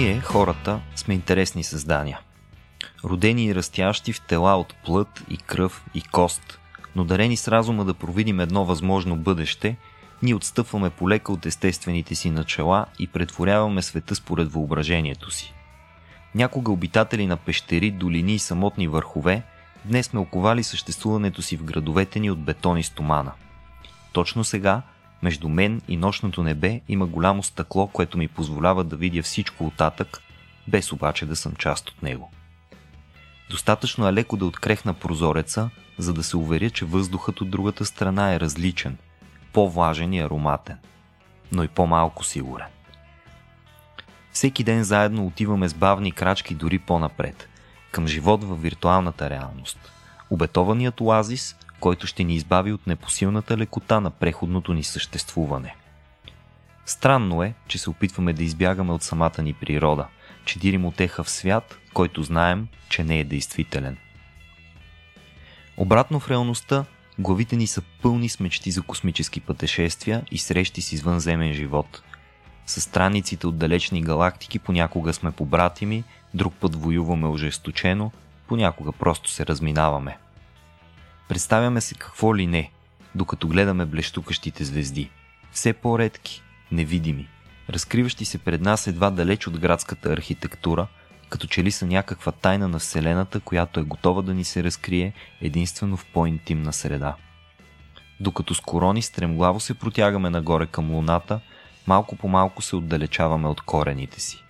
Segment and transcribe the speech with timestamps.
[0.00, 2.20] Ние, хората, сме интересни създания.
[3.04, 6.58] Родени и растящи в тела от плът и кръв и кост,
[6.96, 9.76] но дарени с разума да провидим едно възможно бъдеще,
[10.22, 15.54] ние отстъпваме полека от естествените си начала и претворяваме света според въображението си.
[16.34, 19.42] Някога обитатели на пещери, долини и самотни върхове,
[19.84, 23.32] днес сме оковали съществуването си в градовете ни от бетон и стомана.
[24.12, 24.82] Точно сега
[25.22, 30.22] между мен и нощното небе има голямо стъкло, което ми позволява да видя всичко оттатък,
[30.68, 32.30] без обаче да съм част от него.
[33.50, 38.34] Достатъчно е леко да открехна прозореца, за да се уверя, че въздухът от другата страна
[38.34, 38.96] е различен,
[39.52, 40.78] по-важен и ароматен,
[41.52, 42.66] но и по-малко сигурен.
[44.32, 47.48] Всеки ден заедно отиваме с бавни крачки дори по-напред,
[47.90, 49.78] към живот във виртуалната реалност.
[50.30, 55.74] Обетованият оазис, който ще ни избави от непосилната лекота на преходното ни съществуване.
[56.86, 60.06] Странно е, че се опитваме да избягаме от самата ни природа,
[60.44, 63.96] че дирим отеха в свят, който знаем, че не е действителен.
[65.76, 66.84] Обратно в реалността,
[67.18, 72.02] главите ни са пълни с мечти за космически пътешествия и срещи с извънземен живот.
[72.66, 78.12] С страниците от далечни галактики понякога сме побратими, друг път воюваме ожесточено,
[78.46, 80.18] понякога просто се разминаваме–
[81.30, 82.70] Представяме се какво ли не,
[83.14, 85.10] докато гледаме блещукащите звезди.
[85.52, 87.28] Все по-редки, невидими,
[87.68, 90.86] разкриващи се пред нас едва далеч от градската архитектура,
[91.28, 95.12] като че ли са някаква тайна на Вселената, която е готова да ни се разкрие
[95.40, 97.16] единствено в по-интимна среда.
[98.20, 101.40] Докато с корони стремглаво се протягаме нагоре към Луната,
[101.86, 104.44] малко по малко се отдалечаваме от корените си.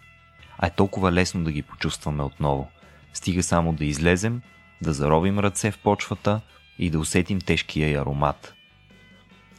[0.58, 2.68] А е толкова лесно да ги почувстваме отново.
[3.14, 4.42] Стига само да излезем,
[4.82, 6.40] да заровим ръце в почвата,
[6.80, 8.54] и да усетим тежкия аромат.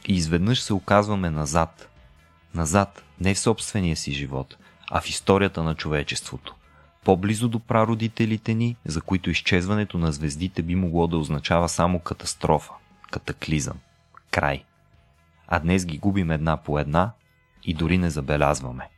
[0.08, 1.88] И изведнъж се оказваме назад.
[2.54, 4.56] Назад, не в собствения си живот,
[4.90, 6.54] а в историята на човечеството.
[7.04, 12.72] По-близо до прародителите ни, за които изчезването на звездите би могло да означава само катастрофа,
[13.10, 13.78] катаклизъм,
[14.30, 14.64] край.
[15.48, 17.12] А днес ги губим една по една
[17.64, 18.88] и дори не забелязваме.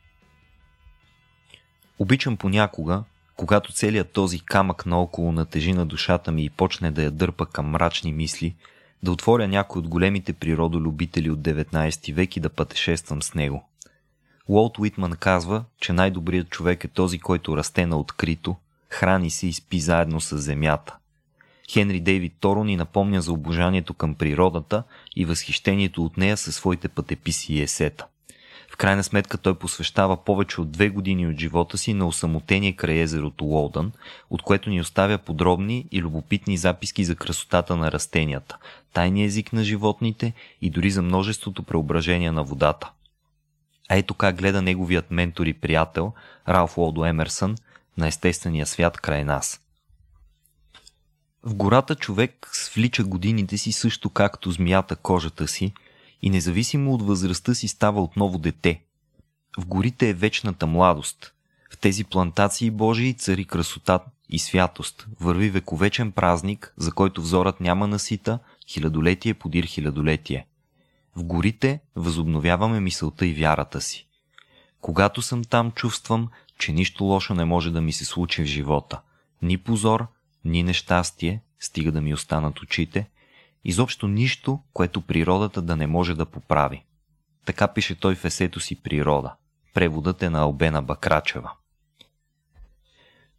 [1.99, 3.03] Обичам понякога
[3.35, 7.65] когато целият този камък наоколо натежи на душата ми и почне да я дърпа към
[7.65, 8.55] мрачни мисли,
[9.03, 13.69] да отворя някой от големите природолюбители от 19 век и да пътешествам с него.
[14.47, 18.55] Уолт Уитман казва, че най-добрият човек е този, който расте на открито,
[18.89, 20.95] храни се и спи заедно с земята.
[21.71, 24.83] Хенри Дейвид Торо ни напомня за обожанието към природата
[25.15, 28.05] и възхищението от нея със своите пътеписи и есета.
[28.75, 32.99] В крайна сметка той посвещава повече от две години от живота си на осамотение край
[32.99, 33.91] езерото Лоудън,
[34.29, 38.57] от което ни оставя подробни и любопитни записки за красотата на растенията,
[38.93, 42.91] тайния език на животните и дори за множеството преображения на водата.
[43.89, 46.13] А ето как гледа неговият ментор и приятел,
[46.47, 47.55] Ралф Уолдо Емерсън,
[47.97, 49.59] на естествения свят край нас.
[51.43, 55.73] В гората човек свлича годините си също както змията кожата си–
[56.21, 58.81] и независимо от възрастта си става отново дете.
[59.59, 61.33] В горите е вечната младост.
[61.71, 63.99] В тези плантации Божии цари красота
[64.29, 65.07] и святост.
[65.19, 70.45] Върви вековечен празник, за който взорът няма насита, хилядолетие подир хилядолетие.
[71.15, 74.07] В горите възобновяваме мисълта и вярата си.
[74.81, 79.01] Когато съм там, чувствам, че нищо лошо не може да ми се случи в живота.
[79.41, 80.07] Ни позор,
[80.45, 83.07] ни нещастие, стига да ми останат очите,
[83.65, 86.85] Изобщо нищо, което природата да не може да поправи.
[87.45, 89.33] Така пише той в есето си Природа.
[89.73, 91.51] Преводът е на Албена Бакрачева.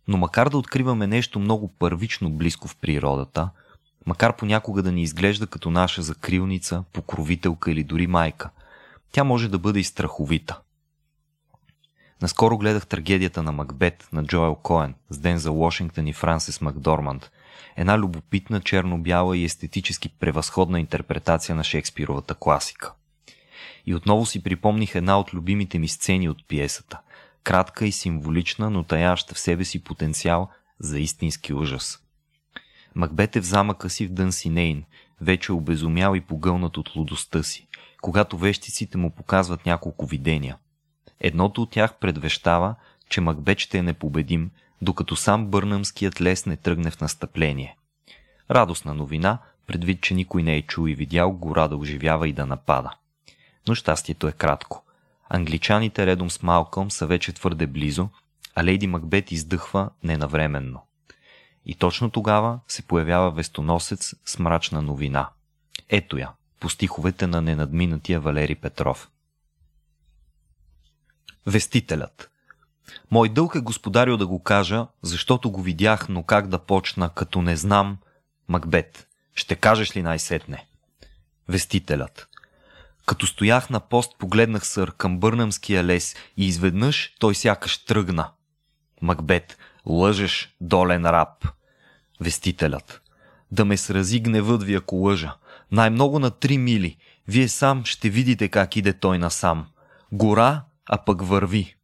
[0.09, 3.50] Но макар да откриваме нещо много първично близко в природата,
[4.06, 8.50] макар понякога да ни изглежда като наша закрилница, покровителка или дори майка,
[9.12, 10.60] тя може да бъде и страховита.
[12.22, 17.30] Наскоро гледах трагедията на Макбет на Джоел Коен с Ден за Вашингтон и Франсис Макдорманд–
[17.76, 22.92] една любопитна, черно-бяла и естетически превъзходна интерпретация на Шекспировата класика.
[23.86, 27.00] И отново си припомних една от любимите ми сцени от пиесата.
[27.44, 31.98] Кратка и символична, но таяща в себе си потенциал за истински ужас.
[32.94, 34.84] Макбет е в замъка си в Дънсинейн,
[35.20, 37.66] вече обезумял и погълнат от лудостта си,
[38.03, 40.56] когато вещиците му показват няколко видения.
[41.20, 42.74] Едното от тях предвещава,
[43.08, 44.50] че Макбет ще е непобедим,
[44.83, 47.77] докато сам Бърнамският лес не тръгне в настъпление.
[48.51, 52.47] Радостна новина, предвид, че никой не е чул и видял гора да оживява и да
[52.47, 52.91] напада.
[53.69, 54.84] Но щастието е кратко.
[55.28, 58.09] Англичаните редом с Малкълм са вече твърде близо,
[58.55, 60.83] а Лейди Макбет издъхва ненавременно.
[61.67, 65.28] И точно тогава се появява вестоносец с мрачна новина.
[65.89, 66.31] Ето я,
[66.61, 69.11] по стиховете на ненадминатия Валери Петров.
[71.47, 72.31] Вестителят
[73.10, 77.42] Мой дълг е господарю да го кажа, защото го видях, но как да почна, като
[77.42, 77.98] не знам.
[78.48, 80.66] Макбет, ще кажеш ли най-сетне?
[81.48, 82.28] Вестителят.
[83.06, 88.30] Като стоях на пост, погледнах сър към Бърнамския лес и изведнъж той сякаш тръгна.
[89.03, 91.48] Макбет, лъжеш, долен раб.
[92.21, 93.00] Вестителят.
[93.50, 95.34] Да ме срази гневът ви, ако лъжа.
[95.72, 96.97] Най-много на три мили.
[97.28, 99.66] Вие сам ще видите как иде той насам.
[100.12, 101.76] Гора, а пък върви.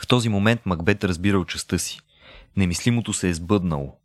[0.00, 2.00] В този момент Макбет разбира частта си.
[2.56, 3.96] Немислимото се е сбъднало.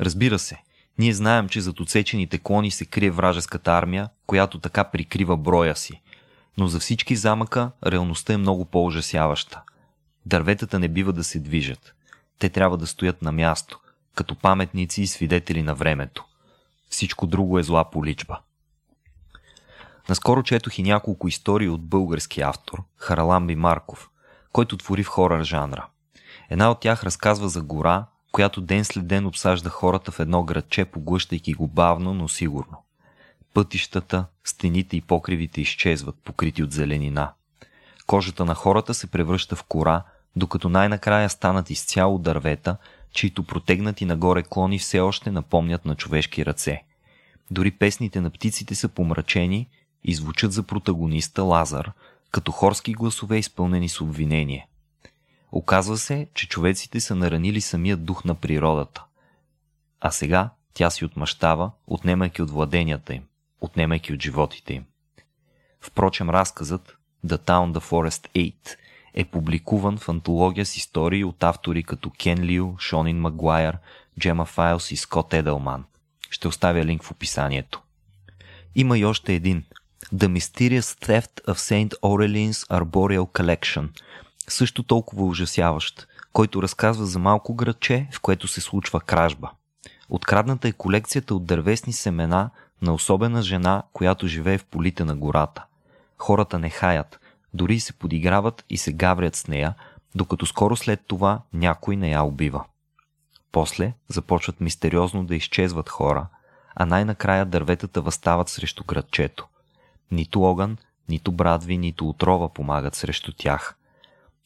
[0.00, 0.62] Разбира се,
[0.98, 6.02] ние знаем, че зад отсечените клони се крие вражеската армия, която така прикрива броя си.
[6.58, 9.62] Но за всички замъка реалността е много по-ужасяваща.
[10.26, 11.94] Дърветата не бива да се движат.
[12.38, 13.80] Те трябва да стоят на място,
[14.14, 16.24] като паметници и свидетели на времето.
[16.90, 18.40] Всичко друго е зла поличба.
[20.08, 24.10] Наскоро четох и няколко истории от български автор, Хараламби Марков,
[24.52, 25.86] който твори в хорър жанра.
[26.50, 30.84] Една от тях разказва за гора, която ден след ден обсажда хората в едно градче,
[30.84, 32.76] поглъщайки го бавно, но сигурно.
[33.54, 37.32] Пътищата, стените и покривите изчезват, покрити от зеленина.
[38.06, 40.02] Кожата на хората се превръща в кора,
[40.36, 42.76] докато най-накрая станат изцяло дървета,
[43.12, 46.82] чието протегнати нагоре клони все още напомнят на човешки ръце.
[47.50, 49.68] Дори песните на птиците са помрачени
[50.04, 51.92] и звучат за протагониста Лазар,
[52.30, 54.68] като хорски гласове изпълнени с обвинение.
[55.52, 59.04] Оказва се, че човеците са наранили самият дух на природата.
[60.00, 63.22] А сега тя си отмъщава, отнемайки от владенията им,
[63.60, 64.84] отнемайки от животите им.
[65.80, 66.96] Впрочем, разказът
[67.26, 68.76] The Town the Forest 8
[69.14, 73.78] е публикуван в антология с истории от автори като Кен Лио, Шонин Магуайер,
[74.20, 75.84] Джема Файлс и Скот Еделман.
[76.30, 77.82] Ще оставя линк в описанието.
[78.74, 79.64] Има и още един.
[80.14, 83.88] The Mysterious Theft of Saint Aureline's Arboreal Collection–
[84.48, 89.50] също толкова ужасяващ, който разказва за малко градче, в което се случва кражба.
[90.08, 92.50] Открадната е колекцията от дървесни семена
[92.82, 95.64] на особена жена, която живее в полите на гората.
[96.18, 97.20] Хората не хаят,
[97.54, 99.74] дори се подиграват и се гаврят с нея,
[100.14, 102.64] докато скоро след това някой не я убива.
[103.52, 106.26] После започват мистериозно да изчезват хора,
[106.74, 109.46] а най-накрая дърветата възстават срещу градчето.
[110.10, 110.76] Нито огън,
[111.08, 113.76] нито брадви, нито отрова помагат срещу тях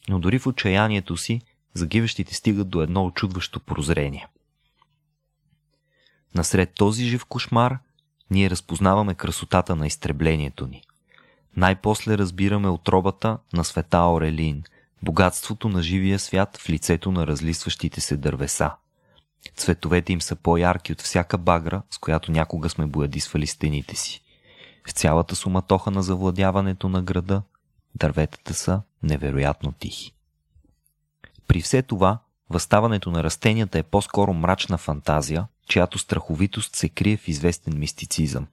[0.09, 1.41] но дори в отчаянието си
[1.73, 4.27] загиващите стигат до едно очудващо прозрение.
[6.35, 7.77] Насред този жив кошмар
[8.31, 10.83] ние разпознаваме красотата на изтреблението ни.
[11.57, 14.63] Най-после разбираме отробата на света Орелин,
[15.03, 18.71] богатството на живия свят в лицето на разлисващите се дървеса.
[19.55, 24.24] Цветовете им са по-ярки от всяка багра, с която някога сме боядисвали стените си.
[24.87, 27.41] В цялата суматоха на завладяването на града
[27.95, 30.13] дърветата са невероятно тихи.
[31.47, 37.27] При все това, възставането на растенията е по-скоро мрачна фантазия, чиято страховитост се крие в
[37.27, 38.47] известен мистицизъм.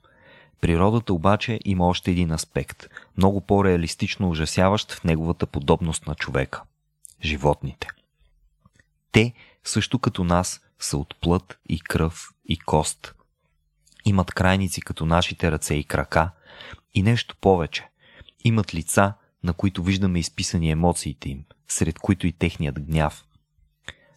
[0.61, 2.87] Природата обаче има още един аспект,
[3.17, 6.63] много по-реалистично ужасяващ в неговата подобност на човека–
[7.25, 7.89] животните.
[9.13, 9.33] Те,
[9.65, 13.15] също като нас, са от плът и кръв и кост.
[14.05, 16.31] Имат крайници като нашите ръце и крака
[16.95, 17.89] и нещо повече.
[18.45, 19.13] Имат лица,
[19.45, 23.25] на които виждаме изписани емоциите им, сред които и техният гняв.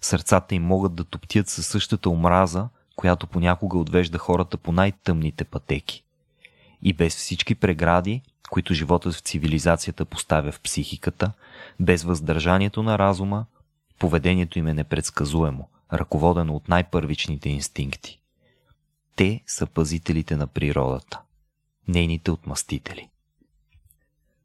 [0.01, 6.03] Сърцата им могат да топтят със същата омраза, която понякога отвежда хората по най-тъмните пътеки.
[6.81, 11.31] И без всички прегради, които животът в цивилизацията поставя в психиката,
[11.79, 13.45] без въздържанието на разума,
[13.99, 18.19] поведението им е непредсказуемо, ръководено от най-първичните инстинкти.
[19.15, 21.21] Те са пазителите на природата,
[21.87, 23.09] нейните отмъстители.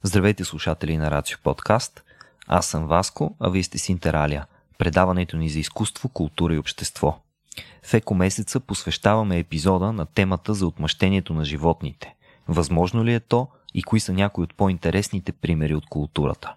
[0.02, 2.02] Здравейте слушатели на Рацио Подкаст.
[2.46, 4.46] Аз съм Васко, а вие сте с Интералия,
[4.78, 7.20] предаването ни за изкуство, култура и общество.
[7.82, 12.14] В еко месеца посвещаваме епизода на темата за отмъщението на животните.
[12.48, 16.54] Възможно ли е то и кои са някои от по-интересните примери от културата?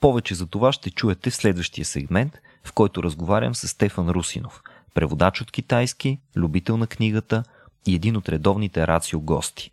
[0.00, 4.62] Повече за това ще чуете в следващия сегмент, в който разговарям с Стефан Русинов,
[4.96, 7.44] преводач от китайски, любител на книгата
[7.86, 9.70] и един от редовните рацио гости.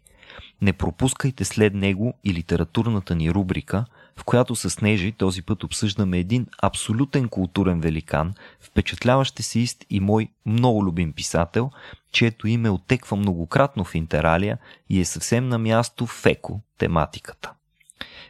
[0.62, 6.18] Не пропускайте след него и литературната ни рубрика, в която с Нежи този път обсъждаме
[6.18, 11.72] един абсолютен културен великан, впечатляващ есеист и мой много любим писател,
[12.12, 14.58] чието име отеква многократно в Интералия
[14.89, 17.53] и е съвсем на място в еко тематиката.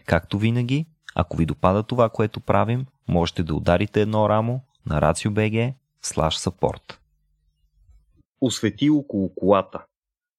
[0.05, 0.85] Както винаги,
[1.15, 5.73] ако ви допада това, което правим, можете да ударите едно рамо на RACIO.BG
[6.03, 6.97] support.
[8.41, 9.85] Освети около колата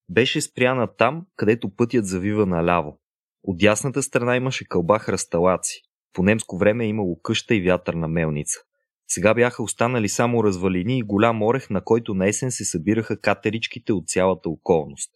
[0.09, 2.99] беше спряна там, където пътят завива наляво.
[3.42, 5.83] От дясната страна имаше кълба хръсталаци.
[6.12, 8.61] По немско време е имало къща и вятърна мелница.
[9.09, 13.92] Сега бяха останали само развалини и голям орех, на който на есен се събираха катеричките
[13.92, 15.11] от цялата околност.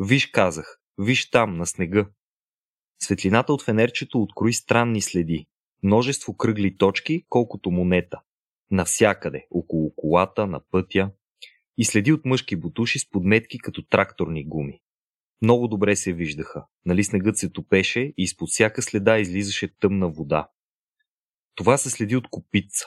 [0.00, 2.06] Виж, казах, виж там, на снега.
[3.02, 5.46] Светлината от фенерчето открои странни следи.
[5.82, 8.20] Множество кръгли точки, колкото монета.
[8.70, 11.10] Навсякъде, около колата, на пътя.
[11.76, 14.80] И следи от мъжки бутуши с подметки като тракторни гуми.
[15.42, 16.66] Много добре се виждаха.
[16.86, 20.48] Нали снегът се топеше и изпод всяка следа излизаше тъмна вода.
[21.54, 22.86] Това се следи от копица.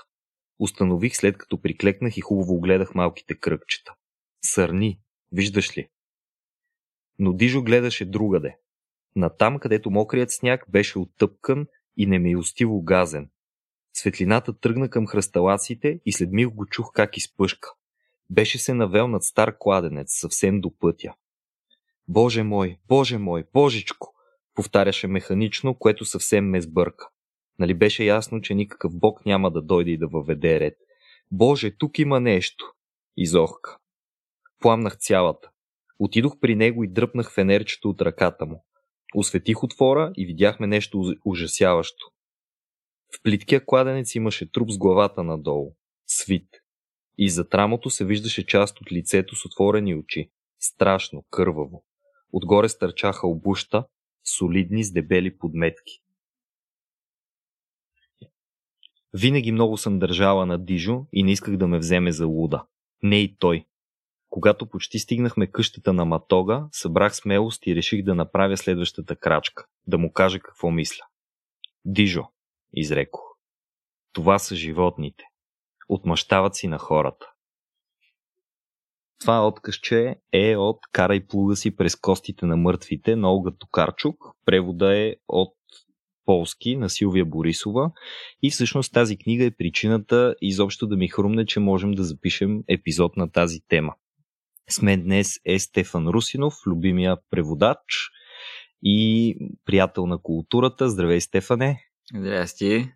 [0.59, 3.95] Установих след като приклекнах и хубаво огледах малките кръгчета.
[4.41, 4.99] Сърни,
[5.31, 5.89] виждаш ли?
[7.19, 8.57] Но Дижо гледаше другаде.
[9.15, 13.29] Натам, където мокрият сняг беше оттъпкан и немилостиво газен.
[13.93, 17.69] Светлината тръгна към хръсталаците и след миг го чух как изпъшка.
[18.29, 21.13] Беше се навел над стар кладенец, съвсем до пътя.
[22.07, 24.13] Боже мой, Боже мой, Божичко!
[24.55, 27.07] Повтаряше механично, което съвсем ме сбърка.
[27.59, 30.77] Нали беше ясно, че никакъв бог няма да дойде и да въведе ред.
[31.31, 32.65] Боже, тук има нещо!
[33.17, 33.77] Изохка.
[34.59, 35.49] Пламнах цялата.
[35.99, 38.65] Отидох при него и дръпнах фенерчето от ръката му.
[39.15, 42.11] Осветих отвора и видяхме нещо ужасяващо.
[43.15, 45.75] В плиткия кладенец имаше труп с главата надолу.
[46.07, 46.47] Свит.
[47.17, 50.29] И за трамото се виждаше част от лицето с отворени очи.
[50.59, 51.83] Страшно, кърваво.
[52.31, 53.85] Отгоре стърчаха обуща,
[54.37, 56.01] солидни с дебели подметки.
[59.13, 62.65] Винаги много съм държала на Дижо и не исках да ме вземе за луда.
[63.03, 63.65] Не и той.
[64.29, 69.97] Когато почти стигнахме къщата на Матога, събрах смелост и реших да направя следващата крачка, да
[69.97, 71.05] му кажа какво мисля.
[71.85, 72.27] Дижо,
[72.73, 73.21] изрекох.
[74.13, 75.23] Това са животните.
[75.89, 77.25] Отмъщават си на хората.
[79.19, 84.15] Това откъсче е от Карай плуга си през костите на мъртвите на Олга Токарчук.
[84.45, 85.53] Превода е от
[86.25, 87.91] полски на Силвия Борисова
[88.43, 93.17] и всъщност тази книга е причината изобщо да ми хрумне, че можем да запишем епизод
[93.17, 93.93] на тази тема.
[94.69, 98.09] С мен днес е Стефан Русинов, любимия преводач
[98.83, 99.35] и
[99.65, 100.89] приятел на културата.
[100.89, 101.90] Здравей, Стефане!
[102.15, 102.91] Здрасти!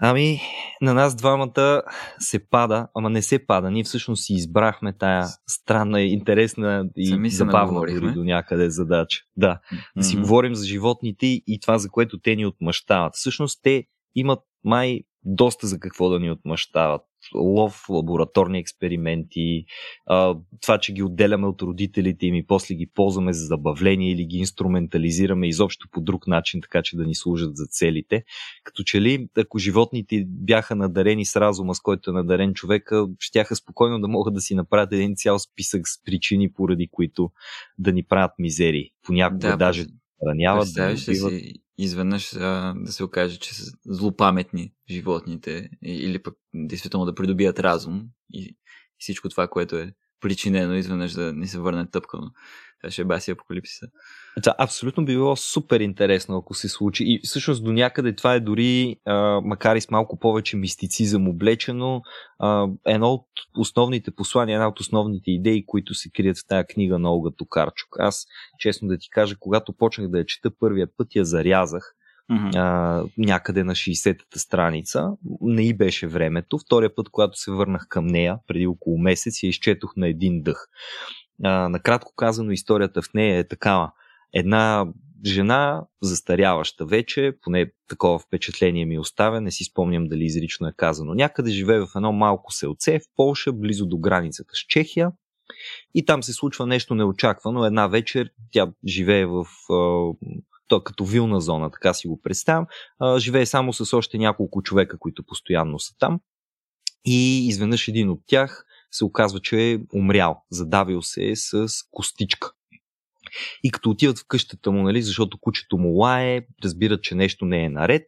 [0.00, 0.40] Ами,
[0.80, 1.82] на нас двамата
[2.18, 3.70] се пада, ама не се пада.
[3.70, 9.20] Ние всъщност си избрахме тая странна, интересна и Сами забавна дори до някъде задача.
[9.36, 9.78] Да, mm-hmm.
[9.96, 13.14] да си говорим за животните и това, за което те ни отмъщават.
[13.14, 13.84] Всъщност те
[14.14, 17.02] имат май доста за какво да ни отмъщават
[17.34, 19.64] лов, лабораторни експерименти,
[20.60, 24.36] това, че ги отделяме от родителите им и после ги ползваме за забавление или ги
[24.36, 28.24] инструментализираме изобщо по друг начин, така че да ни служат за целите.
[28.64, 33.56] Като че ли, ако животните бяха надарени с разума, с който е надарен човека, щяха
[33.56, 37.30] спокойно да могат да си направят един цял списък с причини, поради които
[37.78, 38.90] да ни правят мизерии.
[39.02, 39.86] Понякога да, даже
[40.28, 41.32] раняват, да убиват.
[41.32, 47.60] Си изведнъж а, да се окаже, че са злопаметни животните или пък действително да придобият
[47.60, 48.56] разум и
[48.98, 52.30] всичко това, което е причинено изведнъж да ни се върне тъпкано.
[52.80, 53.86] Това ще е баси апокалипсиса.
[54.42, 57.04] Да, абсолютно би било супер интересно, ако се случи.
[57.06, 62.02] И всъщност до някъде това е дори, а, макар и с малко повече мистицизъм облечено,
[62.38, 63.26] а, едно от
[63.58, 67.96] основните послания, една от основните идеи, които се крият в тази книга на Олга Токарчук.
[67.98, 68.26] Аз,
[68.58, 71.94] честно да ти кажа, когато почнах да я чета първия път, я зарязах.
[72.30, 75.10] А, някъде на 60-та страница.
[75.40, 76.58] Не и беше времето.
[76.58, 80.66] Втория път, когато се върнах към нея, преди около месец, я изчетох на един дъх.
[81.44, 83.92] А, накратко казано, историята в нея е такава.
[84.32, 84.86] Една
[85.26, 91.14] жена, застаряваща вече, поне такова впечатление ми оставя, не си спомням дали изрично е казано.
[91.14, 95.10] Някъде живее в едно малко селце в Полша, близо до границата с Чехия.
[95.94, 97.64] И там се случва нещо неочаквано.
[97.64, 99.46] Една вечер тя живее в
[100.68, 102.66] то като вилна зона, така си го представям.
[103.18, 106.20] Живее само с още няколко човека, които постоянно са там.
[107.04, 112.52] И изведнъж един от тях се оказва, че е умрял, задавил се е с костичка.
[113.62, 117.64] И като отиват в къщата му, нали, защото кучето му лае, разбират, че нещо не
[117.64, 118.06] е наред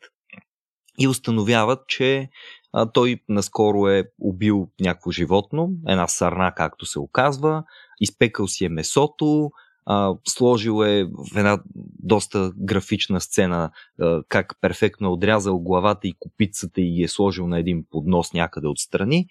[0.98, 2.28] и установяват, че
[2.72, 7.64] а, той наскоро е убил някакво животно, една сарна, както се оказва,
[8.00, 9.50] изпекал си е месото,
[9.86, 11.62] а, сложил е в една
[12.02, 17.46] доста графична сцена а, как перфектно е отрязал главата и копицата и ги е сложил
[17.46, 19.26] на един поднос някъде отстрани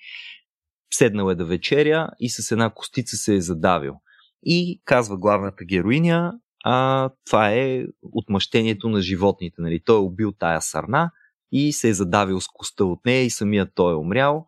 [0.95, 3.95] седнал е да вечеря и с една костица се е задавил.
[4.43, 6.33] И казва главната героиня,
[6.63, 9.61] а това е отмъщението на животните.
[9.61, 9.79] Нали?
[9.85, 11.11] Той е убил тая сарна
[11.51, 14.47] и се е задавил с коста от нея и самият той е умрял.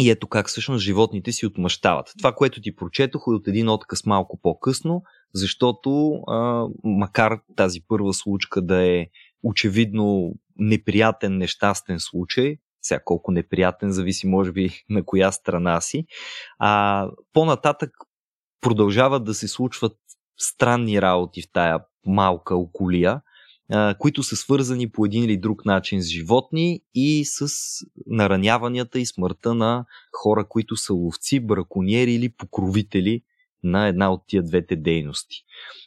[0.00, 2.12] И ето как всъщност животните си отмъщават.
[2.18, 5.02] Това, което ти прочетох е от един отказ малко по-късно,
[5.34, 9.06] защото а, макар тази първа случка да е
[9.42, 16.04] очевидно неприятен, нещастен случай, сега колко неприятен, зависи може би на коя страна си.
[16.58, 17.90] А, по-нататък
[18.60, 19.96] продължават да се случват
[20.38, 23.20] странни работи в тая малка околия,
[23.98, 27.48] които са свързани по един или друг начин с животни и с
[28.06, 33.22] нараняванията и смъртта на хора, които са ловци, браконьери или покровители
[33.64, 35.44] на една от тия двете дейности.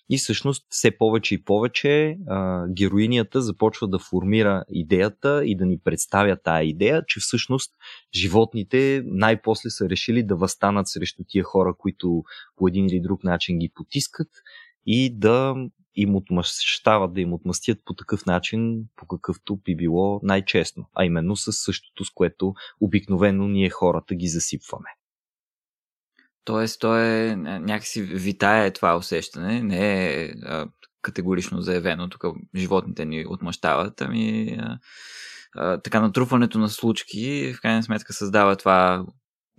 [0.10, 5.80] И всъщност все повече и повече а, героинята започва да формира идеята и да ни
[5.80, 7.74] представя тая идея, че всъщност
[8.16, 12.24] животните най-после са решили да възстанат срещу тия хора, които
[12.56, 14.30] по един или друг начин ги потискат
[14.86, 15.56] и да
[15.98, 21.36] им отмъщават, да им отмъстят по такъв начин, по какъвто би било най-честно, а именно
[21.36, 24.90] с същото, с което обикновено ние хората ги засипваме.
[26.44, 30.68] Тоест, то е някакси витае това усещане, не е а,
[31.02, 32.24] категорично заявено, тук
[32.56, 34.80] животните ни отмъщават, ами а,
[35.56, 39.06] а, така натрупването на случки в крайна сметка създава това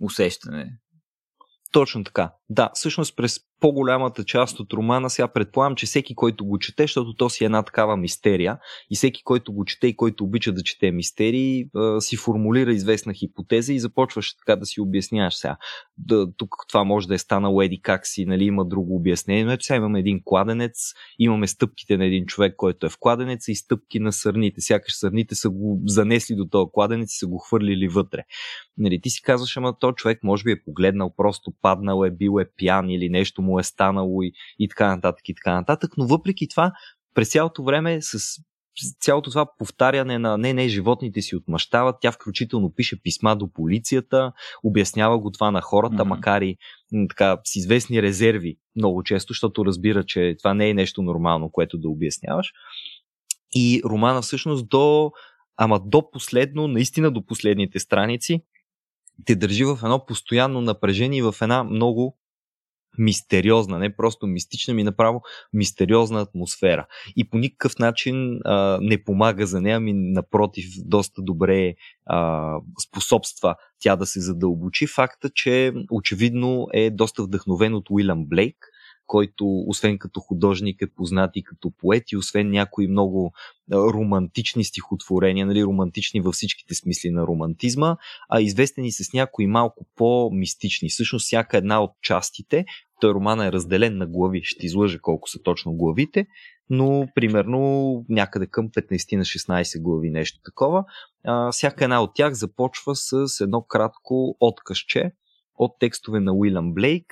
[0.01, 0.77] усещане.
[1.71, 2.31] Точно така.
[2.49, 7.13] Да, всъщност през по-голямата част от романа, сега предполагам, че всеки, който го чете, защото
[7.13, 8.57] то си е една такава мистерия
[8.91, 11.65] и всеки, който го чете и който обича да чете мистерии,
[11.99, 15.57] си формулира известна хипотеза и започваш така да си обясняваш сега.
[15.97, 19.63] Да, тук това може да е станало еди как си, нали, има друго обяснение, ето
[19.63, 23.99] сега имаме един кладенец, имаме стъпките на един човек, който е в кладенеца и стъпки
[23.99, 24.61] на сърните.
[24.61, 28.23] Сякаш сърните са го занесли до този кладенец и са го хвърлили вътре.
[28.77, 32.39] Нали, ти си казваш, ама то човек може би е погледнал, просто паднал е, бил
[32.39, 36.07] е пиян или нещо му е станало и, и така нататък и така нататък, но
[36.07, 36.71] въпреки това
[37.15, 38.41] през цялото време с
[38.99, 44.31] цялото това повтаряне на не, не, животните си отмъщават, тя включително пише писма до полицията,
[44.63, 46.07] обяснява го това на хората, mm-hmm.
[46.07, 46.57] макар и
[47.09, 51.77] така, с известни резерви много често, защото разбира, че това не е нещо нормално, което
[51.77, 52.51] да обясняваш.
[53.55, 55.11] И романа всъщност до,
[55.57, 58.41] ама до последно, наистина до последните страници,
[59.25, 62.18] те държи в едно постоянно напрежение и в една много
[62.97, 65.21] мистериозна, не просто мистична, ми направо
[65.53, 66.87] мистериозна атмосфера.
[67.15, 71.75] И по никакъв начин а, не помага за нея, ми напротив, доста добре
[72.05, 72.55] а,
[72.87, 74.87] способства тя да се задълбочи.
[74.87, 78.55] Факта, че очевидно е доста вдъхновен от Уилям Блейк,
[79.09, 83.33] който освен като художник е познат и като поет и освен някои много
[83.71, 87.97] романтични стихотворения, нали, романтични във всичките смисли на романтизма,
[88.29, 90.89] а известени с някои малко по-мистични.
[90.89, 92.65] Всъщност всяка една от частите,
[93.01, 96.27] той роман е разделен на глави, ще излъжа колко са точно главите,
[96.69, 100.85] но примерно някъде към 15 на 16 глави, нещо такова.
[101.25, 105.11] А, всяка една от тях започва с едно кратко откъсче
[105.55, 107.05] от текстове на Уилям Блейк,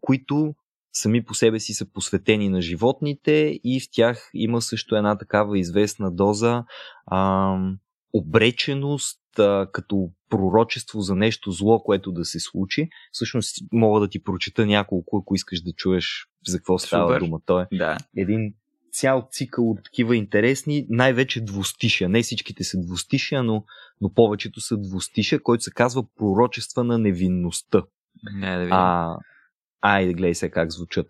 [0.00, 0.54] които
[0.92, 5.58] сами по себе си са посветени на животните и в тях има също една такава
[5.58, 6.64] известна доза
[7.06, 7.56] а,
[8.12, 12.88] обреченост а, като пророчество за нещо зло, което да се случи.
[13.12, 17.20] Всъщност мога да ти прочита няколко, ако искаш да чуеш за какво става Супер.
[17.20, 17.40] дума.
[17.46, 17.96] Той е да.
[18.16, 18.54] един
[18.92, 22.08] цял цикъл от такива интересни, най-вече двустишия.
[22.08, 23.64] Не всичките са двустишия, но,
[24.00, 27.82] но повечето са двустишия, който се казва пророчества на невинността.
[28.34, 28.72] Не, да видим.
[28.72, 29.16] а,
[29.82, 31.08] Айде, гледай се как звучат.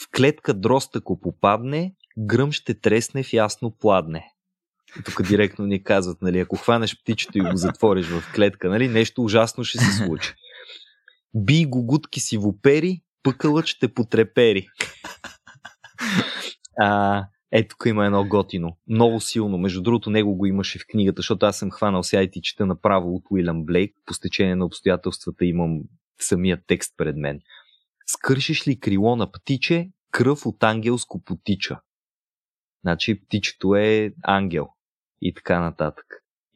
[0.00, 4.32] В клетка дрозд ако попадне, гръм ще тресне в ясно пладне.
[5.04, 9.24] Тук директно ни казват, нали, ако хванеш птичето и го затвориш в клетка, нали, нещо
[9.24, 10.34] ужасно ще се случи.
[11.34, 14.68] Би го гудки си в опери, пъкълът ще потрепери.
[16.80, 18.76] А, ето тук има едно готино.
[18.88, 19.58] Много силно.
[19.58, 22.66] Между другото, него го имаше в книгата, защото аз съм хванал сега и ти чета
[22.66, 23.94] направо от Уилям Блейк.
[24.06, 25.80] По стечение на обстоятелствата имам
[26.20, 27.40] самия текст пред мен.
[28.06, 31.80] Скършиш ли крило на птиче, кръв от ангелско потича.
[32.82, 34.68] Значи птичето е ангел
[35.22, 36.06] и така нататък.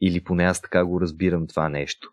[0.01, 2.11] Или поне аз така го разбирам това нещо.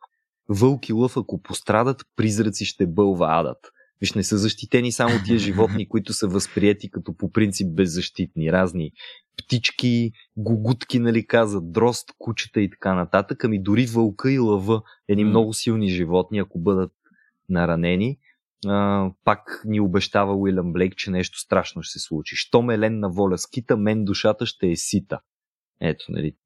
[0.49, 3.73] Вълк и лъв, ако пострадат, призраци ще бълва адът.
[4.01, 8.53] Виж, не са защитени само тия животни, които са възприяти като по принцип беззащитни.
[8.53, 8.93] Разни
[9.37, 13.45] птички, гугутки, нали казат, дрозд, кучета и така нататък.
[13.45, 16.93] Ами дори вълка и лъва, едни много силни животни, ако бъдат
[17.49, 18.19] наранени,
[19.25, 22.37] пак ни обещава Уилям Блейк, че нещо страшно ще се случи.
[22.37, 25.21] Що елен на воля скита, мен душата ще е сита.
[25.81, 26.37] Ето, нали.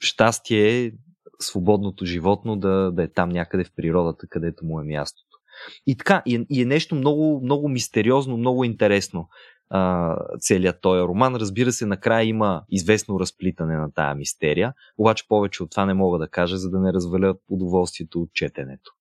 [0.00, 0.92] Щастие е
[1.40, 5.36] свободното животно да, да е там някъде в природата, където му е мястото.
[5.86, 9.28] И така, и е, и е нещо много, много мистериозно, много интересно
[9.70, 11.36] а, целият този роман.
[11.36, 16.18] Разбира се, накрая има известно разплитане на тая мистерия, обаче повече от това не мога
[16.18, 18.95] да кажа, за да не разваля удоволствието от четенето.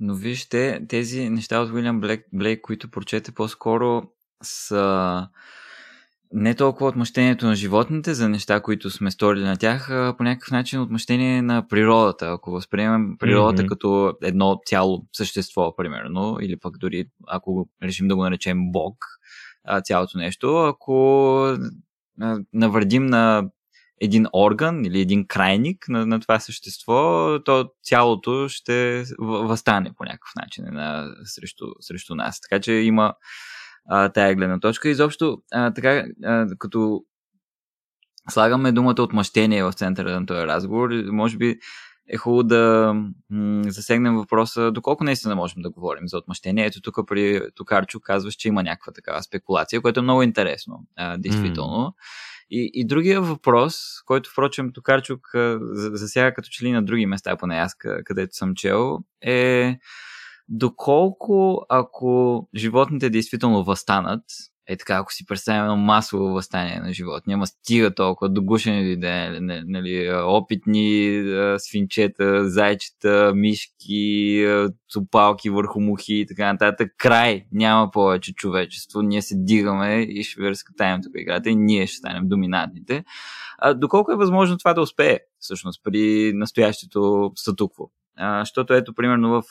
[0.00, 4.02] Но вижте, тези неща от Уилям Блейк, Блейк които прочете по-скоро
[4.42, 5.28] са
[6.32, 10.50] не толкова отмъщението на животните за неща, които сме сторили на тях, а по някакъв
[10.50, 12.26] начин отмъщение на природата.
[12.26, 13.68] Ако възприемем природата mm-hmm.
[13.68, 18.94] като едно цяло същество, примерно, или пък дори ако решим да го наречем Бог,
[19.84, 21.56] цялото нещо, ако
[22.52, 23.50] навредим на
[24.00, 30.30] един орган или един крайник на, на това същество, то цялото ще възстане по някакъв
[30.36, 32.40] начин на, срещу, срещу нас.
[32.40, 33.14] Така че има
[33.88, 34.88] а, тая гледна точка.
[34.88, 37.00] Изобщо, а, така, а, като
[38.30, 41.58] слагаме думата отмъщение в центъра на този разговор, може би
[42.08, 42.92] е хубаво да
[43.30, 46.66] м- засегнем въпроса доколко наистина можем да говорим за отмъщение.
[46.66, 51.18] Ето тук при Токарчо казваш, че има някаква такава спекулация, което е много интересно, а,
[51.18, 51.76] действително.
[51.76, 51.92] Mm.
[52.56, 55.30] И, и другия въпрос, който впрочем Токарчук
[55.92, 59.78] засяга като че ли на други места, поне аз където съм чел, е
[60.48, 64.24] доколко ако животните действително възстанат,
[64.66, 69.40] е така, ако си представим едно масово възстание на животни, ама стига толкова догушени да
[69.66, 71.22] нали, опитни
[71.58, 74.46] свинчета, зайчета, мишки,
[74.90, 76.92] цупалки върху мухи и така нататък.
[76.98, 79.02] Край, няма повече човечество.
[79.02, 83.04] Ние се дигаме и ще ви разкатаем тук играта и ние ще станем доминантните.
[83.58, 87.90] А, доколко е възможно това да успее, всъщност, при настоящето статукво?
[88.40, 89.42] Защото ето, примерно в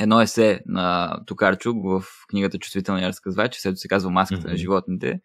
[0.00, 4.50] едно есе на Токарчук в книгата Чувствителния разказвач, сето се казва Маската mm-hmm.
[4.50, 5.20] на животните.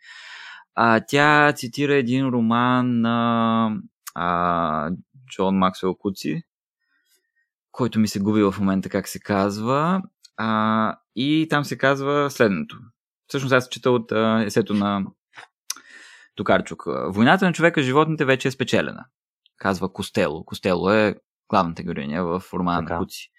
[0.75, 3.77] А, тя цитира един роман на
[4.15, 4.89] а,
[5.31, 6.43] Джон Максвел Куци,
[7.71, 10.01] който ми се губи в момента как се казва.
[10.37, 12.79] А, и там се казва следното.
[13.27, 15.05] Всъщност аз чета от а, есето на
[16.35, 16.83] Токарчук.
[17.07, 19.05] Войната на човека с животните вече е спечелена,
[19.57, 20.45] казва Костело.
[20.45, 21.15] Костело е
[21.49, 23.29] главната героиня в романа на Куци.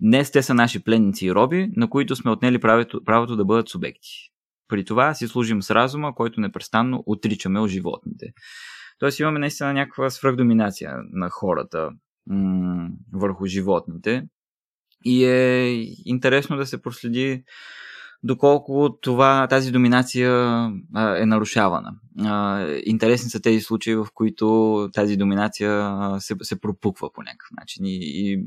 [0.00, 3.68] Днес те са наши пленници и роби, на които сме отнели правото, правото да бъдат
[3.68, 4.10] субекти.
[4.68, 8.32] При това си служим с разума, който непрестанно отричаме от животните.
[8.98, 11.90] Тоест имаме наистина някаква свръхдоминация на хората
[12.26, 14.26] м- върху животните.
[15.04, 15.66] И е
[16.04, 17.44] интересно да се проследи
[18.24, 20.30] доколко това, тази доминация
[20.96, 21.92] е нарушавана.
[22.84, 27.84] Интересни са тези случаи, в които тази доминация се, се пропуква по някакъв начин.
[27.84, 28.44] И, и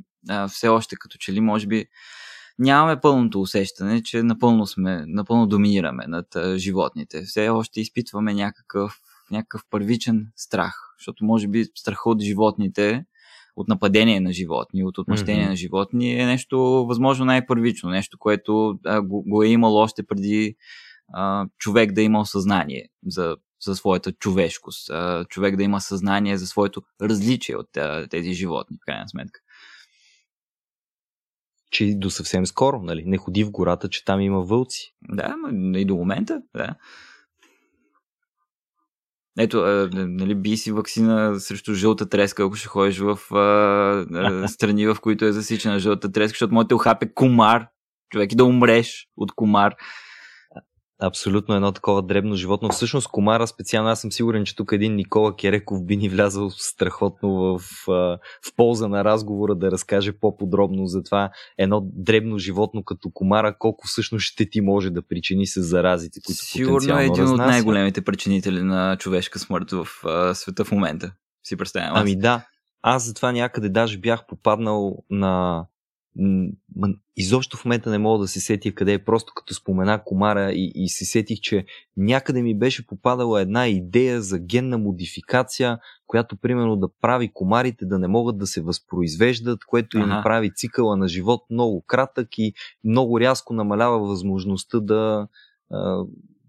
[0.49, 1.85] все още като че ли, може би,
[2.59, 7.21] нямаме пълното усещане, че напълно сме, напълно доминираме над животните.
[7.21, 8.97] Все още изпитваме някакъв,
[9.31, 13.05] някакъв първичен страх, защото може би страха от животните
[13.57, 15.49] от нападение на животни, от отмъщение mm-hmm.
[15.49, 20.55] на животни е нещо възможно най-първично, нещо, което а, го, го е имало още преди
[21.13, 26.47] а, човек да има съзнание за, за своята човешкост, а, човек да има съзнание за
[26.47, 29.39] своето различие от а, тези животни, в крайна сметка.
[31.71, 33.03] Че до съвсем скоро, нали?
[33.05, 34.93] Не ходи в гората, че там има вълци.
[35.09, 35.35] Да,
[35.75, 36.75] и до момента, да.
[39.39, 44.87] Ето, а, нали, би си вакцина срещу жълта треска, ако ще ходиш в а, страни,
[44.87, 47.67] в които е засичана жълта треска, защото може да те охапе комар,
[48.09, 49.75] човек и да умреш от комар
[50.99, 52.69] абсолютно едно такова дребно животно.
[52.69, 57.29] Всъщност комара специално, аз съм сигурен, че тук един Никола Кереков би ни влязал страхотно
[57.29, 57.61] в,
[58.17, 63.87] в полза на разговора да разкаже по-подробно за това едно дребно животно като комара, колко
[63.87, 67.33] всъщност ще ти може да причини с заразите, които Сигурно е един разнася.
[67.33, 71.11] от най-големите причинители на човешка смърт в а, света в момента.
[71.43, 71.91] Си представям.
[71.95, 72.45] Ами да.
[72.81, 75.65] Аз затова някъде даже бях попаднал на
[77.17, 80.71] изобщо в момента не мога да се сетя къде е, просто като спомена комара и,
[80.75, 81.65] и се сетих, че
[81.97, 87.99] някъде ми беше попадала една идея за генна модификация, която примерно да прави комарите да
[87.99, 92.53] не могат да се възпроизвеждат, което им прави цикъла на живот много кратък и
[92.83, 95.27] много рязко намалява възможността да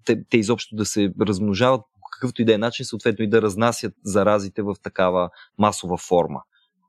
[0.04, 3.42] те, те изобщо да се размножават по какъвто и да е начин, съответно и да
[3.42, 6.42] разнасят заразите в такава масова форма.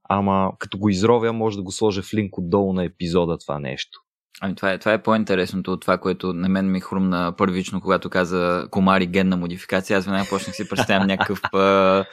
[0.09, 3.99] Ама като го изровя, може да го сложа в линк отдолу на епизода това нещо.
[4.41, 8.09] Ами това е, това е по-интересното от това, което на мен ми хрумна първично, когато
[8.09, 9.97] каза комари генна модификация.
[9.97, 12.05] Аз веднага почнах си представям някакъв а,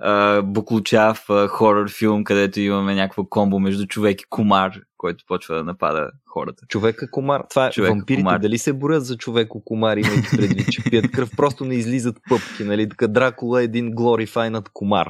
[0.00, 5.54] а, буклучав а, хорър филм, където имаме някакво комбо между човек и комар, който почва
[5.54, 6.66] да напада хората.
[6.68, 7.44] Човека комар.
[7.50, 8.22] Това е човека, вампирите.
[8.22, 8.38] Комар.
[8.38, 12.64] Дали се борят за човеко комар, имайки предвид, че пият кръв, просто не излизат пъпки,
[12.64, 12.88] нали?
[12.88, 15.08] Така Дракула е един глорифайнат комар.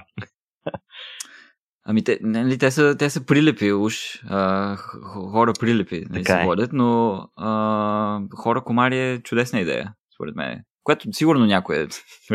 [1.90, 6.72] Ами те, нали, те, са, те са прилепи уж, а, хора прилепи нали, се водят,
[6.72, 10.62] но а, хора комари е чудесна идея, според мен.
[10.85, 11.87] Което сигурно някой е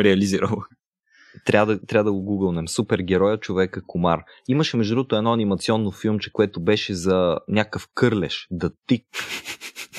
[0.04, 0.58] реализирал.
[1.46, 2.68] Трябва да, трябва да го гугълнем.
[2.68, 4.20] Супергероя човека комар.
[4.48, 9.06] Имаше между другото едно анимационно филмче, което беше за някакъв кърлеш, да тик.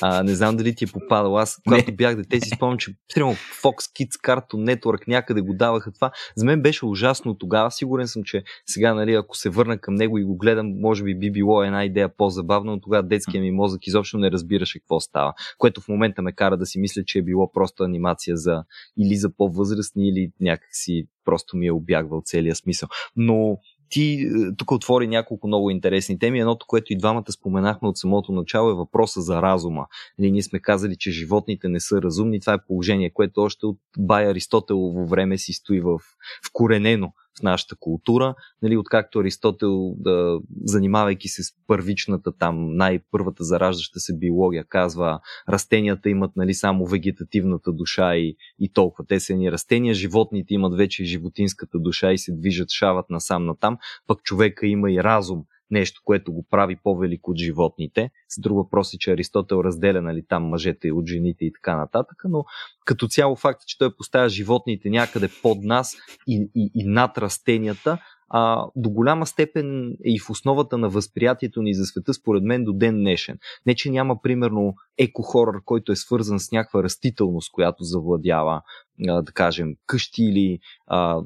[0.07, 1.39] А, не знам дали ти е попадал.
[1.39, 1.97] Аз, когато не.
[1.97, 6.11] бях дете, си спомням, че примерно Fox Kids Cartoon Network някъде го даваха това.
[6.37, 7.71] За мен беше ужасно тогава.
[7.71, 11.19] Сигурен съм, че сега, нали, ако се върна към него и го гледам, може би
[11.19, 15.33] би било една идея по-забавна, но тогава детския ми мозък изобщо не разбираше какво става.
[15.59, 18.65] Което в момента ме кара да си мисля, че е било просто анимация за
[18.99, 22.89] или за по-възрастни, или някакси просто ми е обягвал целият смисъл.
[23.17, 23.59] Но
[23.95, 26.41] ти е, тук отвори няколко много интересни теми.
[26.41, 29.87] Едното, което и двамата споменахме от самото начало е въпроса за разума.
[30.19, 32.41] Нали, ние сме казали, че животните не са разумни.
[32.41, 35.99] Това е положение, което още от Бай Аристотелово време си стои в,
[36.47, 44.01] вкоренено в нашата култура, нали, откакто Аристотел, да, занимавайки се с първичната там, най-първата зараждаща
[44.01, 49.05] се биология, казва, растенията имат нали, само вегетативната душа и, и толкова.
[49.07, 53.79] Те са ни растения, животните имат вече животинската душа и се движат, шават насам натам,
[54.07, 58.11] пък човека има и разум нещо, което го прави по-велик от животните.
[58.29, 62.23] С друг въпрос е, че Аристотел разделя нали, там мъжете от жените и така нататък,
[62.29, 62.45] но
[62.85, 65.97] като цяло факт е, че той поставя животните някъде под нас
[66.27, 67.99] и, и, и над растенията,
[68.29, 72.65] а, до голяма степен е и в основата на възприятието ни за света, според мен,
[72.65, 73.39] до ден днешен.
[73.67, 78.63] Не, че няма, примерно, екохорър, който е свързан с някаква растителност, която завладява,
[79.09, 81.21] а, да кажем, къщи или а,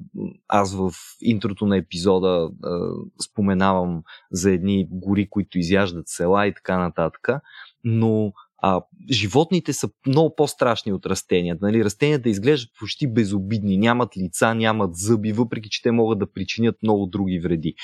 [0.48, 2.90] аз в интрото на епизода а,
[3.24, 7.28] споменавам за едни гори, които изяждат села и така нататък.
[7.84, 11.66] Но а, животните са много по-страшни от растенията.
[11.66, 11.84] Нали?
[11.84, 17.06] Растенията изглеждат почти безобидни, нямат лица, нямат зъби, въпреки че те могат да причинят много
[17.06, 17.74] други вреди.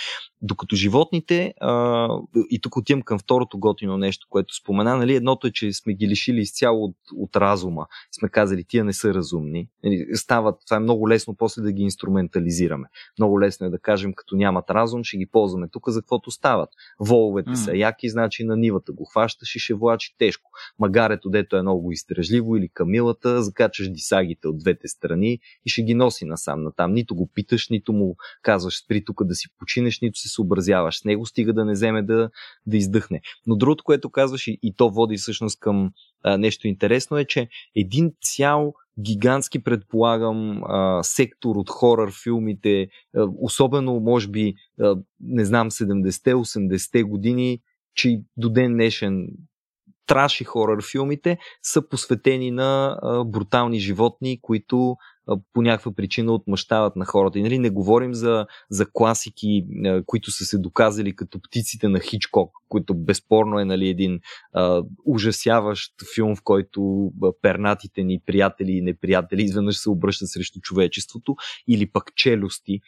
[0.42, 2.08] Докато животните, а,
[2.50, 5.14] и тук отивам към второто готино нещо, което спомена, нали?
[5.14, 7.86] едното е, че сме ги лишили изцяло от, от разума.
[8.18, 9.68] Сме казали, тия не са разумни.
[9.84, 10.06] Нали?
[10.14, 12.88] Стават, това е много лесно после да ги инструментализираме.
[13.18, 16.68] Много лесно е да кажем, като нямат разум, ще ги ползваме тук за каквото стават.
[17.00, 17.54] Воловете mm.
[17.54, 21.92] са яки, значи на нивата го хващаш и ще влачи тежко магарето, дето е много
[21.92, 26.92] изтрежливо, или камилата, закачаш дисагите от двете страни и ще ги носи насам натам.
[26.92, 31.04] Нито го питаш, нито му казваш спри тук да си починеш, нито се съобразяваш с
[31.04, 32.30] него, стига да не вземе да,
[32.66, 33.20] да издъхне.
[33.46, 35.90] Но другото, което казваш и, и то води всъщност към
[36.22, 43.26] а, нещо интересно е, че един цял гигантски, предполагам, а, сектор от хорър филмите, а,
[43.38, 47.60] особено, може би, а, не знам, 70-те, 80-те години,
[47.94, 49.28] че до ден днешен
[50.06, 54.96] траш и хорър филмите са посветени на а, брутални животни, които
[55.28, 57.38] а, по някаква причина отмъщават на хората.
[57.38, 62.00] И нали, не говорим за, за класики, а, които са се доказали като птиците на
[62.00, 64.20] Хичкок, които безспорно е нали, един
[64.52, 67.10] а, ужасяващ филм, в който
[67.42, 71.36] пернатите ни приятели и неприятели изведнъж се обръщат срещу човечеството,
[71.68, 72.80] или пък челюсти,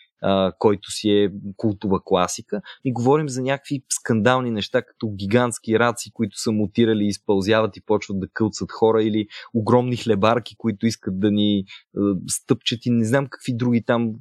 [0.59, 2.61] който си е култова класика.
[2.85, 8.21] И говорим за някакви скандални неща, като гигантски раци, които са мутирали, изпълзяват и почват
[8.21, 11.65] да кълцат хора, или огромни хлебарки, които искат да ни
[11.99, 14.13] а, стъпчат и не знам какви други там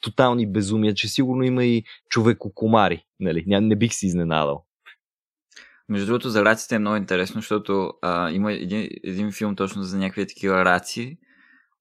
[0.00, 3.04] тотални безумия, че сигурно има и човекокомари.
[3.20, 3.44] Нали?
[3.46, 4.64] Не, не бих си изненадал.
[5.88, 9.98] Между другото, за раците е много интересно, защото а, има един, един филм точно за
[9.98, 11.18] някакви такива раци,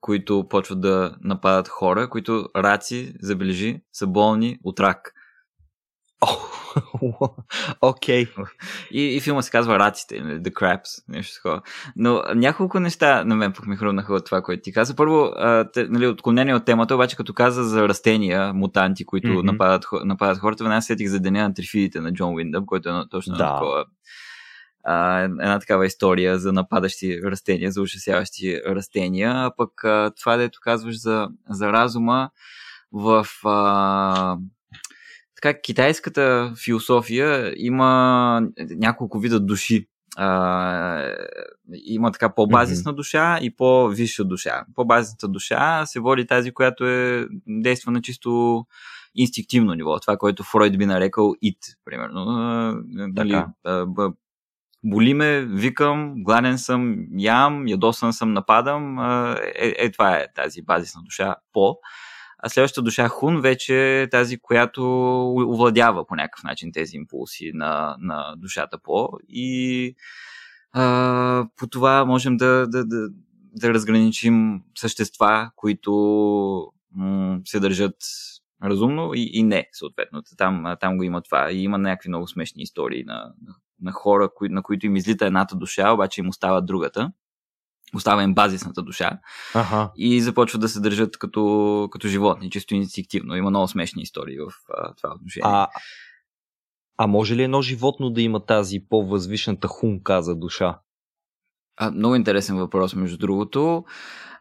[0.01, 5.13] които почват да нападат хора, които раци, забележи, са болни от рак.
[7.81, 8.25] Окей.
[8.25, 8.47] Okay.
[8.91, 11.61] И, и филма се казва Раците, The Crabs, нещо такова.
[11.95, 14.95] Но няколко неща на мен пък ми хрумнаха от това, което ти каза.
[14.95, 19.43] Първо, а, те, нали, отклонение от темата, обаче като каза за растения, мутанти, които mm-hmm.
[19.43, 23.35] нападат, нападат хората, веднага сетих за деня на трифидите на Джон Уиндъм, който е точно
[23.35, 23.53] да.
[23.53, 23.85] такова
[24.83, 29.31] а, една такава история за нападащи растения, за ужасяващи растения.
[29.35, 32.29] А пък а, това, дето казваш за, за разума,
[32.91, 34.37] в а,
[35.35, 39.87] така, китайската философия има няколко вида души.
[40.17, 41.13] А,
[41.85, 44.65] има така по-базисна душа и по-висша душа.
[44.75, 48.63] По-базисната душа се води тази, която е действа на чисто
[49.15, 49.99] инстинктивно ниво.
[49.99, 52.25] Това, което Фройд би нарекал ит, примерно.
[52.87, 53.43] Нали,
[54.83, 58.99] боли ме, викам, гладен съм, ям, ядосан съм, нападам.
[59.55, 61.77] Е, е, това е тази базисна душа по.
[62.43, 64.83] А следващата душа Хун вече е тази, която
[65.33, 69.09] овладява по някакъв начин тези импулси на, на душата по.
[69.29, 69.95] И
[70.73, 73.09] а, по това можем да, да, да,
[73.55, 75.91] да разграничим същества, които
[76.95, 77.95] м- се държат
[78.63, 80.21] разумно и, и не, съответно.
[80.37, 81.51] Там, там го има това.
[81.51, 85.25] И има някакви много смешни истории на, на, на хора, кои, на които им излита
[85.25, 87.11] едната душа, обаче им остава другата
[87.95, 89.19] остава им базисната душа
[89.53, 89.91] ага.
[89.95, 93.35] и започват да се държат като, като животни, чисто инстинктивно.
[93.35, 95.43] Има много смешни истории в а, това отношение.
[95.45, 95.67] А,
[96.97, 100.79] а може ли едно животно да има тази по-възвишната хунка за душа?
[101.77, 103.83] А, много интересен въпрос, между другото.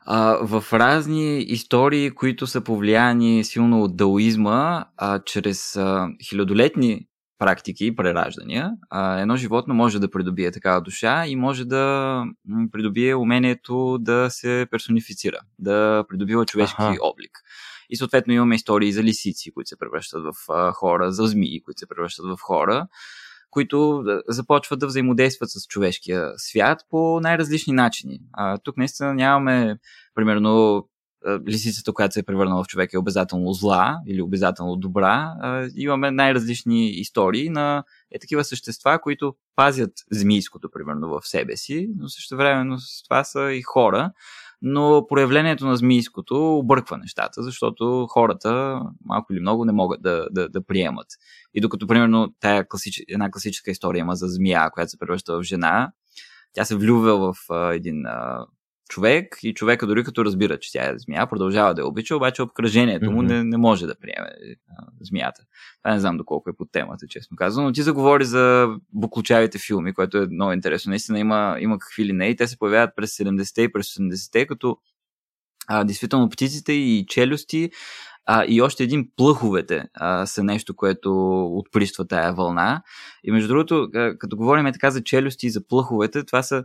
[0.00, 7.06] А, в разни истории, които са повлияни силно от даоизма, а, чрез а, хилядолетни
[7.40, 12.24] практики и прераждания, а, едно животно може да придобие такава душа и може да
[12.72, 16.96] придобие умението да се персонифицира, да придобива човешки Аха.
[17.00, 17.38] облик.
[17.90, 21.78] И съответно имаме истории за лисици, които се превръщат в а, хора, за змии, които
[21.78, 22.86] се превръщат в хора,
[23.50, 28.18] които започват да взаимодействат с човешкия свят по най-различни начини.
[28.32, 29.78] А, тук наистина нямаме,
[30.14, 30.84] примерно,
[31.48, 35.34] лисицата, която се е превърнала в човек е обязателно зла или обязателно добра.
[35.40, 41.88] А, имаме най-различни истории на е такива същества, които пазят змийското, примерно, в себе си,
[41.98, 44.12] но също времено с това са и хора,
[44.62, 50.48] но проявлението на змийското обърква нещата, защото хората малко или много не могат да, да,
[50.48, 51.06] да приемат.
[51.54, 53.02] И докато, примерно, тая класич...
[53.08, 55.92] една класическа история има за змия, която се превръща в жена,
[56.52, 58.46] тя се влюбва в а, един а,
[58.90, 62.42] човек и човека дори като разбира, че тя е змия, продължава да я обича, обаче
[62.42, 64.30] обкръжението му не, не може да приеме
[64.78, 65.42] а, змията.
[65.82, 69.94] Това не знам доколко е под темата, честно казвам, но ти заговори за буклучавите филми,
[69.94, 70.90] което е много интересно.
[70.90, 74.46] Наистина има, има какви ли не и те се появяват през 70-те и през 80-те,
[74.46, 74.76] като
[75.68, 77.70] а, действително птиците и челюсти
[78.26, 82.82] а, и още един плъховете а, са нещо, което отприства тая вълна.
[83.24, 86.64] И между другото, като говорим така за челюсти и за плъховете, това са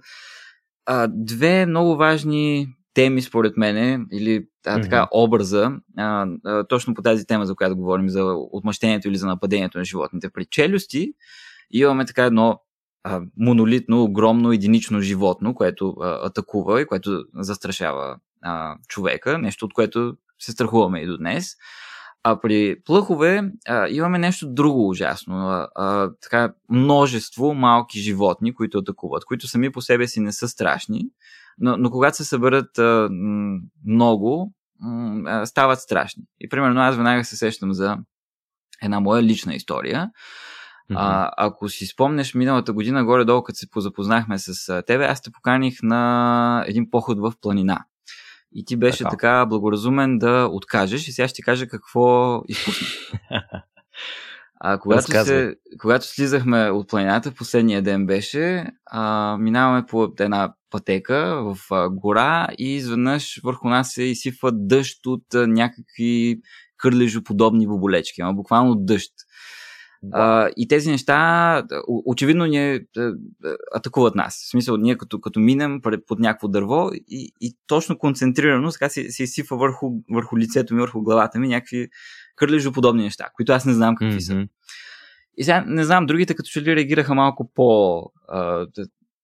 [0.85, 5.07] а, две много важни теми, според мене, или а, така mm-hmm.
[5.11, 9.77] образа, а, а, точно по тази тема, за която говорим, за отмъщението или за нападението
[9.77, 10.29] на животните.
[10.29, 11.13] При челюсти
[11.71, 12.61] имаме така едно
[13.03, 19.73] а, монолитно, огромно, единично животно, което а, атакува и което застрашава а, човека, нещо от
[19.73, 21.55] което се страхуваме и до днес.
[22.27, 25.35] А при плъхове а, имаме нещо друго ужасно.
[25.35, 30.47] А, а, така, множество малки животни, които атакуват, които сами по себе си не са
[30.47, 31.09] страшни,
[31.57, 33.09] но, но когато се съберат а,
[33.85, 34.53] много,
[35.25, 36.23] а, стават страшни.
[36.39, 37.97] И примерно аз веднага се сещам за
[38.83, 40.11] една моя лична история.
[40.91, 40.95] Mm-hmm.
[40.97, 45.79] А, ако си спомнеш, миналата година, горе-долу, като се позапознахме с тебе, аз те поканих
[45.83, 47.85] на един поход в планина.
[48.55, 52.87] И ти беше така, така благоразумен да откажеш и сега ще ти кажа какво изпусна.
[54.59, 61.43] А, когато, се, когато слизахме от планината, последния ден беше, а, минаваме по една пътека
[61.43, 66.39] в а, гора и изведнъж върху нас се изсипва дъжд от а, някакви
[66.77, 69.13] кърлежоподобни боболечки, ама буквално дъжд.
[70.11, 72.79] А, и тези неща очевидно ни
[73.75, 74.43] атакуват нас.
[74.45, 79.11] В смисъл, ние като, като минем под някакво дърво и, и точно концентрирано така се,
[79.11, 81.87] се изсипва върху, върху лицето ми, върху главата ми някакви
[82.35, 84.43] кърлежоподобни неща, които аз не знам какви mm-hmm.
[84.43, 84.47] са.
[85.37, 88.01] И сега не знам, другите като че ли реагираха малко по...
[88.27, 88.67] А,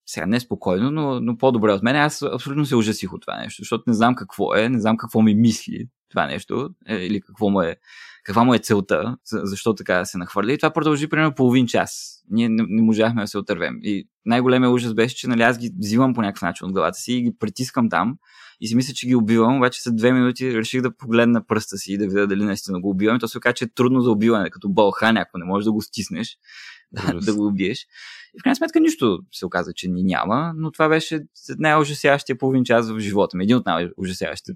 [0.06, 1.96] сега не спокойно, но, но по-добре от мен.
[1.96, 5.22] Аз абсолютно се ужасих от това нещо, защото не знам какво е, не знам какво
[5.22, 7.76] ми мисли това нещо, е, или какво му е
[8.24, 10.54] каква му е целта, защо така се нахвърли.
[10.54, 12.22] И това продължи примерно половин час.
[12.30, 13.78] Ние не, не можахме да се отървем.
[13.82, 17.14] И най-големият ужас беше, че нали, аз ги взимам по някакъв начин от главата си
[17.14, 18.18] и ги притискам там
[18.62, 21.94] и си мисля, че ги убивам, обаче след две минути реших да погледна пръста си
[21.94, 23.16] и да видя дали наистина го убивам.
[23.16, 25.72] И то се оказа, че е трудно за убиване, като бълха ако не можеш да
[25.72, 26.38] го стиснеш,
[26.92, 27.88] да, да го убиеш.
[28.36, 31.20] И в крайна сметка нищо се оказа, че ни няма, но това беше
[31.58, 33.44] най-ужасяващия половин час в живота ми.
[33.44, 34.54] Един от най-ужасяващите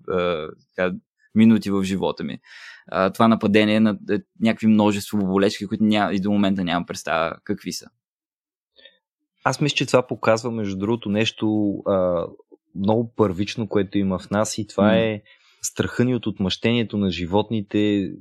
[1.36, 2.40] минути в живота ми.
[2.88, 7.36] А, това нападение на е, някакви множество болечки, които ня, и до момента нямам представа
[7.44, 7.86] какви са.
[9.44, 12.26] Аз мисля, че това показва, между другото, нещо а,
[12.76, 14.96] много първично, което има в нас и това mm.
[14.96, 15.24] е
[15.62, 18.12] страха ни от отмъщението на животните,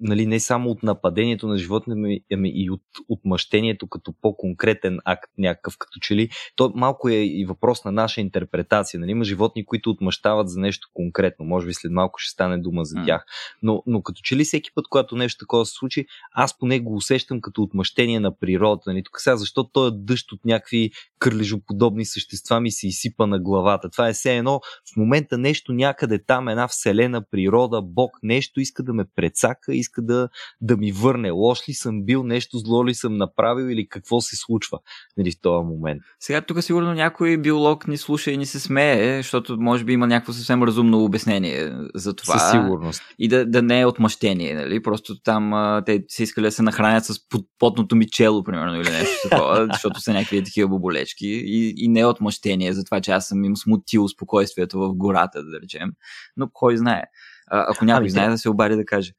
[0.00, 5.78] нали, не само от нападението на животните, ами и от отмъщението като по-конкретен акт някакъв,
[5.78, 6.28] като че ли.
[6.56, 9.00] То малко е и въпрос на наша интерпретация.
[9.00, 9.10] Нали?
[9.10, 11.44] Има животни, които отмъщават за нещо конкретно.
[11.44, 13.24] Може би след малко ще стане дума за тях.
[13.62, 16.96] Но, но като че ли всеки път, когато нещо такова се случи, аз поне го
[16.96, 18.90] усещам като отмъщение на природата.
[18.90, 19.02] Нали?
[19.02, 23.90] Тук сега, защо той е дъжд от някакви кърлежоподобни същества ми се изсипа на главата.
[23.90, 24.60] Това е все едно
[24.92, 29.93] в момента нещо някъде там, една вселена, природа, Бог, нещо иска да ме прецака, иска
[30.02, 30.28] да,
[30.60, 31.30] да ми върне.
[31.30, 34.78] Лош ли съм бил, нещо зло ли съм направил или какво се случва
[35.16, 36.02] нали, в този момент.
[36.20, 40.06] Сега тук сигурно някой биолог ни слуша и ни се смее, защото може би има
[40.06, 42.38] някакво съвсем разумно обяснение за това.
[42.38, 43.02] Със сигурност.
[43.18, 44.82] И да, да не е отмъщение, нали?
[44.82, 47.18] Просто там а, те се искали да се нахранят с
[47.58, 52.00] потното ми чело, примерно, или нещо такова, защото са някакви такива боболечки и, и не
[52.00, 55.90] е отмъщение за това, че аз съм им смутил спокойствието в гората, да речем.
[56.36, 57.02] Но кой знае.
[57.46, 59.12] А, ако някой ами, знае, да се обади да каже.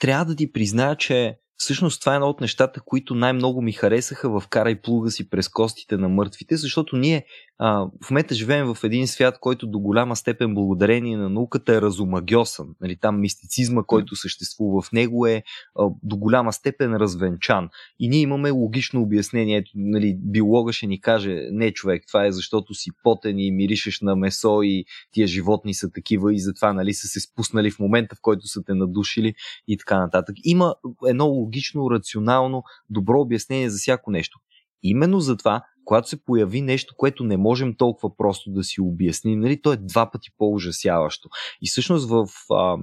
[0.00, 4.40] Трябва да ти призная, че всъщност това е едно от нещата, които най-много ми харесаха
[4.40, 7.24] в Карай плуга си през костите на мъртвите, защото ние
[7.58, 11.80] а, в момента живеем в един свят, който до голяма степен благодарение на науката е
[11.80, 12.66] разумагьосан.
[12.80, 15.42] Нали, там мистицизма, който съществува в него е
[15.78, 17.68] а, до голяма степен развенчан.
[17.98, 19.56] И ние имаме логично обяснение.
[19.56, 24.00] Ето, нали, биолога ще ни каже, не човек, това е защото си потен и миришеш
[24.00, 28.16] на месо и тия животни са такива и затова нали, са се спуснали в момента,
[28.16, 29.34] в който са те надушили
[29.68, 30.36] и така нататък.
[30.44, 30.74] Има
[31.06, 34.38] едно логично, рационално, добро обяснение за всяко нещо.
[34.82, 39.62] Именно затова когато се появи нещо, което не можем толкова просто да си обясним, нали,
[39.62, 41.28] то е два пъти по-ужасяващо.
[41.62, 42.76] И всъщност в а,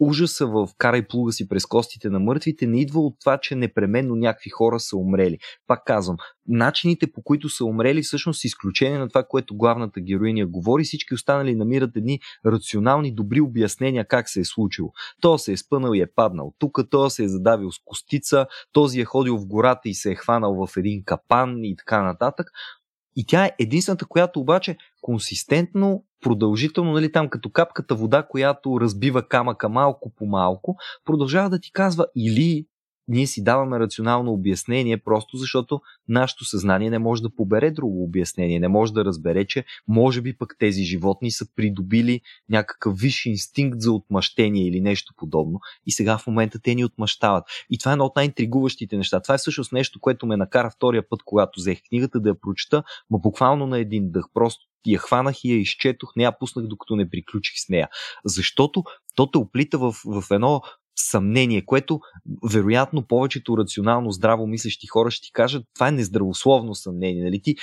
[0.00, 4.16] ужаса в карай плуга си през костите на мъртвите не идва от това, че непременно
[4.16, 5.38] някакви хора са умрели.
[5.66, 6.16] Пак казвам,
[6.46, 11.14] начините по които са умрели всъщност с изключение на това, което главната героиня говори, всички
[11.14, 14.92] останали намират едни рационални, добри обяснения как се е случило.
[15.20, 19.00] То се е спънал и е паднал тук, то се е задавил с костица, този
[19.00, 22.50] е ходил в гората и се е хванал в един капан и така нататък.
[23.16, 29.28] И тя е единствената, която обаче консистентно, продължително, нали, там като капката вода, която разбива
[29.28, 32.66] камъка малко по малко, продължава да ти казва или
[33.08, 38.60] ние си даваме рационално обяснение, просто защото нашето съзнание не може да побере друго обяснение,
[38.60, 43.80] не може да разбере, че може би пък тези животни са придобили някакъв висш инстинкт
[43.80, 47.44] за отмъщение или нещо подобно и сега в момента те ни отмъщават.
[47.70, 49.20] И това е едно от най-интригуващите неща.
[49.20, 52.82] Това е всъщност нещо, което ме накара втория път, когато взех книгата да я прочета,
[53.10, 54.24] но буквално на един дъх.
[54.34, 57.88] Просто я хванах и я изчетох, не я пуснах докато не приключих с нея.
[58.24, 58.84] Защото
[59.14, 60.62] то те оплита в, в едно
[60.96, 62.00] съмнение, което
[62.50, 67.24] вероятно повечето рационално здраво мислещи хора ще ти кажат, това е нездравословно съмнение.
[67.24, 67.42] Нали?
[67.42, 67.54] Ти,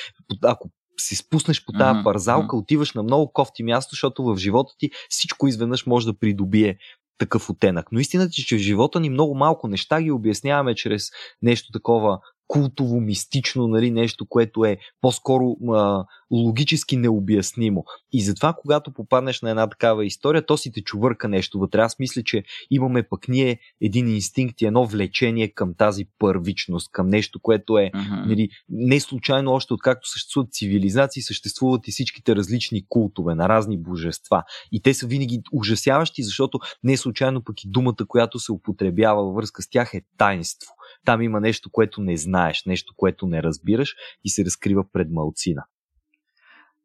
[0.43, 0.69] ако
[0.99, 5.47] си спуснеш по тази парзалка, отиваш на много кофти място, защото в живота ти всичко
[5.47, 6.77] изведнъж може да придобие
[7.17, 7.91] такъв оттенък.
[7.91, 11.09] Но истината е, че в живота ни много малко неща ги обясняваме чрез
[11.41, 12.19] нещо такова
[12.51, 17.85] култово, мистично, нали, нещо, което е по-скоро а, логически необяснимо.
[18.13, 21.81] И затова, когато попаднеш на една такава история, то си те чувърка нещо вътре.
[21.81, 27.07] Аз мисля, че имаме пък ние един инстинкт и едно влечение към тази първичност, към
[27.07, 28.25] нещо, което е uh-huh.
[28.25, 34.43] нали, не случайно още откакто съществуват цивилизации, съществуват и всичките различни култове на разни божества.
[34.71, 39.35] И те са винаги ужасяващи, защото не случайно пък и думата, която се употребява във
[39.35, 40.71] връзка с тях е таинство.
[41.05, 45.63] Там има нещо, което не знаеш, нещо, което не разбираш и се разкрива пред малцина.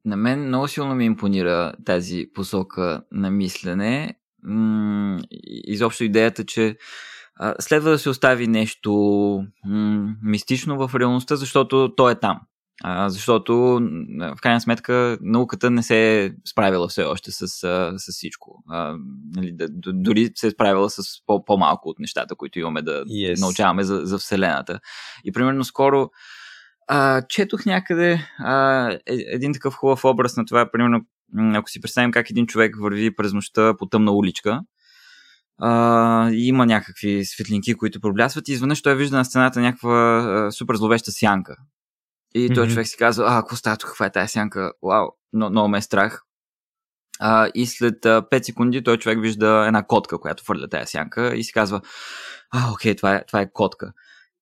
[0.04, 4.14] На мен много силно ми импонира тази посока на мислене.
[5.64, 6.76] изобщо идеята, че
[7.60, 8.92] следва да се остави нещо
[10.22, 12.40] мистично в реалността, защото то е там.
[12.82, 13.56] А, защото,
[14.36, 17.48] в крайна сметка, науката не се е справила все още с,
[17.98, 18.64] с всичко.
[18.68, 18.96] А,
[19.36, 23.40] нали, да, дори се е справила с по- по-малко от нещата, които имаме да yes.
[23.40, 24.80] научаваме за, за Вселената.
[25.24, 26.10] И примерно скоро
[26.88, 31.00] а, четох някъде а, е, един такъв хубав образ на това, примерно,
[31.54, 34.60] ако си представим как един човек върви през нощта по тъмна уличка,
[35.58, 40.76] а, има някакви светлинки, които проблясват и изведнъж той вижда на стената някаква а, супер
[40.76, 41.56] зловеща сянка.
[42.34, 42.54] И mm-hmm.
[42.54, 44.72] той човек си казва, а, какво става тук, каква е тази сянка?
[44.82, 46.22] Вау, но, много ме е страх.
[47.20, 51.36] А, и след а, 5 секунди той човек вижда една котка, която фърля тази сянка
[51.36, 51.80] и си казва,
[52.50, 53.92] а, окей, това е, това е котка.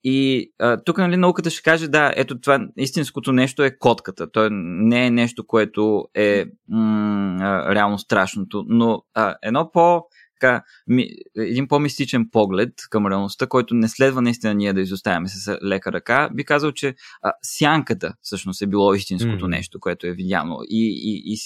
[0.04, 4.30] И а, тук нали, науката ще каже, да, ето това истинското нещо е котката.
[4.30, 10.02] То не е нещо, което е м- а, реално страшното, но а, едно по-
[10.40, 15.58] така, ми, един по-мистичен поглед към реалността, който не следва наистина ние да изоставяме с
[15.64, 19.48] лека ръка, би казал, че а, сянката всъщност е било истинското mm.
[19.48, 20.58] нещо, което е видяно.
[20.68, 21.36] И, и, и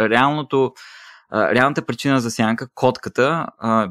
[0.00, 0.72] реалното,
[1.30, 3.90] а, реалната причина за сянка, котката, а,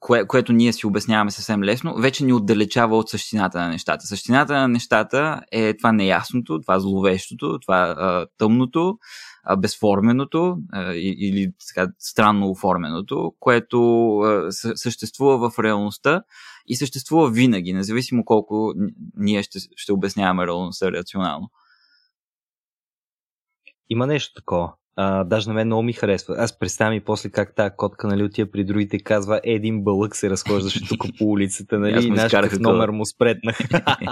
[0.00, 4.06] кое, което ние си обясняваме съвсем лесно, вече ни отдалечава от същината на нещата.
[4.06, 8.98] Същината на нещата е това неясното, това зловещото, това а, тъмното,
[9.58, 10.58] безформеното
[10.94, 14.20] или така, странно оформеното, което
[14.74, 16.22] съществува в реалността
[16.66, 18.74] и съществува винаги, независимо колко
[19.16, 21.50] ние ще, ще обясняваме реалността рационално.
[23.90, 24.72] Има нещо такова.
[24.96, 26.34] А, даже на мен много ми харесва.
[26.38, 30.30] Аз представям и после как тази котка нали, отива при другите казва един бълък се
[30.30, 33.58] разхождаше тук по улицата, нали, нашия номер му спретнах.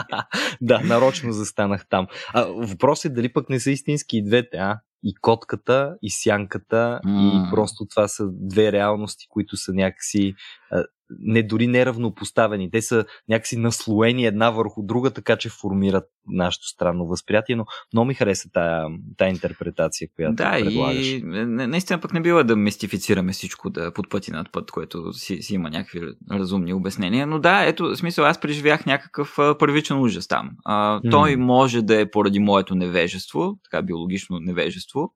[0.60, 2.06] да, нарочно застанах там.
[2.34, 4.80] А, въпросът е дали пък не са истински и двете, а?
[5.04, 7.48] И котката, и сянката, mm.
[7.48, 10.34] и просто това са две реалности, които са някакси
[10.70, 10.84] а,
[11.18, 12.70] не дори неравнопоставени.
[12.70, 18.06] Те са някакси наслоени една върху друга, така че формират нашето странно възприятие, но много
[18.06, 18.86] ми хареса тая,
[19.16, 21.06] тая интерпретация, която да, предлагаш.
[21.06, 25.42] и наистина пък не бива да мистифицираме всичко да под пъти над път, което си,
[25.42, 26.00] си има някакви
[26.30, 27.26] разумни обяснения.
[27.26, 30.50] Но да, ето, смисъл, аз преживях някакъв първичен ужас там.
[30.64, 31.10] А, mm.
[31.10, 35.12] Той може да е поради моето невежество, така биологично невежество,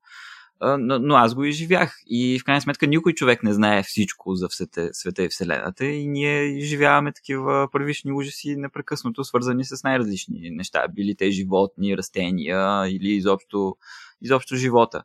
[0.61, 1.97] но, но аз го изживях.
[2.07, 6.07] И в крайна сметка никой човек не знае всичко за света, света и Вселената и
[6.07, 10.87] ние изживяваме такива първични ужаси непрекъснато, свързани с най-различни неща.
[10.93, 13.75] Били те животни, растения или изобщо,
[14.21, 15.03] изобщо живота.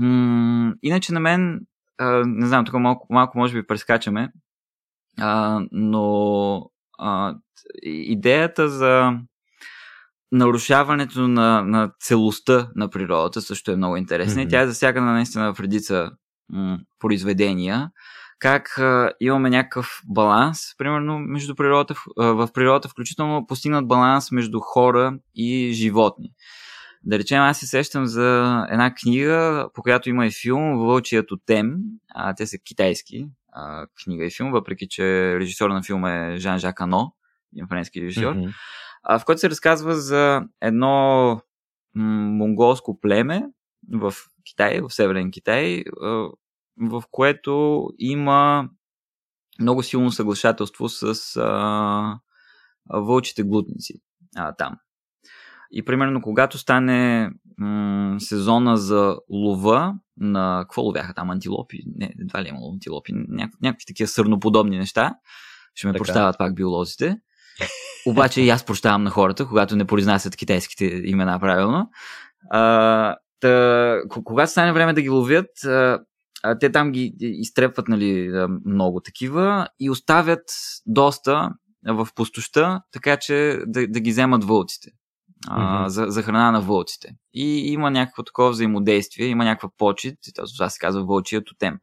[0.00, 1.60] М- иначе на мен,
[1.98, 4.32] а, не знам, тук малко, малко може би прескачаме,
[5.18, 7.34] а, но а,
[7.82, 9.12] идеята за
[10.34, 14.46] нарушаването на, на целостта на природата също е много интересна mm-hmm.
[14.46, 16.10] и тя е засягана наистина в редица
[16.52, 17.90] м- произведения.
[18.38, 24.60] Как а, имаме някакъв баланс, примерно, между природата, а, в природата, включително постигнат баланс между
[24.60, 26.30] хора и животни.
[27.04, 31.74] Да речем, аз се сещам за една книга, по която има и филм Вълчият тем.
[32.14, 36.80] А, те са китайски а, книга и филм, въпреки че режисьор на филма е Жан-Жак
[36.80, 37.12] Ано,
[37.52, 38.34] един френски режисьор.
[38.34, 38.52] Mm-hmm
[39.08, 41.40] в който се разказва за едно
[41.94, 43.42] монголско племе
[43.92, 45.84] в Китай, в Северен Китай,
[46.80, 48.68] в което има
[49.60, 52.18] много силно съглашателство с а,
[52.90, 53.94] вълчите глутници
[54.36, 54.76] а, там.
[55.70, 60.60] И примерно, когато стане м- сезона за лова на...
[60.62, 61.30] Какво ловяха там?
[61.30, 61.78] Антилопи?
[61.96, 63.12] Не, едва ли е имало антилопи.
[63.12, 65.14] Няк- някакви такива сърноподобни неща.
[65.74, 66.04] Ще ме така.
[66.04, 67.18] прощават пак биолозите.
[68.06, 71.90] Обаче и аз прощавам на хората, когато не произнасят китайските имена правилно.
[72.50, 75.98] А, та, когато стане време да ги ловят, а,
[76.60, 78.32] те там ги изтрепват нали,
[78.64, 80.44] много такива и оставят
[80.86, 81.50] доста
[81.86, 84.90] в пустоща, така че да, да ги вземат вълците.
[85.48, 85.86] Mm-hmm.
[85.86, 87.08] за, за храна на вълците.
[87.34, 90.18] И има някакво такова взаимодействие, има някаква почет,
[90.56, 91.78] това се казва вълчия тотем.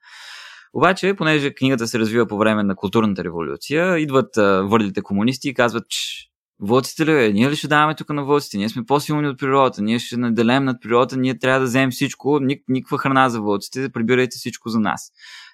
[0.73, 5.53] Обаче, понеже книгата се развива по време на културната революция, идват а, върлите комунисти и
[5.53, 8.57] казват, че вълците ли, ние ли ще даваме тук на вълците?
[8.57, 12.39] Ние сме по-силни от природата, ние ще наделем над природата, ние трябва да вземем всичко,
[12.39, 15.11] ник, никаква храна за вълците, прибирайте всичко за нас.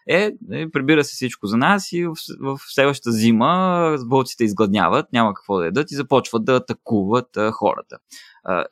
[0.09, 5.34] Е, е, прибира се всичко за нас и в, в следващата зима вълците изгладняват, няма
[5.34, 7.97] какво да ядат и започват да атакуват а, хората.
[8.43, 8.65] А,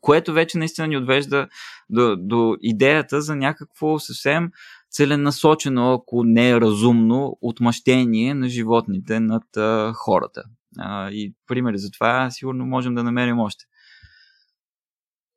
[0.00, 1.48] което вече наистина ни отвежда
[1.90, 4.50] до, до идеята за някакво съвсем
[4.92, 10.42] целенасочено, ако не е разумно, отмъщение на животните над а, хората.
[10.78, 13.64] А, и примери за това сигурно можем да намерим още.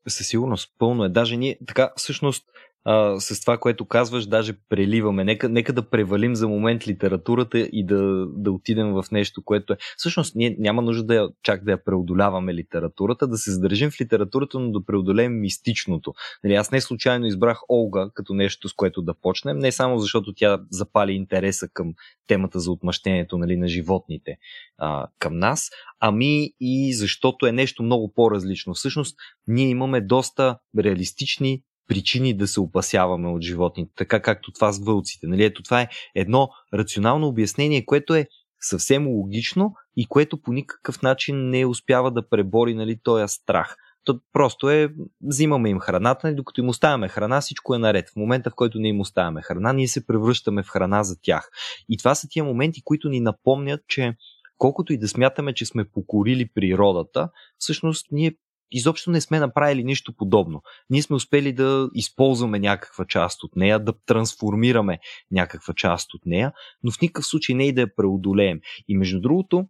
[0.08, 1.10] Със сигурност, пълно е.
[1.10, 2.46] Даже ние, така, всъщност,
[2.86, 5.24] а, с това, което казваш, даже преливаме.
[5.24, 9.78] Нека, нека да превалим за момент литературата и да, да отидем в нещо, което е.
[9.98, 14.02] Всъщност, ние няма нужда да я, чак да я преодоляваме литературата, да се задържим в
[14.02, 16.14] литературата, но да преодолеем мистичното.
[16.44, 20.34] Нали, аз не случайно избрах Олга като нещо, с което да почнем, не само защото
[20.34, 21.94] тя запали интереса към
[22.28, 24.38] темата за отмъщението нали, на животните
[24.78, 25.70] а, към нас,
[26.00, 28.74] ами и защото е нещо много по-различно.
[28.74, 29.18] Всъщност,
[29.48, 35.28] ние имаме доста реалистични причини да се опасяваме от животните, така както това с вълците.
[35.28, 35.44] Нали?
[35.44, 38.28] Ето това е едно рационално обяснение, което е
[38.62, 43.76] съвсем логично и което по никакъв начин не успява да пребори нали, този страх.
[44.04, 48.10] То просто е, взимаме им храната, нали, докато им оставяме храна, всичко е наред.
[48.10, 51.50] В момента, в който не им оставяме храна, ние се превръщаме в храна за тях.
[51.90, 54.16] И това са тия моменти, които ни напомнят, че
[54.58, 58.36] колкото и да смятаме, че сме покорили природата, всъщност ние
[58.72, 60.62] изобщо не сме направили нищо подобно.
[60.90, 65.00] Ние сме успели да използваме някаква част от нея, да трансформираме
[65.32, 66.54] някаква част от нея,
[66.84, 68.60] но в никакъв случай не и да я преодолеем.
[68.88, 69.66] И между другото,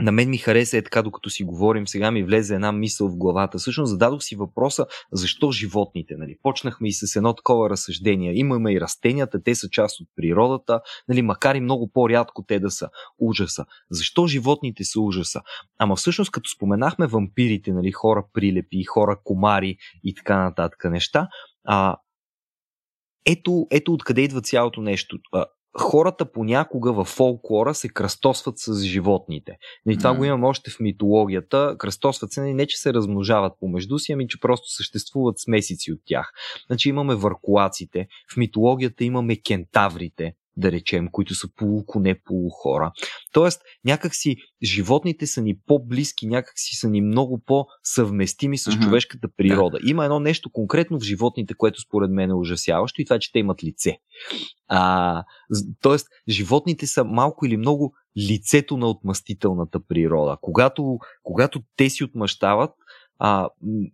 [0.00, 3.16] на мен ми хареса е така, докато си говорим, сега ми влезе една мисъл в
[3.16, 3.58] главата.
[3.58, 6.36] Всъщност зададох си въпроса, защо животните, нали?
[6.42, 8.32] Почнахме и с едно такова разсъждение.
[8.34, 11.22] Имаме и растенията, те са част от природата, нали?
[11.22, 12.88] макар и много по-рядко те да са
[13.18, 13.64] ужаса.
[13.90, 15.40] Защо животните са ужаса?
[15.78, 17.92] Ама всъщност, като споменахме вампирите, нали?
[17.92, 21.28] хора прилепи, хора комари и така нататък неща,
[21.64, 21.96] а,
[23.26, 25.18] ето, ето откъде идва цялото нещо
[25.80, 29.52] хората понякога в фолклора се кръстосват с животните.
[29.52, 29.56] И
[29.86, 30.16] нали, това mm.
[30.16, 31.76] го имаме още в митологията.
[31.78, 36.00] Кръстосват се нали, не, че се размножават помежду си, ами че просто съществуват смесици от
[36.06, 36.32] тях.
[36.66, 42.92] Значи имаме въркулаците, в митологията имаме кентаврите, да речем, които са полуконе, полухора.
[43.32, 48.82] Тоест, някакси животните са ни по-близки, някакси са ни много по-съвместими с mm-hmm.
[48.82, 49.78] човешката природа.
[49.82, 49.90] Да.
[49.90, 53.32] Има едно нещо конкретно в животните, което според мен е ужасяващо и това, е, че
[53.32, 53.98] те имат лице.
[54.68, 55.24] А,
[55.80, 57.94] тоест, животните са малко или много
[58.30, 60.36] лицето на отмъстителната природа.
[60.40, 62.70] Когато, когато те си отмъщават,
[63.18, 63.48] а,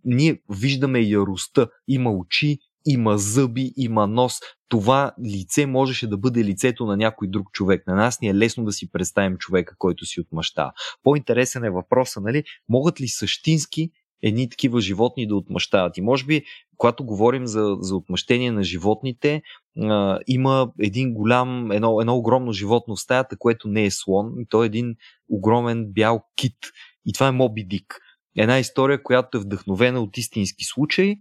[0.05, 1.67] ние виждаме яростта.
[1.87, 4.39] Има очи, има зъби, има нос.
[4.69, 7.87] Това лице можеше да бъде лицето на някой друг човек.
[7.87, 10.71] На нас ни е лесно да си представим човека, който си отмъщава.
[11.03, 12.43] По-интересен е въпроса, нали?
[12.69, 13.89] Могат ли същински
[14.21, 15.97] едни такива животни да отмъщават?
[15.97, 16.43] И може би,
[16.77, 19.41] когато говорим за, за отмъщение на животните,
[19.81, 24.63] а, има един голям, едно, едно огромно животно в стаята, което не е слон, то
[24.63, 24.95] е един
[25.29, 26.57] огромен бял кит.
[27.05, 27.99] И това е Моби Дик.
[28.37, 31.15] Една история, която е вдъхновена от истински случай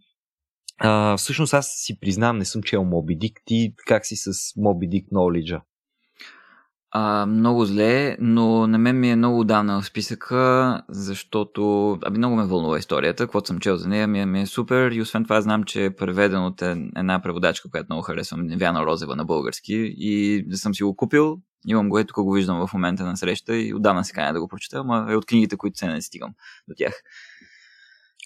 [0.83, 3.41] а, всъщност аз си признавам, не съм чел Моби Дик.
[3.45, 5.61] Ти как си с Моби Дик knowledge
[6.95, 12.37] а, много зле, но на мен ми е много дана в списъка, защото аби много
[12.37, 15.24] ме вълнува историята, каквото съм чел за нея, ми е, ми е супер и освен
[15.24, 16.62] това знам, че е преведен от
[16.97, 21.89] една преводачка, която много харесвам, Невяна Розева на български и съм си го купил, имам
[21.89, 24.78] го, ето го виждам в момента на среща и отдавна се каня да го прочета,
[24.78, 26.30] ама е от книгите, които се не стигам
[26.68, 26.93] до тях.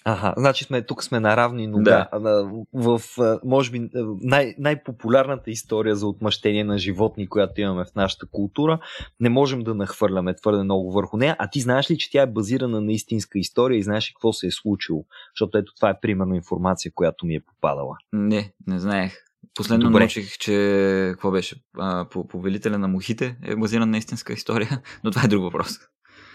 [0.09, 2.09] Ага, значи сме, тук сме на равни нога.
[2.13, 2.51] Да.
[2.73, 3.01] В,
[3.45, 3.89] може би,
[4.21, 8.79] най- най-популярната история за отмъщение на животни, която имаме в нашата култура,
[9.19, 11.35] не можем да нахвърляме твърде много върху нея.
[11.39, 14.33] А ти знаеш ли, че тя е базирана на истинска история и знаеш ли какво
[14.33, 15.05] се е случило?
[15.35, 17.95] Защото ето това е примерно информация, която ми е попадала.
[18.13, 19.23] Не, не знаех.
[19.55, 19.99] Последно Добре.
[19.99, 21.55] научих, че какво беше?
[21.77, 25.69] А, по повелителя на мухите е базиран на истинска история, но това е друг въпрос.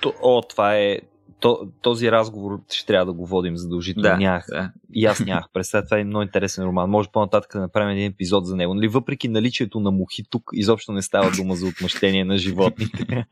[0.00, 0.98] То, о, това е,
[1.42, 4.08] то, този разговор ще трябва да го водим задължително.
[4.08, 4.72] Да, нямах, да.
[4.94, 5.84] И аз нямах представя.
[5.84, 6.90] Това е много интересен роман.
[6.90, 8.74] Може по-нататък да направим един епизод за него.
[8.74, 13.26] Нали, въпреки наличието на мухи, тук изобщо не става дума за отмъщение на животните.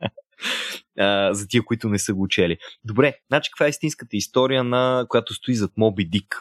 [1.33, 2.59] за тия, които не са го учели.
[2.85, 6.41] Добре, значи каква е истинската история, на която стои зад Моби Дик?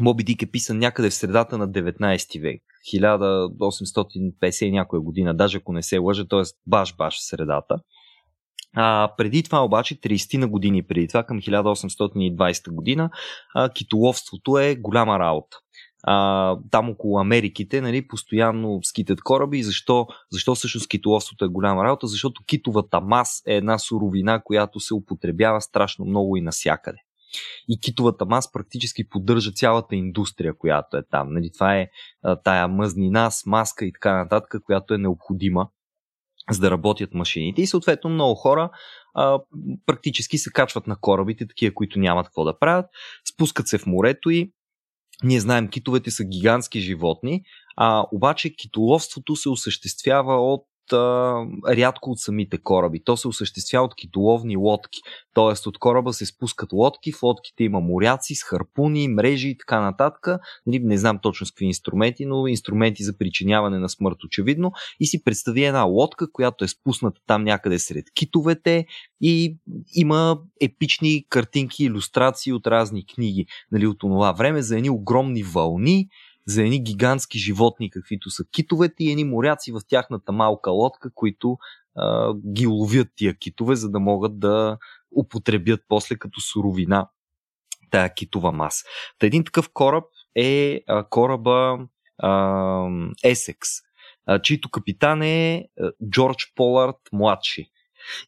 [0.00, 2.62] Моби Дик е писан някъде в средата на 19 век.
[2.94, 6.42] 1850 някоя година, даже ако не се лъжа, т.е.
[6.66, 7.74] баш-баш в средата.
[8.76, 13.10] А, преди това обаче, 30 на години преди това, към 1820 година,
[13.54, 15.58] а, китоловството е голяма работа.
[16.02, 19.62] А, там около Америките нали, постоянно скитат кораби.
[19.62, 22.06] Защо, защо всъщност китоловството е голяма работа?
[22.06, 26.98] Защото китовата мас е една суровина, която се употребява страшно много и насякъде.
[27.68, 31.32] И китовата мас практически поддържа цялата индустрия, която е там.
[31.32, 31.88] Нали, това е
[32.22, 35.68] а, тая мъзнина, смазка и така нататък, която е необходима
[36.50, 37.62] за да работят машините.
[37.62, 38.70] И съответно много хора
[39.14, 39.38] а,
[39.86, 42.86] практически се качват на корабите, такива, които нямат какво да правят,
[43.34, 44.52] спускат се в морето и
[45.24, 47.42] ние знаем, китовете са гигантски животни,
[47.76, 50.66] а обаче китоловството се осъществява от
[51.68, 53.00] рядко от самите кораби.
[53.04, 55.00] То се осъществява от китоловни лодки.
[55.34, 59.80] Тоест от кораба се спускат лодки, в лодките има моряци с харпуни, мрежи и така
[59.80, 60.28] нататък.
[60.66, 64.72] Нали, не знам точно с какви инструменти, но инструменти за причиняване на смърт очевидно.
[65.00, 68.86] И си представи една лодка, която е спусната там някъде сред китовете
[69.20, 69.56] и
[69.94, 76.08] има епични картинки, иллюстрации от разни книги нали, от това време за едни огромни вълни,
[76.46, 81.58] за едни гигантски животни, каквито са китовете и едни моряци в тяхната малка лодка, които
[81.96, 84.78] а, ги ловят тия китове, за да могат да
[85.16, 87.08] употребят после като суровина
[87.90, 88.84] тая китова маса.
[89.18, 90.04] Та един такъв кораб
[90.36, 91.78] е а, кораба
[92.18, 92.30] а,
[93.24, 93.58] Essex,
[94.26, 95.68] а, чийто капитан е
[96.10, 97.70] Джордж Полард младши.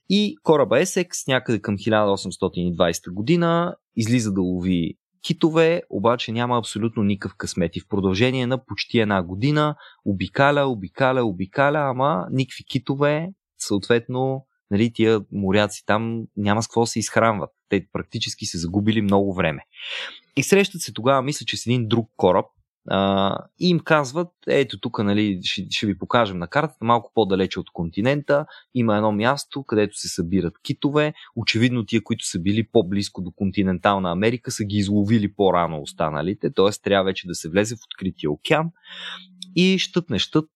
[0.09, 4.95] И кораба Есекс някъде към 1820 година излиза да лови
[5.29, 11.25] Китове обаче няма абсолютно никакъв късмет и в продължение на почти една година обикаля, обикаля,
[11.25, 17.51] обикаля, ама никакви китове, съответно нали, тия моряци там няма с какво се изхранват.
[17.69, 19.63] Те практически се загубили много време.
[20.37, 22.47] И срещат се тогава, мисля, че с един друг кораб,
[23.61, 27.71] и им казват, ето тук нали, ще, ще ви покажем на картата, малко по-далече от
[27.71, 31.15] континента, има едно място, където се събират китове.
[31.37, 36.83] Очевидно тия, които са били по-близко до континентална Америка, са ги изловили по-рано останалите, т.е.
[36.83, 38.71] трябва вече да се влезе в открития океан.
[39.57, 40.51] И щът не щът,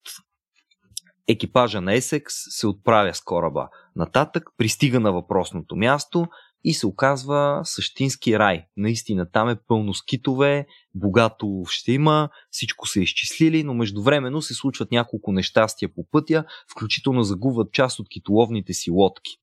[1.28, 6.26] екипажа на Есекс се отправя с кораба нататък, пристига на въпросното място
[6.64, 8.64] и се оказва същински рай.
[8.76, 14.54] Наистина там е пълно с китове, богато ще има, всичко е изчислили, но междувременно се
[14.54, 19.38] случват няколко нещастия по пътя, включително загубват част от китоловните си лодки.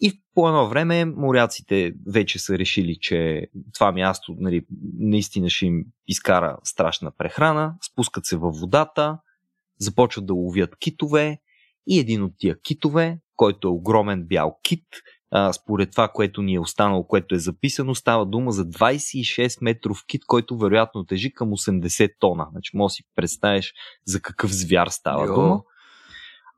[0.00, 4.66] И по едно време моряците вече са решили, че това място нали,
[4.98, 9.18] наистина ще им изкара страшна прехрана, спускат се във водата,
[9.78, 11.40] започват да ловят китове
[11.86, 14.86] и един от тия китове, който е огромен бял кит,
[15.34, 20.04] а, според това, което ни е останало, което е записано, става дума за 26 метров
[20.06, 22.46] кит, който вероятно тежи към 80 тона.
[22.52, 23.74] Значи, може да си представиш
[24.06, 25.34] за какъв звяр става Йо.
[25.34, 25.60] дума.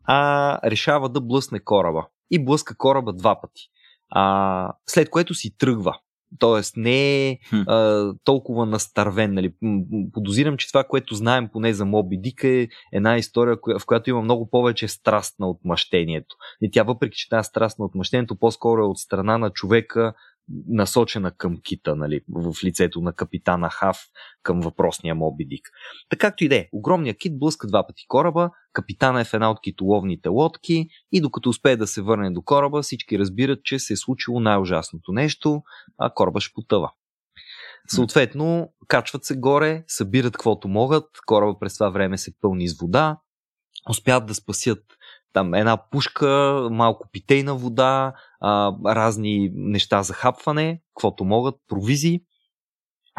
[0.05, 2.07] А, решава да блъсне кораба.
[2.31, 3.63] И блъска кораба два пъти.
[4.11, 5.99] А, след което си тръгва.
[6.39, 9.35] Тоест не е а, толкова настървен.
[9.35, 9.53] Нали.
[10.13, 14.23] Подозирам, че това, което знаем поне за Моби Дик е една история, в която има
[14.23, 16.37] много повече страст на отмъщението.
[16.63, 20.15] И тя, въпреки че тази страст на отмъщението, по-скоро е от страна на човека,
[20.69, 23.99] насочена към кита, нали, в лицето на капитана Хав
[24.43, 25.71] към въпросния Моби Дик.
[26.09, 29.51] Така както и да е, огромният кит блъска два пъти кораба, капитана е в една
[29.51, 33.93] от китоловните лодки и докато успее да се върне до кораба, всички разбират, че се
[33.93, 35.63] е случило най-ужасното нещо,
[35.99, 36.93] а кораба ще потъва.
[37.89, 43.19] Съответно, качват се горе, събират каквото могат, кораба през това време се пълни с вода,
[43.91, 44.85] успяват да спасят
[45.35, 46.29] там една пушка,
[46.71, 52.21] малко питейна вода, а, разни неща за хапване, каквото могат, провизии.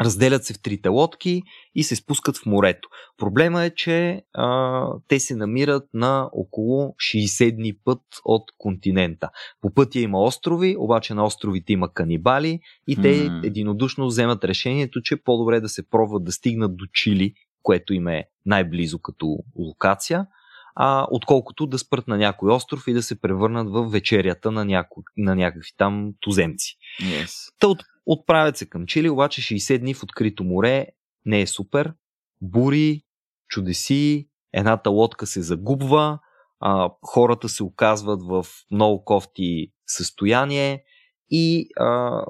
[0.00, 1.42] Разделят се в трите лодки
[1.74, 2.88] и се спускат в морето.
[3.16, 9.30] Проблема е, че а, те се намират на около 60 дни път от континента.
[9.60, 13.46] По пътя има острови, обаче на островите има канибали и те mm.
[13.46, 18.24] единодушно вземат решението, че по-добре да се пробват да стигнат до Чили, което им е
[18.46, 20.26] най-близо като локация,
[20.76, 25.02] а, отколкото да спрат на някой остров и да се превърнат в вечерята на, няко,
[25.16, 26.76] на някакви там туземци.
[27.00, 27.52] Yes.
[27.60, 30.86] Та от, отправят се към Чили, обаче 60 дни в открито море
[31.26, 31.92] не е супер.
[32.42, 33.02] Бури,
[33.48, 36.18] чудеси, едната лодка се загубва,
[36.60, 40.84] а, хората се оказват в много кофти състояние
[41.30, 42.22] и а,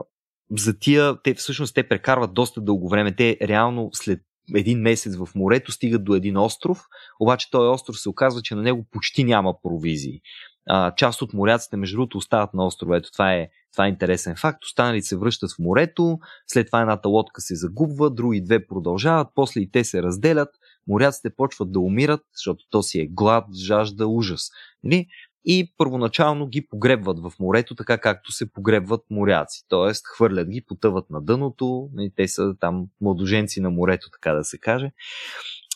[0.51, 3.16] за тия, те всъщност те прекарват доста дълго време.
[3.16, 4.20] Те реално след
[4.55, 6.86] един месец в морето, стигат до един остров,
[7.20, 10.20] обаче този остров се оказва, че на него почти няма провизии.
[10.68, 12.97] А, част от моряците, между другото, остават на острова.
[12.97, 14.64] Ето това е, това е интересен факт.
[14.64, 19.61] Останалите се връщат в морето, след това едната лодка се загубва, други две продължават, после
[19.61, 20.49] и те се разделят,
[20.88, 24.51] моряците почват да умират, защото то си е глад, жажда, ужас.
[24.84, 25.07] Нали?
[25.47, 29.64] И първоначално ги погребват в морето, така както се погребват моряци.
[29.68, 34.44] Тоест, хвърлят ги, потъват на дъното, и те са там младоженци на морето, така да
[34.44, 34.92] се каже.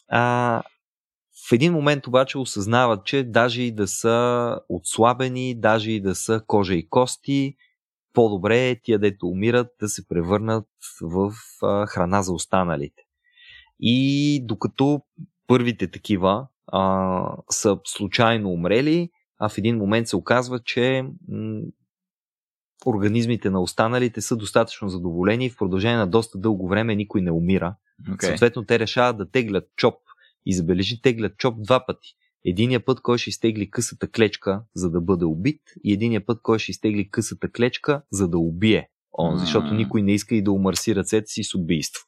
[0.08, 0.62] А,
[1.48, 6.42] в един момент обаче осъзнават, че даже и да са отслабени, даже и да са
[6.46, 7.56] кожа и кости,
[8.12, 10.66] по-добре е тия, дето умират, да се превърнат
[11.00, 13.02] в а, храна за останалите.
[13.80, 15.02] И докато
[15.46, 19.10] първите такива а, са случайно умрели,
[19.40, 21.60] а в един момент се оказва, че м-
[22.86, 27.30] организмите на останалите са достатъчно задоволени и в продължение на доста дълго време никой не
[27.30, 27.74] умира.
[28.08, 28.26] Okay.
[28.26, 29.94] Съответно, те решават да теглят чоп
[30.46, 32.08] и забележи, теглят чоп два пъти.
[32.44, 36.58] Единия път, кой ще изтегли късата клечка, за да бъде убит, и единия път, кой
[36.58, 38.88] ще изтегли късата клечка, за да убие
[39.18, 42.02] он, защото никой не иска и да умърси ръцете си с убийство.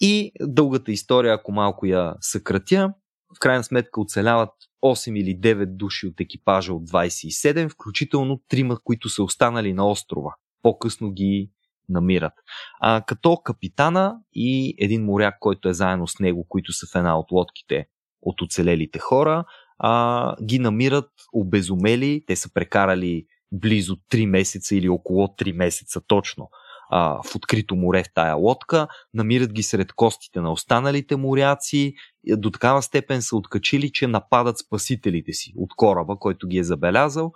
[0.00, 2.94] И дългата история, ако малко я съкратя,
[3.36, 4.50] в крайна сметка оцеляват
[4.84, 10.34] 8 или 9 души от екипажа от 27, включително трима, които са останали на острова.
[10.62, 11.50] По-късно ги
[11.88, 12.32] намират.
[12.80, 17.18] А, като капитана и един моряк, който е заедно с него, които са в една
[17.18, 17.86] от лодките
[18.22, 19.44] от оцелелите хора,
[19.78, 22.24] а, ги намират обезумели.
[22.26, 26.48] Те са прекарали близо 3 месеца или около 3 месеца точно
[26.90, 31.94] а, в открито море в тая лодка, намират ги сред костите на останалите моряци,
[32.26, 37.32] до такава степен са откачили, че нападат спасителите си от кораба, който ги е забелязал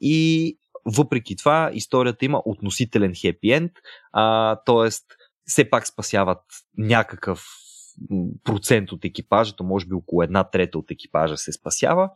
[0.00, 0.58] и
[0.96, 3.72] въпреки това историята има относителен хепи енд,
[4.66, 4.88] т.е.
[5.44, 6.40] все пак спасяват
[6.78, 7.44] някакъв
[8.44, 12.10] процент от екипажа, то може би около една трета от екипажа се спасява.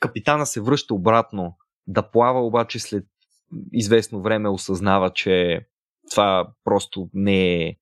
[0.00, 1.56] Капитана се връща обратно
[1.86, 3.04] да плава, обаче след
[3.72, 5.66] известно време осъзнава, че
[6.10, 7.76] това просто не е,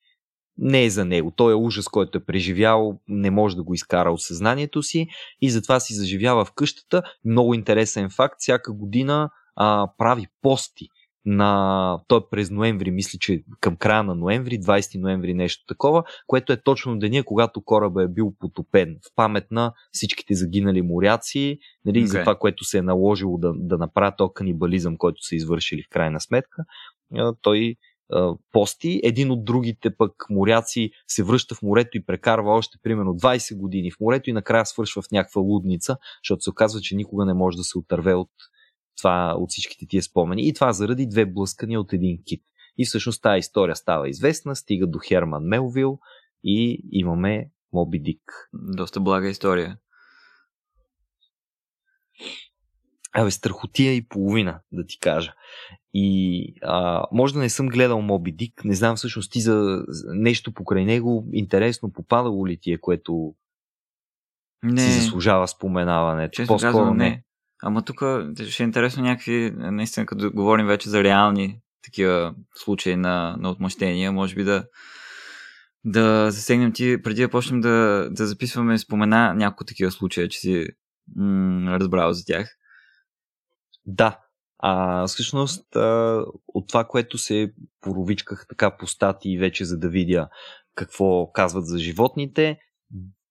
[0.58, 1.30] не е за него.
[1.30, 5.06] Той е ужас, който е преживял, не може да го изкара от съзнанието си
[5.40, 7.02] и затова си заживява в къщата.
[7.24, 10.88] Много интересен факт, всяка година а, прави пости
[11.24, 16.52] на той през ноември, мисля, че към края на ноември, 20 ноември нещо такова, което
[16.52, 22.02] е точно деня, когато кораба е бил потопен в памет на всичките загинали моряци, нали,
[22.02, 22.06] okay.
[22.06, 25.88] за това, което се е наложило да, да направи то канибализъм, който са извършили в
[25.90, 26.64] крайна сметка.
[27.42, 27.76] Той
[28.52, 29.00] пости.
[29.04, 33.90] Един от другите пък моряци се връща в морето и прекарва още примерно 20 години
[33.90, 37.56] в морето и накрая свършва в някаква лудница, защото се оказва, че никога не може
[37.56, 38.30] да се отърве от,
[38.96, 40.48] това, от всичките тия спомени.
[40.48, 42.42] И това заради две блъскания от един кит.
[42.78, 45.98] И всъщност тази история става известна, стига до Херман Мелвил
[46.44, 48.22] и имаме Моби Дик.
[48.52, 49.78] Доста блага история.
[53.12, 55.34] Абе, страхотия и половина, да ти кажа.
[55.94, 59.84] И а, може да не съм гледал Моби Дик, не знам всъщност ти за
[60.14, 63.34] нещо покрай него интересно попадало ли ти е, което
[64.62, 64.80] не.
[64.80, 66.30] си заслужава споменаване.
[66.30, 67.04] Честно По-скоро казвам, не.
[67.04, 67.22] не.
[67.62, 68.02] Ама тук
[68.48, 74.12] ще е интересно някакви, наистина, като говорим вече за реални такива случаи на, на отмъщения,
[74.12, 74.64] може би да,
[75.84, 80.66] да засегнем ти, преди да почнем да, да записваме, спомена няколко такива случаи, че си
[81.16, 82.56] м- разбрал за тях.
[83.86, 84.20] Да,
[84.58, 85.66] а всъщност
[86.48, 90.28] от това, което се поровичках така по статии вече, за да видя
[90.74, 92.58] какво казват за животните,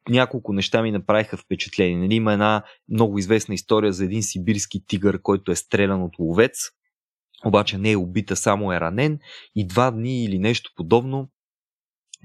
[0.10, 1.98] няколко неща ми направиха впечатление.
[1.98, 6.58] Нали, има една много известна история за един сибирски тигър, който е стрелян от ловец,
[7.46, 9.20] обаче не е убита, само е ранен
[9.56, 11.30] и два дни или нещо подобно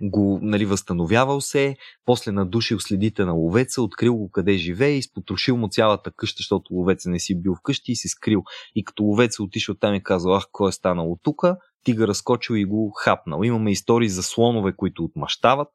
[0.02, 5.68] го нали, възстановявал се, после надушил следите на ловеца, открил го къде живее, изпотрошил му
[5.68, 8.42] цялата къща, защото ловеца не си бил вкъщи и се скрил.
[8.74, 12.64] И като ловеца отишъл там и казал, ах, кой е станало тука, тигър разкочил и
[12.64, 13.42] го хапнал.
[13.42, 15.68] Имаме истории за слонове, които отмъщават,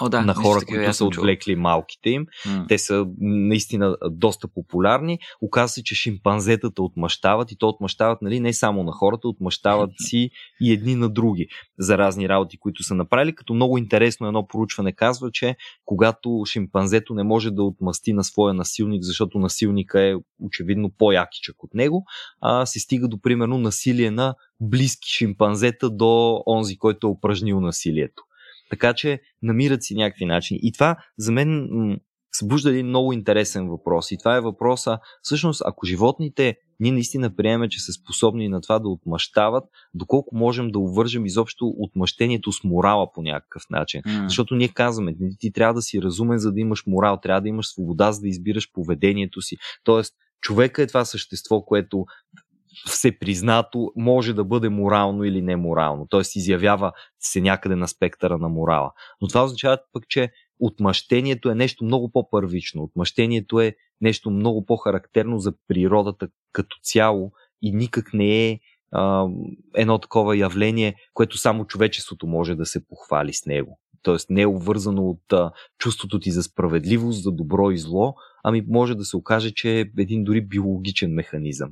[0.00, 1.62] О, да, на хора, които са отвлекли чул.
[1.62, 2.26] малките им.
[2.46, 2.68] Mm.
[2.68, 5.18] Те са наистина доста популярни.
[5.40, 10.30] Оказва се, че шимпанзетата отмъщават и то отмъщават нали, не само на хората, отмъщават си
[10.60, 11.46] и едни на други
[11.78, 13.34] за разни работи, които са направили.
[13.34, 18.54] Като много интересно едно проучване казва, че когато шимпанзето не може да отмъсти на своя
[18.54, 22.04] насилник, защото насилника е очевидно по-якичък от него,
[22.40, 28.22] а се стига до примерно насилие на близки шимпанзета до онзи, който е упражнил насилието.
[28.70, 30.60] Така че намират си някакви начини.
[30.62, 31.96] И това за мен м-
[32.32, 34.10] събужда един много интересен въпрос.
[34.10, 38.78] И това е въпроса, всъщност, ако животните ние наистина приемем, че са способни на това
[38.78, 39.64] да отмъщават,
[39.94, 44.02] доколко можем да увържем изобщо отмъщението с морала по някакъв начин.
[44.02, 44.24] Mm.
[44.24, 47.68] Защото ние казваме, ти трябва да си разумен, за да имаш морал, трябва да имаш
[47.68, 49.56] свобода, за да избираш поведението си.
[49.84, 52.04] Тоест, човека е това същество, което
[52.86, 56.06] всепризнато може да бъде морално или неморално.
[56.06, 56.20] Т.е.
[56.34, 58.92] изявява се някъде на спектъра на морала.
[59.20, 62.82] Но това означава пък, че отмъщението е нещо много по-първично.
[62.82, 68.60] Отмъщението е нещо много по-характерно за природата като цяло и никак не е
[68.92, 69.26] а,
[69.74, 73.78] едно такова явление, което само човечеството може да се похвали с него.
[74.02, 78.14] Тоест не е обвързано от а, чувството ти за справедливост, за добро и зло,
[78.44, 81.70] ами може да се окаже, че е един дори биологичен механизъм.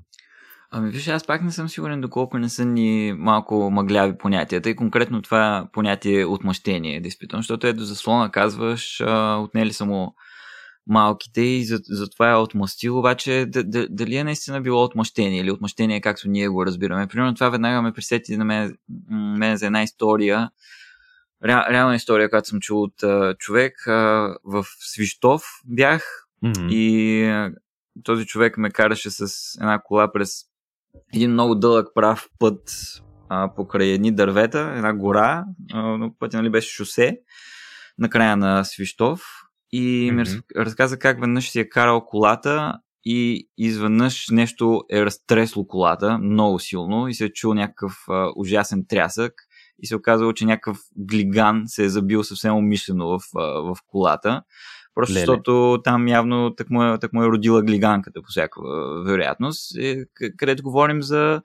[0.76, 4.76] Ами виж, аз пак не съм сигурен доколко не са ни малко мъгляви понятията и
[4.76, 10.14] конкретно това понятие отмъщение, действително, защото ето за слона казваш, а, отнели са му
[10.86, 15.50] малките и за, за е отмъстил, обаче д, д, дали е наистина било отмъщение или
[15.50, 17.06] отмъщение както ние го разбираме.
[17.06, 18.76] Примерно това веднага ме присети на мен,
[19.10, 20.50] мен за една история,
[21.44, 23.86] ре, реална история, която съм чул от а, човек.
[23.86, 23.92] А,
[24.44, 26.72] в Свищов бях mm-hmm.
[26.72, 27.52] и а,
[28.02, 30.53] този човек ме караше с една кола през
[31.14, 32.60] един много дълъг прав път
[33.28, 37.18] а, покрай едни дървета, една гора, а, но пътя нали, беше шосе
[37.98, 39.22] на края на Свищов
[39.72, 40.36] и mm-hmm.
[40.36, 46.58] ми разказа как веднъж си е карал колата и изведнъж нещо е разтресло колата много
[46.58, 49.32] силно и се е чул някакъв а, ужасен трясък
[49.82, 54.42] и се оказало, че някакъв глиган се е забил съвсем умишлено в, а, в колата.
[54.94, 55.20] Просто Леле.
[55.20, 58.60] защото там явно так му, е, так му е родила глиганката по всяка
[59.06, 60.04] вероятност, е,
[60.36, 61.42] където говорим за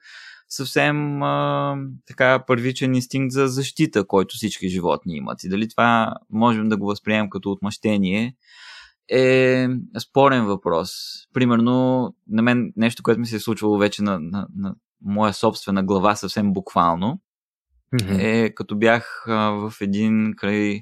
[0.50, 1.78] съвсем а,
[2.08, 5.44] така първичен инстинкт за защита, който всички животни имат.
[5.44, 8.36] И дали това можем да го възприемем като отмъщение,
[9.12, 9.68] е
[10.00, 10.92] спорен въпрос.
[11.34, 15.84] Примерно, на мен нещо, което ми се е случвало вече на, на, на моя собствена
[15.84, 17.20] глава, съвсем буквално,
[17.94, 18.46] mm-hmm.
[18.46, 20.82] е като бях а, в един край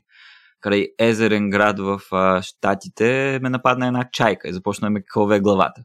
[0.67, 5.39] край езерен град в а, Штатите, ме нападна една чайка и започна да ме кълве
[5.39, 5.81] главата.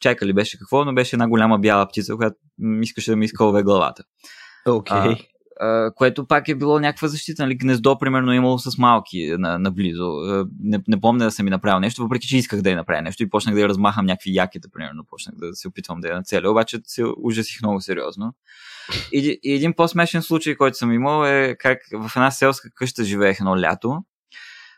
[0.00, 2.36] Чайка ли беше какво, но беше една голяма бяла птица, която
[2.82, 4.02] искаше да ми изкълве главата.
[4.66, 5.26] Okay.
[5.60, 7.42] А, което пак е било някаква защита.
[7.42, 7.54] Нали?
[7.54, 10.12] Гнездо, примерно, е имало с малки на, наблизо.
[10.60, 13.22] Не, не помня да съм ми направил нещо, въпреки че исках да я направя нещо
[13.22, 15.04] и почнах да я размахам някакви яките, примерно.
[15.10, 18.34] Почнах да се опитвам да я нацеля, обаче се ужасих много сериозно.
[19.12, 23.40] И, и един по-смешен случай, който съм имал е как в една селска къща живеех
[23.40, 24.02] едно лято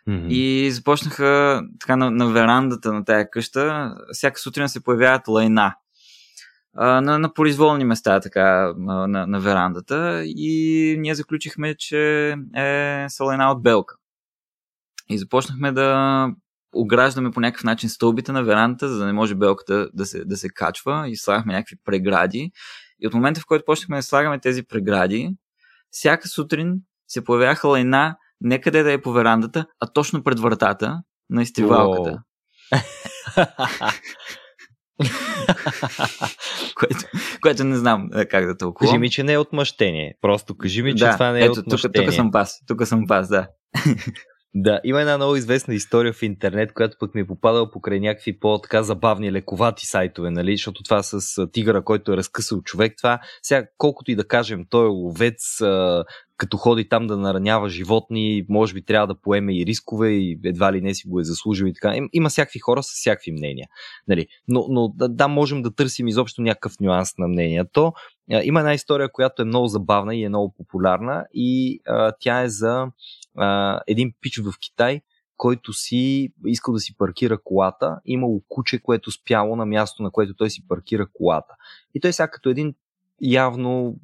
[0.09, 0.29] Mm-hmm.
[0.29, 5.75] И започнаха така на, на верандата на тая къща, всяка сутрин се появяват лайна.
[6.77, 10.23] А, на, на произволни места, така, на, на верандата.
[10.25, 13.95] И ние заключихме, че е са лайна от белка.
[15.09, 16.29] И започнахме да
[16.75, 20.37] ограждаме по някакъв начин стълбите на верандата, за да не може белката да се, да
[20.37, 22.51] се качва и слагахме някакви прегради.
[23.01, 25.31] И от момента, в който почнахме да слагаме тези прегради,
[25.91, 31.03] всяка сутрин се появяха лайна не къде да е по верандата, а точно пред вратата
[31.31, 32.19] на изтривалката.
[36.75, 36.99] което,
[37.41, 38.91] което не знам как да тълкувам.
[38.91, 40.15] Кажи ми, че не е отмъщение.
[40.21, 41.93] Просто кажи ми, че да, това не е ето, отмъщение.
[41.95, 42.61] Тук, тук съм пас.
[42.67, 43.49] Тук съм пас, да.
[44.55, 48.39] Да, има една много известна история в интернет, която пък ми е попадала покрай някакви
[48.39, 50.57] по-така забавни, лековати сайтове, нали?
[50.57, 54.85] Защото това с тигъра, който е разкъсал човек, това сега колкото и да кажем, той
[54.85, 55.61] е ловец,
[56.43, 60.73] като ходи там да наранява животни, може би трябва да поеме и рискове и едва
[60.73, 61.95] ли не си го е заслужил и така.
[62.13, 63.69] Има всякакви хора с всякакви мнения.
[64.09, 64.27] Нали?
[64.49, 67.93] Но, но да, можем да търсим изобщо някакъв нюанс на мнението.
[68.43, 72.49] Има една история, която е много забавна и е много популярна и а, тя е
[72.49, 72.87] за
[73.37, 75.01] а, един пич в Китай,
[75.37, 80.35] който си искал да си паркира колата, имало куче, което спяло на място, на което
[80.35, 81.55] той си паркира колата.
[81.95, 82.75] И той сега като един
[83.21, 83.97] явно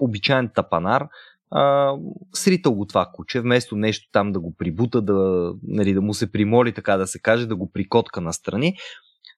[0.00, 1.08] обичайен тапанар,
[1.54, 1.94] а,
[2.32, 6.32] сритал го това куче, вместо нещо там да го прибута, да, нали, да му се
[6.32, 8.76] примоли, така да се каже, да го прикотка настрани,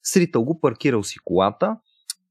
[0.03, 1.77] сритал го, паркирал си колата,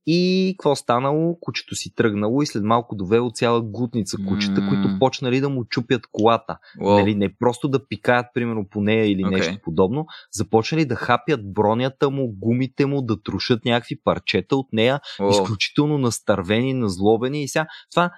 [0.07, 1.37] и какво станало?
[1.39, 4.69] Кучето си тръгнало и след малко довело цяла глутница кучета, mm.
[4.69, 6.57] които почнали да му чупят колата.
[6.81, 6.99] Wow.
[6.99, 9.31] Нали, не просто да пикаят, примерно, по нея или okay.
[9.31, 10.05] нещо подобно.
[10.31, 15.31] Започнали да хапят бронята му, гумите му, да трушат някакви парчета от нея, wow.
[15.31, 17.43] изключително настървени, назлобени.
[17.43, 18.11] И сега това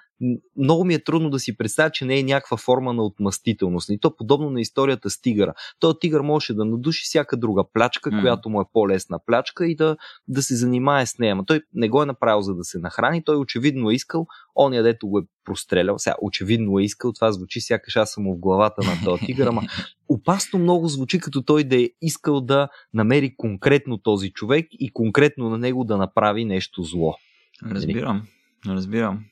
[0.58, 3.90] много ми е трудно да си представя, че не е някаква форма на отмъстителност.
[3.90, 5.54] И то подобно на историята с тигъра.
[5.80, 8.22] Той тигър може да надуши всяка друга плячка, mm.
[8.22, 9.98] която му е по-лесна плячка и да,
[10.28, 11.36] да се занимае с нея.
[11.36, 14.84] Но той не го е направил за да се нахрани, той очевидно е искал, оня
[14.84, 18.82] дето го е прострелял, сега очевидно е искал, това звучи сякаш аз съм в главата
[18.86, 19.62] на този тигър, ама
[20.10, 25.50] опасно много звучи като той да е искал да намери конкретно този човек и конкретно
[25.50, 27.16] на него да направи нещо зло.
[27.64, 28.28] Разбирам,
[28.68, 29.26] разбирам.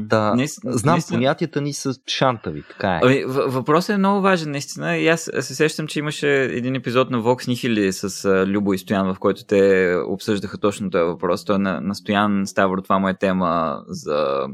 [0.00, 1.18] Да, не, знам, наистина...
[1.18, 3.00] понятията ни са шантави, така е.
[3.02, 4.96] Ами, въпросът е много важен, наистина.
[4.96, 8.78] И аз се сещам, че имаше един епизод на Vox Nihili с а, Любо и
[8.78, 11.44] Стоян, в който те обсъждаха точно този въпрос.
[11.44, 14.46] Той на, на Стоян Ставро, това му е тема за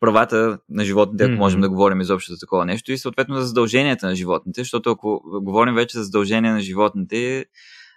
[0.00, 1.38] правата на животните, ако mm-hmm.
[1.38, 5.22] можем да говорим изобщо за такова нещо, и съответно за задълженията на животните, защото ако
[5.42, 7.44] говорим вече за задължения на животните,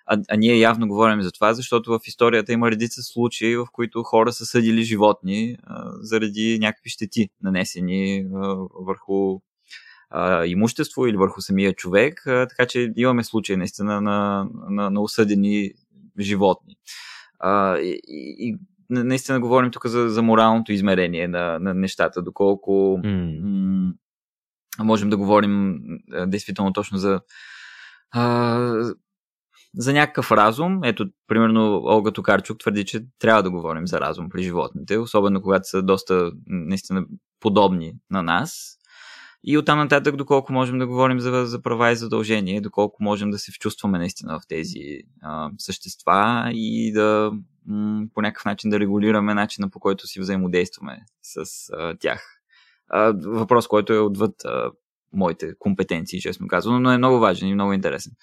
[0.06, 4.04] а, а ние явно говорим за това, защото в историята има редица случаи, в които
[4.04, 9.40] хора са съдили животни а, заради някакви щети, нанесени а, върху
[10.10, 12.28] а, имущество или върху самия човек.
[12.28, 15.72] А, така че имаме случаи наистина на, на, на осъдени
[16.20, 16.76] животни.
[17.40, 18.00] А, и,
[18.40, 18.56] и
[18.90, 23.42] наистина говорим тук за, за моралното измерение на, на нещата, доколко mm.
[23.42, 23.94] м-
[24.80, 25.80] можем да говорим
[26.14, 27.22] а, действително точно за
[28.12, 28.94] а,
[29.76, 30.84] за някакъв разум.
[30.84, 35.70] Ето, примерно, Олга Токарчук твърди, че трябва да говорим за разум при животните, особено когато
[35.70, 37.06] са доста наистина
[37.40, 38.78] подобни на нас.
[39.44, 43.40] И оттам нататък, доколко можем да говорим за, за права и задължения, доколко можем да
[43.40, 47.32] се вчувстваме наистина в тези а, същества и да
[47.68, 51.44] м- по някакъв начин да регулираме начина по който си взаимодействаме с
[51.74, 52.42] а, тях.
[52.88, 54.72] А, въпрос, който е отвъд а,
[55.14, 58.14] моите компетенции, честно казвам, но е много важен и много интересен.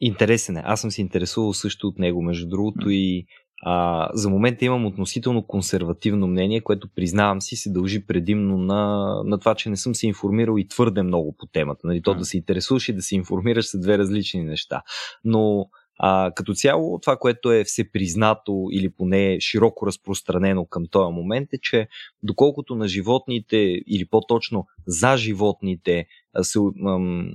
[0.00, 0.62] Интересен е.
[0.64, 3.26] Аз съм се интересувал също от него, между другото, и
[3.62, 9.38] а, за момента имам относително консервативно мнение, което признавам си се дължи предимно на, на
[9.38, 11.80] това, че не съм се информирал и твърде много по темата.
[11.84, 14.82] Нали, то да се интересуваш и да се информираш са две различни неща.
[15.24, 15.66] Но
[15.98, 21.58] а, като цяло, това, което е всепризнато или поне широко разпространено към този момент е,
[21.62, 21.88] че
[22.22, 26.06] доколкото на животните или по-точно за животните
[26.42, 27.32] се ам,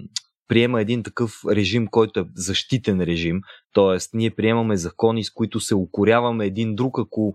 [0.48, 3.42] приема един такъв режим, който е защитен режим,
[3.74, 3.98] т.е.
[4.14, 7.34] ние приемаме закони, с които се укоряваме един друг, ако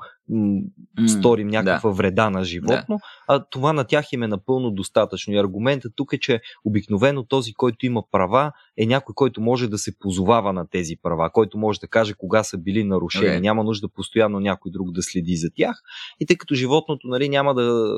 [1.06, 1.96] сторим някаква да.
[1.96, 3.34] вреда на животно, да.
[3.34, 5.34] а това на тях им е напълно достатъчно.
[5.34, 9.78] И аргументът тук е, че обикновено този, който има права, е някой, който може да
[9.78, 13.26] се позовава на тези права, който може да каже кога са били нарушени.
[13.26, 13.40] Okay.
[13.40, 15.76] Няма нужда постоянно някой друг да следи за тях.
[16.20, 17.94] И тъй като животното нали, няма да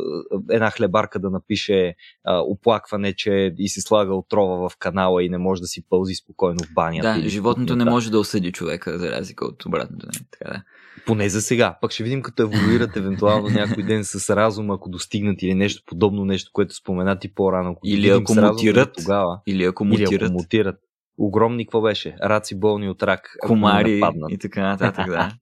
[0.51, 5.39] една хлебарка да напише а, оплакване, че и се слага отрова в канала и не
[5.39, 7.21] може да си пълзи спокойно в банята.
[7.23, 10.07] Да, животното не може да осъди човека, за разлика от обратното.
[10.07, 10.13] Не?
[10.31, 10.63] Така, да.
[11.07, 11.79] Поне за сега.
[11.81, 16.25] Пък ще видим като еволюират евентуално някой ден с разум, ако достигнат или нещо подобно,
[16.25, 17.71] нещо, което споменати по-рано.
[17.71, 18.93] Ако или ако мутират.
[18.97, 20.13] Тогава, или ако мутират.
[20.13, 20.77] Или ако мутират.
[21.19, 22.17] Огромни, какво беше?
[22.23, 23.37] Раци болни от рак.
[23.47, 25.33] Комари и така нататък, да.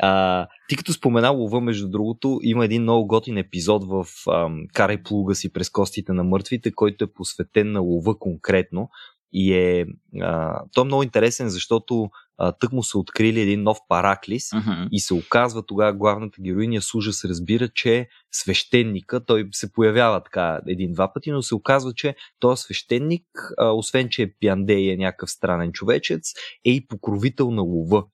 [0.00, 5.02] А, ти като спомена лова, между другото, има един много готин епизод в ам, Карай
[5.02, 8.88] плуга си през костите на мъртвите, който е посветен на лова конкретно.
[9.38, 9.86] И е,
[10.22, 14.88] а, то е много интересен, защото а, тък му са открили един нов параклис uh-huh.
[14.92, 20.60] и се оказва тогава главната героиня с ужас разбира, че свещеника, той се появява така
[20.68, 23.26] един-два пъти, но се оказва, че този свещеник,
[23.58, 26.32] а, освен че е пянде и е някакъв странен човечец,
[26.64, 28.04] е и покровител на лова.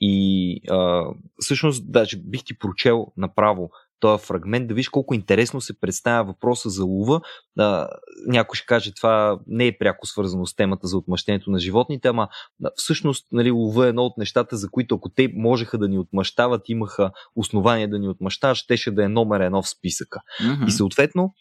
[0.00, 1.04] И а,
[1.40, 3.70] всъщност, даже бих ти прочел направо
[4.00, 7.20] този фрагмент, да виж колко интересно се представя въпроса за лова.
[7.58, 7.88] А,
[8.26, 12.28] някой ще каже, това не е пряко свързано с темата за отмъщението на животните, ама
[12.76, 16.68] всъщност нали, лова е едно от нещата, за които ако те можеха да ни отмъщават,
[16.68, 20.20] имаха основание да ни отмъщават, щеше да е номер едно в списъка.
[20.40, 20.68] Mm-hmm.
[20.68, 21.34] И съответно,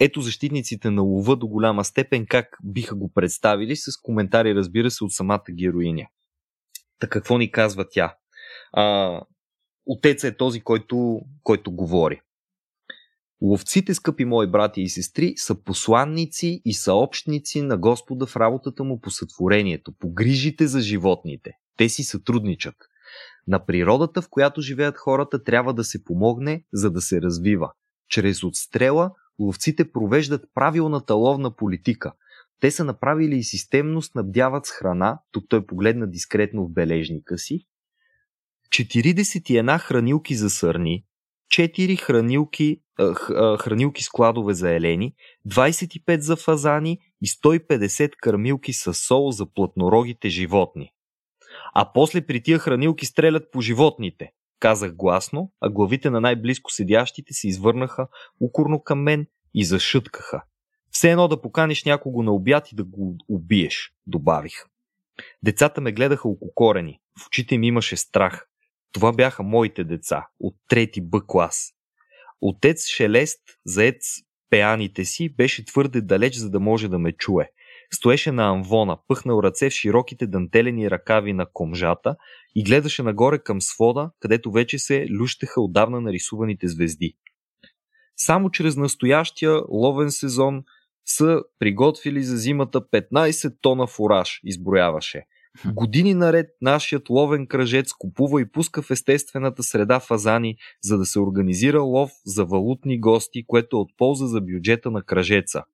[0.00, 5.04] ето защитниците на лова до голяма степен как биха го представили с коментари, разбира се,
[5.04, 6.06] от самата героиня.
[6.98, 8.14] Та какво ни казва тя?
[8.72, 9.20] А,
[9.86, 12.20] отеца е този, който, който говори.
[13.42, 19.00] Ловците, скъпи мои брати и сестри, са посланници и съобщници на Господа в работата му
[19.00, 21.50] по сътворението, по грижите за животните.
[21.76, 22.74] Те си сътрудничат.
[23.46, 27.72] На природата, в която живеят хората, трябва да се помогне, за да се развива.
[28.08, 32.12] Чрез отстрела ловците провеждат правилната ловна политика.
[32.60, 37.66] Те са направили и системно снабдяват с храна, тук той погледна дискретно в бележника си,
[38.72, 41.04] 41 хранилки за сърни,
[41.52, 42.80] 4 хранилки,
[43.58, 45.14] хранилки складове за елени,
[45.48, 50.90] 25 за фазани и 150 кърмилки с сол за плътнорогите животни.
[51.74, 57.34] А после при тия хранилки стрелят по животните, казах гласно, а главите на най-близко седящите
[57.34, 58.08] се извърнаха
[58.40, 60.42] укорно към мен и зашъткаха.
[60.90, 64.54] Все едно да поканиш някого на обяд и да го убиеш, добавих.
[65.42, 67.00] Децата ме гледаха ококорени.
[67.22, 68.48] В очите им имаше страх.
[68.92, 71.72] Това бяха моите деца от трети Б клас.
[72.40, 73.96] Отец Шелест, заед
[74.50, 77.50] пеаните си, беше твърде далеч, за да може да ме чуе.
[77.94, 82.16] Стоеше на амвона, пъхнал ръце в широките дантелени ръкави на комжата
[82.54, 87.16] и гледаше нагоре към свода, където вече се лющеха отдавна нарисуваните звезди.
[88.16, 90.64] Само чрез настоящия ловен сезон
[91.06, 95.22] са приготвили за зимата 15 тона фураж, изброяваше.
[95.66, 101.20] Години наред нашият ловен кръжец купува и пуска в естествената среда фазани, за да се
[101.20, 105.64] организира лов за валутни гости, което е от полза за бюджета на кръжеца.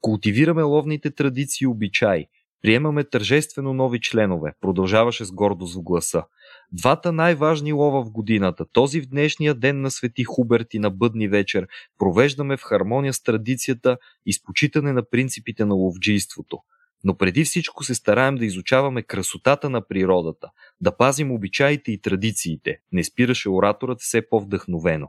[0.00, 2.26] Култивираме ловните традиции и обичаи.
[2.62, 6.24] Приемаме тържествено нови членове, продължаваше с гордост в гласа.
[6.72, 11.28] Двата най-важни лова в годината, този в днешния ден на Свети Хуберт и на Бъдни
[11.28, 11.66] вечер,
[11.98, 16.58] провеждаме в хармония с традицията и с почитане на принципите на ловджийството.
[17.04, 22.78] Но преди всичко се стараем да изучаваме красотата на природата, да пазим обичаите и традициите,
[22.92, 25.08] не спираше ораторът все по-вдъхновено.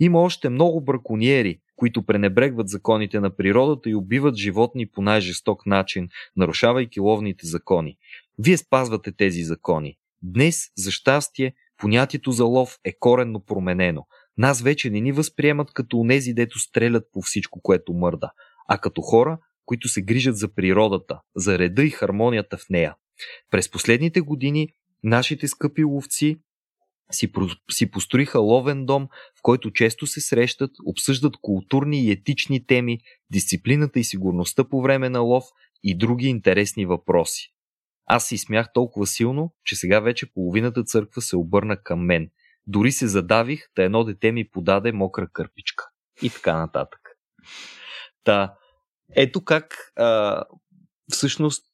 [0.00, 6.08] Има още много браконьери, които пренебрегват законите на природата и убиват животни по най-жесток начин,
[6.36, 7.96] нарушавайки ловните закони.
[8.38, 9.96] Вие спазвате тези закони.
[10.22, 14.06] Днес, за щастие, понятието за лов е коренно променено.
[14.38, 18.30] Нас вече не ни възприемат като онези, дето стрелят по всичко, което мърда,
[18.68, 22.94] а като хора, които се грижат за природата, за реда и хармонията в нея.
[23.50, 24.68] През последните години
[25.02, 26.36] нашите скъпи ловци
[27.12, 27.32] си,
[27.70, 29.08] си построиха ловен дом,
[29.38, 32.98] в който често се срещат, обсъждат културни и етични теми,
[33.30, 35.44] дисциплината и сигурността по време на лов
[35.82, 37.48] и други интересни въпроси.
[38.06, 42.30] Аз си смях толкова силно, че сега вече половината църква се обърна към мен.
[42.66, 45.88] Дори се задавих, да едно дете ми подаде мокра кърпичка.
[46.22, 47.00] И така нататък.
[48.24, 48.54] Та,
[49.16, 50.42] ето как а,
[51.10, 51.64] всъщност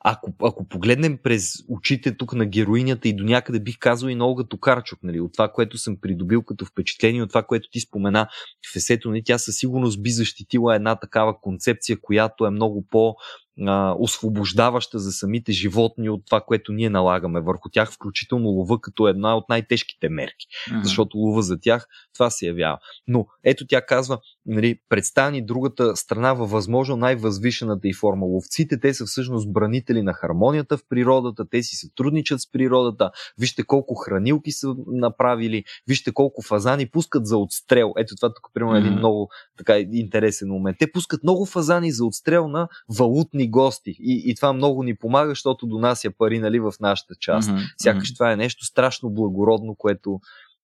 [0.00, 4.36] ако, ако погледнем през очите тук на героинята и до някъде бих казал и много
[4.36, 8.28] като Карчук, нали, от това, което съм придобил като впечатление, от това, което ти спомена
[8.72, 13.14] в есето, нали, тя със сигурност би защитила една такава концепция, която е много по-
[13.60, 19.08] а, освобождаваща за самите животни от това, което ние налагаме върху тях, включително лова като
[19.08, 20.46] една от най-тежките мерки.
[20.70, 20.82] Uh-huh.
[20.82, 22.78] Защото лова за тях това се явява.
[23.08, 28.26] Но ето тя казва, нали, представени другата страна във възможно най-възвишената и форма.
[28.26, 33.62] Ловците, те са всъщност бранители на хармонията в природата, те си сътрудничат с природата, вижте
[33.62, 37.92] колко хранилки са направили, вижте колко фазани пускат за отстрел.
[37.98, 39.28] Ето това тук, примерно, е един много
[39.58, 40.76] така интересен момент.
[40.78, 42.68] Те пускат много фазани за отстрел на
[42.98, 43.90] валутни ни гости.
[43.98, 47.50] И, и това много ни помага, защото донася пари нали, в нашата част.
[47.50, 47.74] Mm-hmm.
[47.82, 48.16] Сякаш mm-hmm.
[48.16, 50.20] това е нещо страшно благородно, което,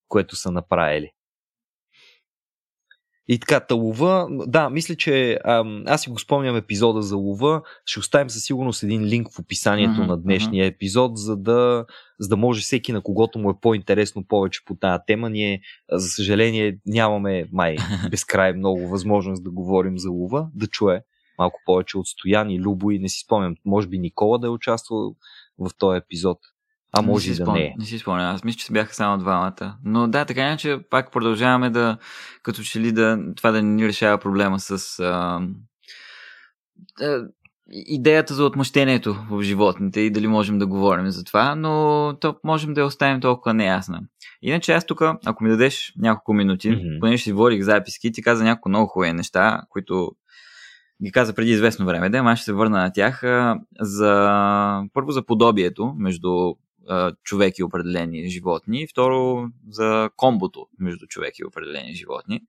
[0.08, 1.10] което са направили.
[3.28, 7.62] И така, та лова, да, мисля, че ам, аз си го спомням епизода за лова.
[7.86, 11.84] Ще оставим със сигурност един линк в описанието mm-hmm, на днешния епизод, за да,
[12.20, 15.30] за да може всеки, на когото му е по-интересно повече по тази тема.
[15.30, 15.60] Ние,
[15.92, 17.76] за съжаление, нямаме май
[18.10, 21.02] безкрай много възможност да говорим за лова, да чуе
[21.40, 23.54] малко повече от Стоян и Любо и не си спомням.
[23.64, 25.14] Може би Никола да е участвал
[25.58, 26.38] в този епизод.
[26.92, 27.74] А може и да не е.
[27.78, 28.34] Не си спомням.
[28.34, 29.76] Аз мисля, че се бяха само двамата.
[29.84, 31.98] Но да, така иначе пак продължаваме да,
[32.42, 35.40] като че ли да, това да ни решава проблема с а,
[36.98, 37.28] да,
[37.70, 42.74] идеята за отмъщението в животните и дали можем да говорим за това, но то можем
[42.74, 44.00] да я оставим толкова неясна.
[44.42, 47.00] Иначе аз тук, ако ми дадеш няколко минути, mm-hmm.
[47.00, 50.12] понеже си водих записки, ти каза няколко много хубави неща, които
[51.04, 53.22] ги каза преди известно време, да, аз ще се върна на тях.
[53.80, 56.54] За, първо за подобието между
[57.24, 62.40] човек и определени животни, второ за комбото между човек и определени животни.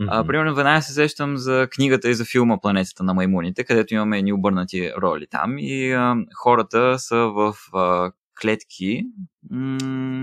[0.00, 0.08] Mm-hmm.
[0.10, 4.18] А, примерно, веднага се сещам за книгата и за филма Планетата на маймуните, където имаме
[4.18, 8.12] едни обърнати роли там и а, хората са в а,
[8.42, 9.06] клетки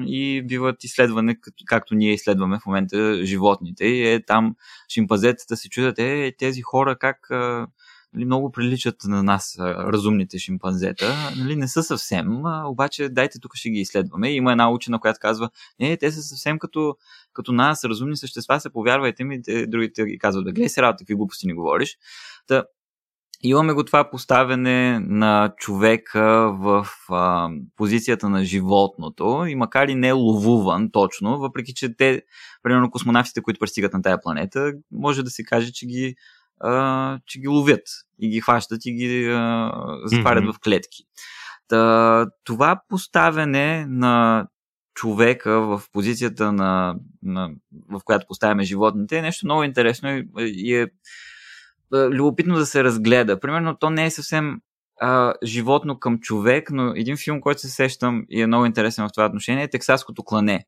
[0.07, 1.35] и биват изследвани,
[1.65, 3.85] както ние изследваме в момента животните.
[3.85, 4.55] И е, там
[4.89, 7.27] шимпазетата се чудят, е, тези хора как
[8.13, 11.33] нали, много приличат на нас, разумните шимпанзета.
[11.37, 12.27] Нали, не са съвсем,
[12.65, 14.31] обаче дайте тук ще ги изследваме.
[14.31, 16.95] Има една учена, която казва, не, те са съвсем като,
[17.33, 21.01] като нас, разумни същества, се повярвайте ми, те, другите ги казват, да гледай се работа,
[21.01, 21.97] какви глупости ни говориш.
[22.47, 22.63] Та,
[23.43, 30.11] имаме го това поставяне на човека в а, позицията на животното и макар и не
[30.11, 32.21] ловуван точно, въпреки че те,
[32.63, 36.15] примерно космонавтите, които пристигат на тая планета, може да се каже, че ги
[36.59, 37.83] а, че ги ловят
[38.19, 39.71] и ги хващат и ги а,
[40.05, 40.53] затварят mm-hmm.
[40.53, 41.03] в клетки.
[41.67, 44.47] Та, това поставяне на
[44.93, 47.49] човека в позицията на, на,
[47.89, 50.87] в която поставяме животните е нещо много интересно и, и е, е
[51.93, 53.39] любопитно да се разгледа.
[53.39, 54.59] Примерно, то не е съвсем
[55.01, 59.11] а, животно към човек, но един филм, който се сещам и е много интересен в
[59.13, 60.65] това отношение е Тексаското клане,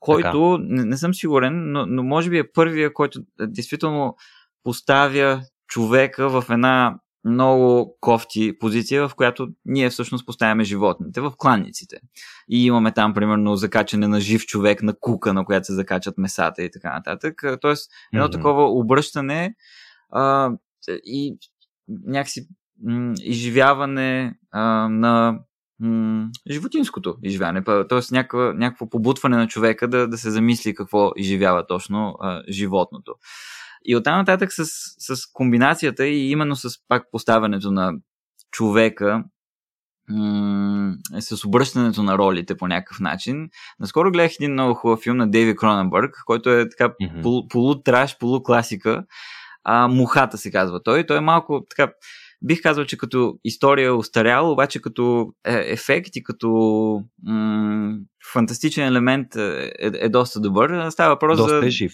[0.00, 4.16] който, не, не съм сигурен, но, но може би е първия, който действително
[4.64, 11.96] поставя човека в една много кофти позиция, в която ние всъщност поставяме животните в кланниците.
[12.48, 16.62] И имаме там, примерно, закачане на жив човек, на кука, на която се закачат месата
[16.62, 17.42] и така нататък.
[17.60, 18.32] Тоест, едно mm-hmm.
[18.32, 19.54] такова обръщане
[20.12, 20.52] а,
[20.88, 21.38] и
[21.88, 22.48] някакси
[22.82, 25.38] м- изживяване а, на
[25.80, 27.64] м- животинското изживяване.
[27.88, 33.14] Тоест, някакво, някакво побутване на човека да, да се замисли какво изживява точно а, животното.
[33.84, 34.64] И оттам нататък с,
[34.98, 37.92] с комбинацията и именно с пак поставянето на
[38.50, 39.24] човека
[40.08, 43.48] м- с обръщането на ролите по някакъв начин.
[43.80, 47.22] Наскоро гледах един много хубав филм на Дейви Кроненбърг, който е така mm-hmm.
[47.22, 49.04] полу, полутраш, полукласика.
[49.70, 51.06] А, Мухата се казва той.
[51.06, 51.92] Той е малко така
[52.42, 56.48] бих казал, че като история е устарял, обаче като е, ефект и като
[57.22, 57.96] м-
[58.32, 60.90] фантастичен елемент е, е, е доста добър.
[60.90, 61.66] Става въпрос доста за...
[61.66, 61.92] е жив.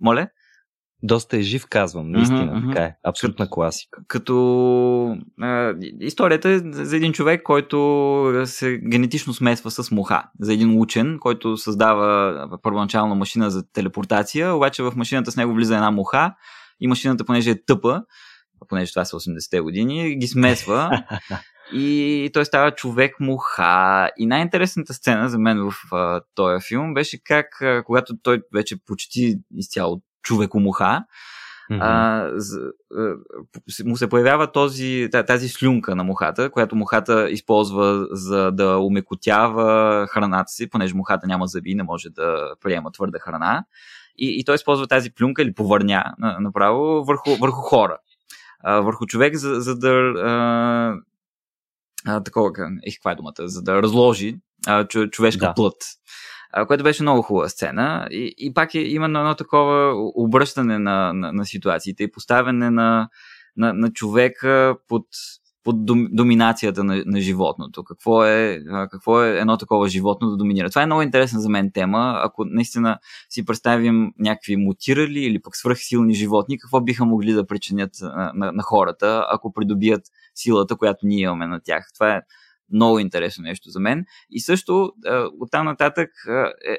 [0.00, 0.28] Моля?
[1.02, 2.94] Доста е жив, казвам, наистина, mm-hmm, така е.
[3.04, 4.00] Абсолютна като, класика.
[4.08, 10.22] Като а, историята е за един човек, който се генетично смесва с муха.
[10.40, 15.74] За един учен, който създава първоначална машина за телепортация, обаче в машината с него влиза
[15.74, 16.34] една муха
[16.80, 18.02] и машината, понеже е тъпа,
[18.68, 20.90] понеже това са 80-те години, ги смесва
[21.72, 24.10] и той става човек муха.
[24.16, 28.76] И най-интересната сцена за мен в а, този филм беше как, а, когато той вече
[28.86, 31.04] почти изцяло човекомуха,
[31.70, 31.78] mm-hmm.
[33.80, 40.06] а, му се появява този, тази слюнка на мухата, която мухата използва за да умекотява
[40.06, 43.64] храната си, понеже мухата няма зъби, не може да приема твърда храна.
[44.20, 46.04] И, и той използва тази плюнка или повърня
[46.40, 47.98] направо върху, върху хора.
[48.64, 50.12] А, върху човек, за, за да.
[50.24, 50.94] А,
[52.06, 52.50] а, такова,
[52.86, 53.34] ех, каква е думата?
[53.38, 54.36] За да разложи
[54.66, 55.54] а, човешка да.
[55.54, 55.76] плът
[56.66, 58.08] което беше много хубава сцена.
[58.10, 63.08] И, и пак е именно едно такова обръщане на, на, на ситуациите и поставяне на,
[63.56, 65.06] на, на човека под,
[65.64, 67.84] под доминацията на, на животното.
[67.84, 68.60] Какво е,
[68.90, 70.70] какво е едно такова животно да доминира?
[70.70, 72.20] Това е много интересна за мен тема.
[72.24, 77.90] Ако наистина си представим някакви мутирали или пък свръхсилни животни, какво биха могли да причинят
[78.00, 80.02] на, на, на хората, ако придобият
[80.34, 81.84] силата, която ние имаме на тях?
[81.94, 82.20] Това е
[82.72, 84.04] много интересно нещо за мен.
[84.30, 84.92] И също
[85.40, 86.10] от там нататък
[86.68, 86.78] е,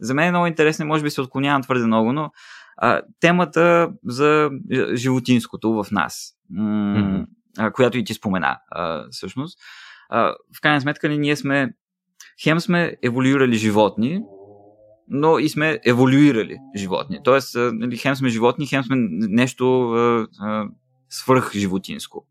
[0.00, 2.30] за мен е много интересно, може би се отклонявам твърде много, но
[2.76, 4.50] а, темата за
[4.94, 7.26] животинското в нас, м- mm-hmm.
[7.72, 8.58] Която и ти спомена
[9.10, 9.58] всъщност.
[10.56, 11.72] В крайна сметка ние сме
[12.42, 14.22] хем сме еволюирали животни,
[15.08, 17.18] но и сме еволюирали животни.
[17.24, 20.68] Тоест, нали, хем сме животни, хем сме нещо а, а,
[21.08, 22.26] свръх животинско.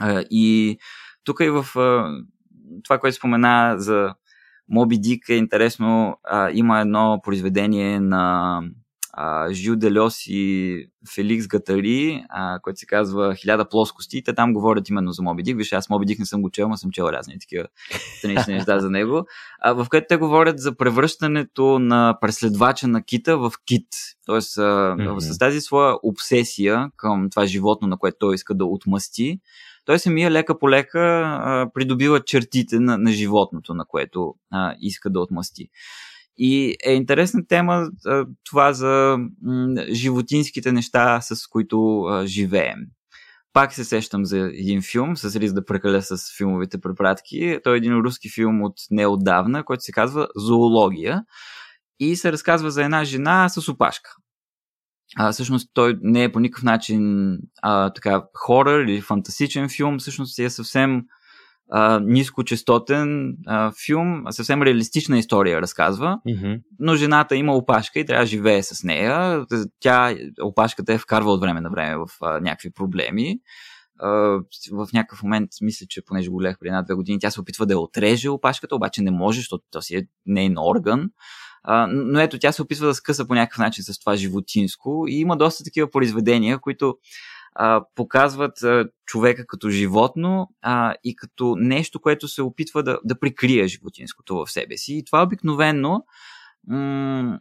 [0.00, 0.78] А, и
[1.24, 1.66] тук и в
[2.84, 4.14] това, което спомена за
[4.68, 6.18] Моби Дик е интересно.
[6.52, 8.62] Има едно произведение на
[9.18, 14.22] а, Делес и Феликс Гатари, а, който се казва Хиляда плоскости.
[14.22, 15.56] Те там говорят именно за Моби Дик.
[15.56, 17.64] Виж, аз Моби Дик не съм го чел, но съм чел разни такива
[18.18, 19.26] странични неща за него.
[19.60, 23.88] А, в което те говорят за превръщането на преследвача на кита в кит.
[24.26, 25.18] Тоест, а, mm-hmm.
[25.18, 29.40] с тази своя обсесия към това животно, на което той иска да отмъсти,
[29.84, 35.10] той самия лека по лека а, придобива чертите на, на животното, на което а, иска
[35.10, 35.68] да отмъсти.
[36.38, 37.88] И е интересна тема
[38.44, 39.18] това за
[39.92, 42.78] животинските неща, с които живеем.
[43.52, 47.58] Пак се сещам за един филм, с риск да прекаля с филмовите препратки.
[47.64, 51.22] Той е един руски филм от неотдавна, който се казва Зоология.
[52.00, 54.10] И се разказва за една жена с опашка
[55.16, 57.32] а, всъщност той не е по никакъв начин
[57.62, 61.02] а, така хорър или фантастичен филм, всъщност е съвсем
[61.70, 66.60] а, нискочастотен а, филм, съвсем реалистична история разказва, mm-hmm.
[66.78, 69.44] но жената има опашка и трябва да живее с нея.
[69.80, 73.38] Тя, опашката е вкарва от време на време в а, някакви проблеми.
[73.98, 74.08] А,
[74.72, 77.74] в някакъв момент, мисля, че понеже го гледах преди една-две години, тя се опитва да
[77.74, 81.10] я отреже опашката, обаче не може, защото то си е нейн орган.
[81.62, 85.14] А, но ето тя се опитва да скъса по някакъв начин с това животинско и
[85.14, 86.96] има доста такива произведения, които
[87.58, 93.18] а, показват а, човека като животно а, и като нещо, което се опитва да, да
[93.18, 94.94] прикрие животинското в себе си.
[94.94, 96.04] И това обикновенно
[96.68, 97.38] м-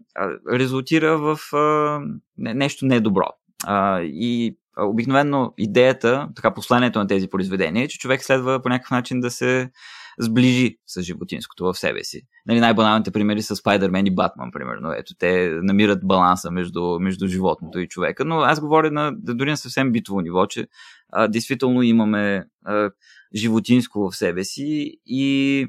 [0.51, 1.99] резултира в а,
[2.37, 3.27] нещо недобро.
[3.65, 8.91] А, и обикновено идеята, така посланието на тези произведения е, че човек следва по някакъв
[8.91, 9.71] начин да се
[10.19, 12.21] сближи с животинското в себе си.
[12.47, 14.91] Нали, най-баналните примери са Спайдермен и Батман, примерно.
[14.91, 19.57] Ето, те намират баланса между, между животното и човека, но аз говоря на, дори на
[19.57, 20.67] съвсем битово ниво, че
[21.11, 22.89] а, действително имаме а,
[23.35, 25.67] животинско в себе си и,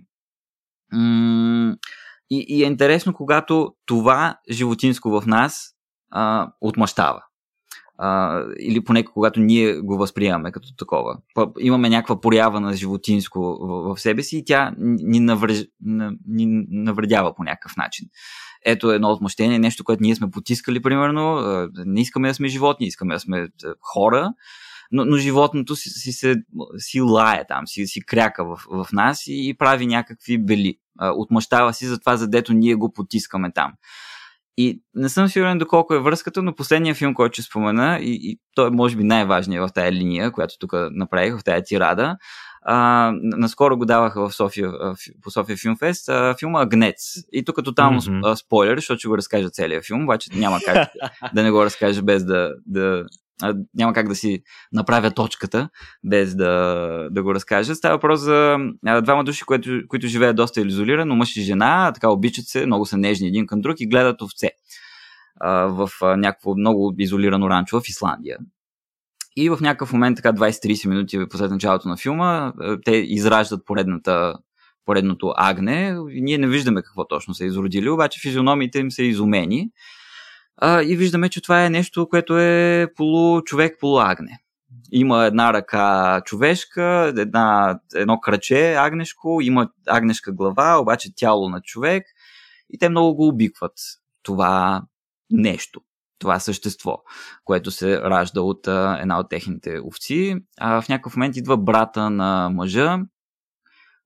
[0.92, 1.76] м-
[2.30, 5.68] и, и е интересно, когато това животинско в нас
[6.10, 7.22] а, отмъщава
[7.98, 11.18] а, или поне когато ние го възприемаме като такова.
[11.60, 15.64] Имаме някаква порява на животинско в, в себе си и тя ни, навреж,
[16.28, 18.08] ни навредява по някакъв начин.
[18.64, 21.40] Ето едно отмъщение, нещо, което ние сме потискали, примерно.
[21.86, 23.48] Не искаме да сме животни, искаме да сме
[23.80, 24.32] хора,
[24.92, 26.36] но, но животното си, си, се,
[26.78, 30.78] си лае там, си, си кряка в, в нас и, и прави някакви бели.
[31.00, 33.72] Отмъщава си за това, задето ние го потискаме там.
[34.56, 38.38] И не съм сигурен доколко е връзката, но последния филм, който ще спомена, и, и
[38.54, 42.16] той е може би най-важният в тая линия, която тук направих, в тая тирада,
[42.68, 44.72] а, наскоро го даваха в София,
[45.22, 47.14] по София Филмфест, а, филма Агнец.
[47.32, 48.34] И тук тотално mm-hmm.
[48.34, 50.88] спойлер, защото ще го разкажа целият филм, обаче няма как
[51.34, 53.04] да не го разкажа без да, да,
[53.74, 54.42] няма как да си
[54.72, 55.68] направя точката,
[56.04, 57.74] без да, да го разкажа.
[57.74, 58.56] Става въпрос за
[59.02, 62.96] двама души, които, които живеят доста изолирано, мъж и жена, така обичат се, много са
[62.96, 64.50] нежни един към друг и гледат овце
[65.40, 68.38] а, в а, някакво много изолирано ранчо в Исландия.
[69.36, 72.52] И в някакъв момент, така 20-30 минути след началото на филма,
[72.84, 74.34] те израждат поредната
[74.86, 75.96] поредното агне.
[76.08, 79.70] Ние не виждаме какво точно са изродили, обаче физиономиите им са изумени.
[80.56, 84.38] А, и виждаме, че това е нещо, което е полу човек, полу агне.
[84.92, 92.06] Има една ръка човешка, една, едно кръче агнешко, има агнешка глава, обаче тяло на човек
[92.70, 93.72] и те много го обикват
[94.22, 94.82] това
[95.30, 95.80] нещо,
[96.18, 96.98] това същество,
[97.44, 100.36] което се ражда от а, една от техните овци.
[100.60, 102.98] А в някакъв момент идва брата на мъжа,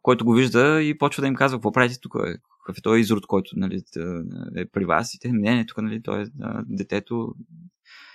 [0.02, 2.14] който го вижда и почва да им казва, какво правите тук,
[2.70, 3.82] какъв е този изрод, който нали,
[4.56, 6.26] е при вас и те, не, не, тук нали, той е
[6.66, 7.34] детето.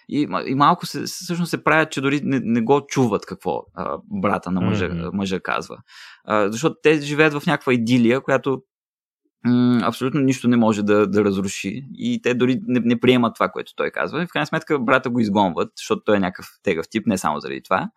[0.09, 3.97] И, и малко се, всъщност се правят, че дори не, не го чуват какво а,
[4.21, 5.13] брата на мъжа, mm-hmm.
[5.13, 5.77] мъжа казва.
[6.25, 8.61] А, защото те живеят в някаква идилия, която
[9.45, 11.85] м- абсолютно нищо не може да, да разруши.
[11.93, 14.23] И те дори не, не приемат това, което той казва.
[14.23, 17.39] И в крайна сметка брата го изгонват, защото той е някакъв тегъв тип, не само
[17.39, 17.89] заради това.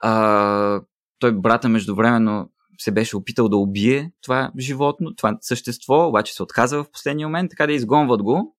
[0.00, 0.80] А,
[1.18, 6.84] той брата междувременно се беше опитал да убие това животно, това същество, обаче се отказа
[6.84, 8.56] в последния момент, така да изгонват го.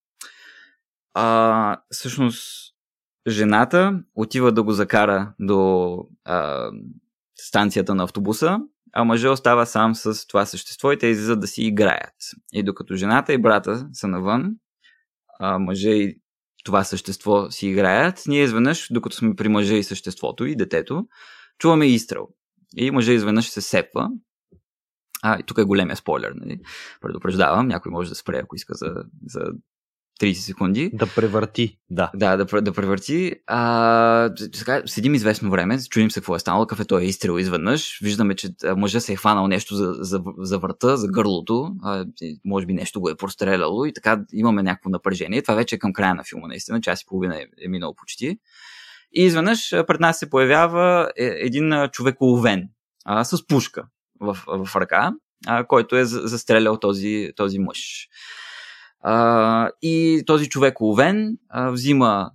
[1.13, 2.73] А, всъщност,
[3.27, 6.69] жената отива да го закара до а,
[7.35, 8.59] станцията на автобуса,
[8.93, 12.15] а мъжът остава сам с това същество и те излизат да си играят.
[12.53, 14.51] И докато жената и брата са навън,
[15.39, 16.21] а, мъжа и
[16.63, 21.07] това същество си играят, ние изведнъж, докато сме при мъжа и съществото и детето,
[21.59, 22.27] чуваме изстрел.
[22.75, 24.09] И мъжа изведнъж се сепва.
[25.21, 26.59] А, и тук е големия спойлер, нали?
[27.01, 28.93] Предупреждавам, някой може да спре, ако иска за,
[29.25, 29.51] за
[30.21, 30.89] 30 секунди.
[30.93, 32.11] Да превърти, да.
[32.15, 33.33] Да, да, да превърти.
[33.47, 38.35] А, сега седим известно време, чудим се какво е станало, кафето е изстрел изведнъж, виждаме,
[38.35, 42.05] че мъжа се е хванал нещо за, за, за врата, за гърлото, а,
[42.45, 45.41] може би нещо го е простреляло и така имаме някакво напрежение.
[45.41, 48.37] Това вече е към края на филма, наистина, час и половина е, е минало почти.
[49.13, 52.69] И изведнъж пред нас се появява е, един човек уловен
[53.05, 53.87] а, с пушка
[54.19, 55.11] в, в ръка,
[55.47, 58.07] а, който е застрелял този, този мъж.
[59.01, 62.31] А, и този човек уловен а, взима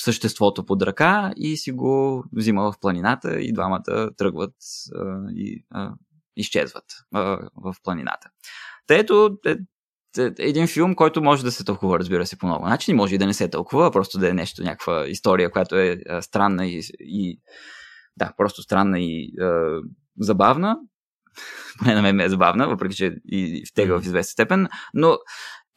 [0.00, 4.54] съществото под ръка и си го взима в планината и двамата тръгват
[4.94, 5.92] а, и а,
[6.36, 6.84] изчезват
[7.14, 7.20] а,
[7.56, 8.28] в планината.
[8.86, 9.56] Та ето е,
[10.18, 12.96] един филм, който може да се тълкува, разбира се, по много начини.
[12.96, 16.66] Може и да не се тълкува, просто да е нещо, някаква история, която е странна
[16.66, 17.40] и, и
[18.16, 19.80] да, просто странна и а,
[20.20, 20.76] забавна.
[21.78, 24.68] Поне на мен ме е забавна, въпреки че и втега в известна степен.
[24.94, 25.18] Но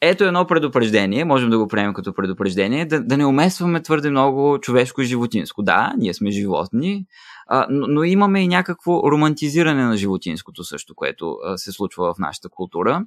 [0.00, 4.58] ето едно предупреждение, можем да го приемем като предупреждение, да, да не умесваме твърде много
[4.60, 5.62] човешко и животинско.
[5.62, 7.06] Да, ние сме животни,
[7.46, 12.18] а, но, но имаме и някакво романтизиране на животинското също, което а, се случва в
[12.18, 13.04] нашата култура,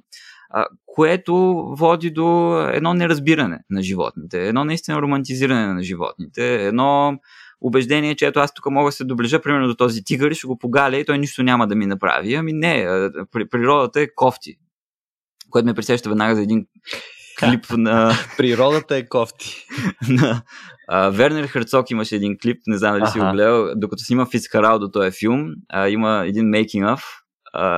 [0.86, 1.34] което
[1.78, 7.18] води до едно неразбиране на животните, едно наистина романтизиране на животните, едно
[7.60, 10.46] убеждение, че ето аз тук мога да се доближа примерно до този тигър и ще
[10.46, 12.34] го погаля и той нищо няма да ми направи.
[12.34, 12.86] Ами не,
[13.50, 14.56] природата е кофти
[15.52, 16.66] което ме присеща веднага за един
[17.40, 18.12] клип на...
[18.36, 19.66] Природата е кофти.
[20.08, 20.42] на
[20.88, 24.78] а, Вернер Херцог имаше един клип, не знам дали си го гледал, докато снима Фицкарал
[24.78, 27.02] до този филм, а, има един making of,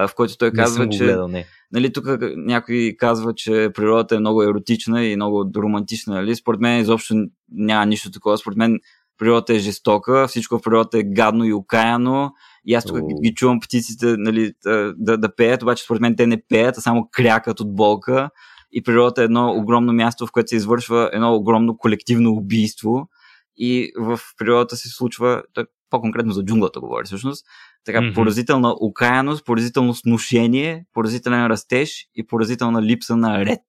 [0.09, 1.05] в който той казва, че...
[1.05, 1.47] Гледал, не.
[1.73, 6.15] Нали, тук някой казва, че природата е много еротична и много романтична.
[6.15, 6.37] Нали?
[6.37, 7.15] Според мен изобщо
[7.53, 8.39] няма нищо такова.
[8.39, 8.79] Според мен
[9.19, 12.33] природата е жестока, всичко в природата е гадно и окаяно
[12.65, 13.23] и аз тук oh.
[13.23, 14.53] ги чувам птиците нали,
[14.97, 18.31] да, да пеят, обаче според мен те не пеят, а само крякат от болка.
[18.73, 23.09] И природата е едно огромно място, в което се извършва едно огромно колективно убийство.
[23.57, 25.43] И в природата се случва,
[25.91, 27.47] по-конкретно за джунглата говори всъщност,
[27.85, 28.15] така mm-hmm.
[28.15, 33.61] поразителна окаяност, поразително сношение, поразителен растеж и поразителна липса на ред.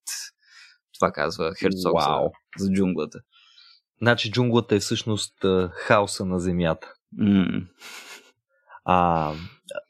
[0.99, 2.29] Това казва Херцог wow.
[2.57, 3.19] за, за джунглата.
[4.01, 5.33] Значи джунглата е всъщност
[5.73, 6.93] хаоса на земята.
[7.19, 7.67] Mm.
[8.85, 9.31] А,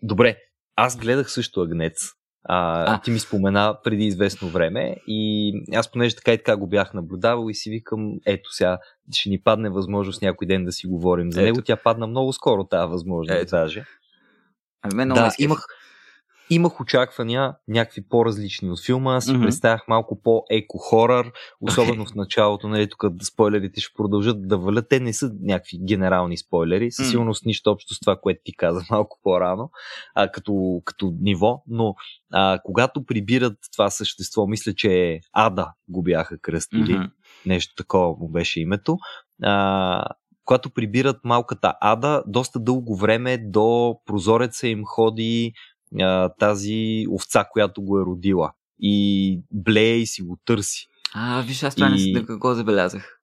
[0.02, 0.38] добре,
[0.76, 2.10] аз гледах също Агнец.
[2.43, 3.02] А, а.
[3.02, 7.49] Ти ми спомена преди известно време и аз понеже така и така го бях наблюдавал
[7.49, 8.77] и си викам, ето сега
[9.14, 11.45] ще ни падне възможност някой ден да си говорим за ето.
[11.45, 11.61] него.
[11.61, 13.49] Тя падна много скоро тази възможност ето.
[13.49, 13.85] даже.
[14.81, 15.68] Ами мен да, имах,
[16.49, 19.15] имах очаквания някакви по-различни от филма.
[19.15, 19.41] Аз си mm-hmm.
[19.41, 21.31] представях малко по-еко-хорър,
[21.61, 22.11] особено okay.
[22.11, 24.89] в началото, нали, тук спойлерите ще продължат да валят.
[24.89, 28.81] Те не са някакви генерални спойлери, със сигурност нищо общо с това, което ти каза
[28.91, 29.72] малко по-рано,
[30.15, 31.95] а, като, като ниво, но
[32.34, 37.11] а, когато прибират това същество, мисля, че Ада го бяха кръстили, mm-hmm.
[37.45, 38.97] нещо такова му беше името,
[39.43, 40.06] а,
[40.45, 45.53] когато прибират малката Ада, доста дълго време до прозореца им ходи
[46.01, 48.51] а, тази овца, която го е родила.
[48.80, 50.88] И блее и си го търси.
[51.13, 52.13] А, виж, аз това и...
[52.13, 53.19] не какво забелязах.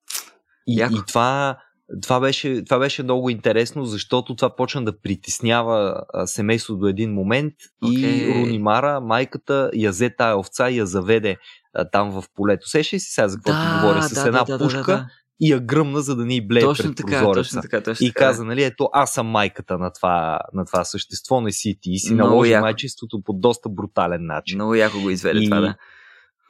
[0.67, 1.57] И, и това,
[2.01, 7.53] това, беше, това беше много интересно, защото това почна да притеснява семейство до един момент
[7.83, 7.97] okay.
[7.97, 11.37] и Рунимара, майката, я взе тая овца и я заведе
[11.73, 12.69] а, там в полето.
[12.69, 14.03] Сеше си сега за какво да, говоря?
[14.03, 15.07] С да, една да, пушка да, да, да
[15.39, 17.49] и я гръмна, за да ни блее точно пред така, прозореца.
[17.49, 21.41] Точно така, точно и каза, нали, ето аз съм майката на това, на това същество,
[21.41, 21.91] не си ти.
[21.91, 22.61] И си Много наложи яко.
[22.61, 24.57] майчеството по доста брутален начин.
[24.57, 25.75] Много яко го изведе и, това, да.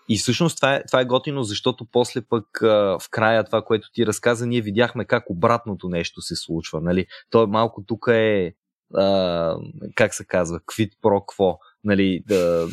[0.10, 4.06] И всъщност това е, това е готино, защото после пък в края това, което ти
[4.06, 6.82] разказа, ние видяхме как обратното нещо се случва.
[6.82, 7.06] Нали?
[7.30, 8.54] То е малко тук е,
[8.96, 9.56] а,
[9.96, 11.60] как се казва, квит про кво.
[11.84, 12.68] Нали, да,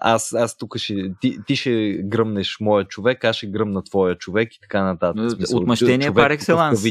[0.00, 4.54] аз, аз тук ще, ти, ти ще гръмнеш моя човек, аз ще гръмна твоя човек
[4.54, 5.24] и така нататък.
[5.54, 6.84] Отмъщение пар екселанс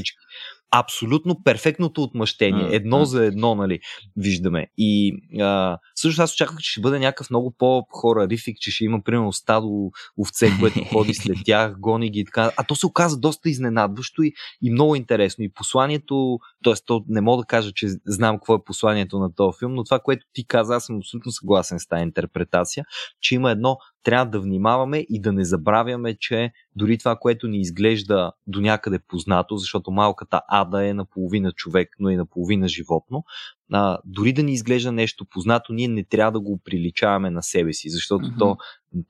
[0.74, 2.76] абсолютно перфектното отмъщение.
[2.76, 3.80] Едно за едно, нали,
[4.18, 4.68] виждаме.
[4.78, 9.34] И а, също аз очаквах, че ще бъде някакъв много по-хорарифик, че ще има, примерно,
[9.34, 9.92] стадо
[10.22, 12.52] овце, което ходи след тях, гони ги и така.
[12.58, 15.44] А то се оказа доста изненадващо и, и много интересно.
[15.44, 16.74] И посланието, т.е.
[16.86, 20.00] то не мога да кажа, че знам какво е посланието на този филм, но това,
[20.00, 22.86] което ти каза, аз съм абсолютно съгласен с тази интерпретация,
[23.22, 27.62] че има едно трябва да внимаваме и да не забравяме, че дори това, което ни
[27.62, 33.24] изглежда до някъде познато, защото малката ада е наполовина човек, но и наполовина животно,
[33.72, 37.74] а, дори да ни изглежда нещо познато, ние не трябва да го приличаваме на себе
[37.74, 38.40] си, защото mm-hmm.
[38.40, 38.58] то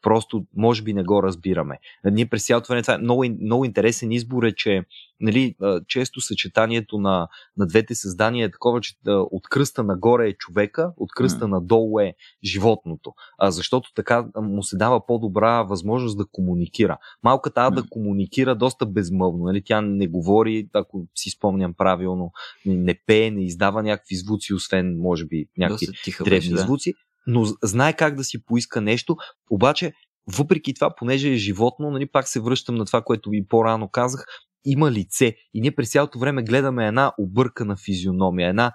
[0.01, 1.79] просто може би не го разбираме.
[2.05, 4.83] Ние през цялото време това е много, много интересен избор е, че
[5.19, 5.55] нали,
[5.87, 7.27] често съчетанието на,
[7.57, 11.49] на двете създания е такова, че от кръста нагоре е човека, от кръста mm.
[11.49, 12.13] надолу е
[12.43, 13.13] животното.
[13.37, 16.97] А, защото така му се дава по-добра възможност да комуникира.
[17.23, 17.89] Малката Ада mm.
[17.89, 19.43] комуникира доста безмълвно.
[19.43, 19.61] Нали?
[19.65, 22.31] Тя не говори, ако си спомням правилно,
[22.65, 25.87] не, не пее, не издава някакви звуци, освен, може би, някакви
[26.23, 26.57] древни беше, да.
[26.57, 26.93] звуци
[27.27, 29.17] но знае как да си поиска нещо,
[29.49, 29.93] обаче
[30.37, 34.25] въпреки това, понеже е животно, нали, пак се връщам на това, което ви по-рано казах,
[34.65, 38.71] има лице и ние през цялото време гледаме една объркана физиономия, една,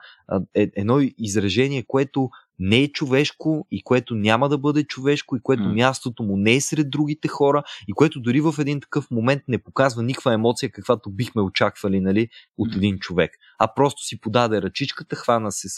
[0.54, 2.28] е, едно изражение, което
[2.58, 5.74] не е човешко и което няма да бъде човешко и което mm.
[5.74, 9.62] мястото му не е сред другите хора и което дори в един такъв момент не
[9.62, 12.28] показва никаква емоция, каквато бихме очаквали нали,
[12.58, 12.76] от mm.
[12.76, 13.30] един човек.
[13.58, 15.68] А просто си подаде ръчичката, хвана се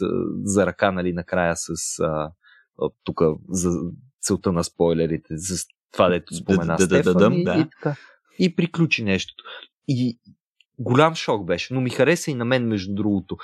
[0.44, 2.31] за ръка нали, накрая с а,
[3.05, 3.70] тук за
[4.20, 5.57] целта на спойлерите, за
[5.93, 7.55] това, дето спомена да, Стефан да, да, и, да.
[7.55, 7.97] и, така,
[8.39, 9.44] и приключи нещото.
[9.89, 10.19] И
[10.81, 13.36] голям шок беше, но ми хареса и на мен, между другото.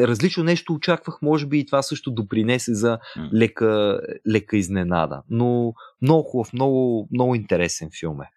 [0.00, 2.98] Различно нещо очаквах, може би и това също допринесе за
[3.34, 5.22] лека, лека изненада.
[5.30, 8.30] Но много хубав, много, много интересен филм е.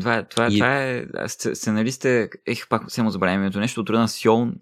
[0.00, 0.58] Това, е, това, е, и...
[0.58, 4.54] това е, сценаристите, ех, пак само забравям името, нещо от рода Сьон,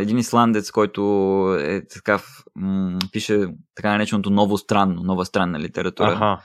[0.00, 1.02] един исландец, който
[1.60, 2.18] е така,
[2.54, 6.12] м- пише така нареченото ново странно, нова странна литература.
[6.12, 6.42] Аха.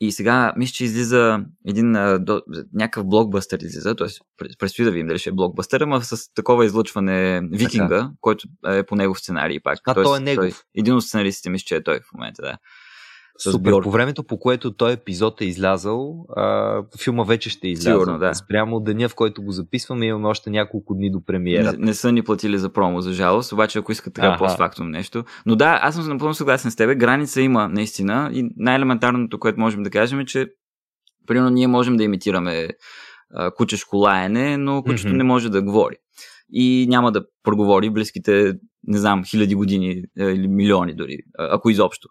[0.00, 2.42] И сега мисля, че излиза един а, до,
[2.72, 4.08] някакъв блокбъстър излиза, т.е.
[4.58, 8.10] предстои да видим дали ще е блокбъстър, ама с такова излъчване Викинга, така.
[8.20, 9.78] който е по негов сценарий пак.
[9.86, 10.44] А Тоест, той е негов.
[10.44, 12.58] Той, един от сценаристите мисля, че е той в момента, да.
[13.38, 13.70] Супер.
[13.70, 13.84] Бьорк.
[13.84, 18.00] По времето, по което той епизод е излязал, а, филма вече ще е излязъл.
[18.00, 18.34] Сигурно, да.
[18.34, 21.72] Спрямо деня, в който го записваме, имаме още няколко дни до премиера.
[21.72, 25.24] Не, не са ни платили за промо, за жалост, обаче ако искат така постфактум нещо.
[25.46, 26.94] Но да, аз съм напълно съгласен с тебе.
[26.94, 30.46] Граница има наистина и най-елементарното, което можем да кажем е, че
[31.26, 32.68] примерно ние можем да имитираме
[33.34, 35.16] а, кучешко лаене, но кучето mm-hmm.
[35.16, 35.96] не може да говори.
[36.52, 38.54] И няма да проговори близките,
[38.86, 42.08] не знам, хиляди години или милиони дори, ако изобщо.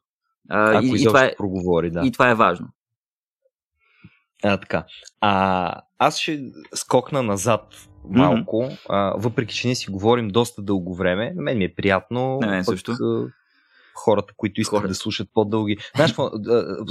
[0.49, 2.02] А, Ако и, и това е, проговори, да.
[2.06, 2.68] И това е важно.
[4.44, 4.86] А, така.
[5.22, 6.40] А, аз ще
[6.76, 7.76] скокна назад
[8.10, 8.80] малко, mm-hmm.
[8.90, 11.34] а, въпреки че ние си говорим доста дълго време.
[11.36, 12.38] На мен ми е приятно.
[12.41, 12.95] Не, мен също
[13.95, 14.88] хората, които искат Хора.
[14.88, 15.78] да слушат по-дълги.
[15.95, 16.15] Знаеш,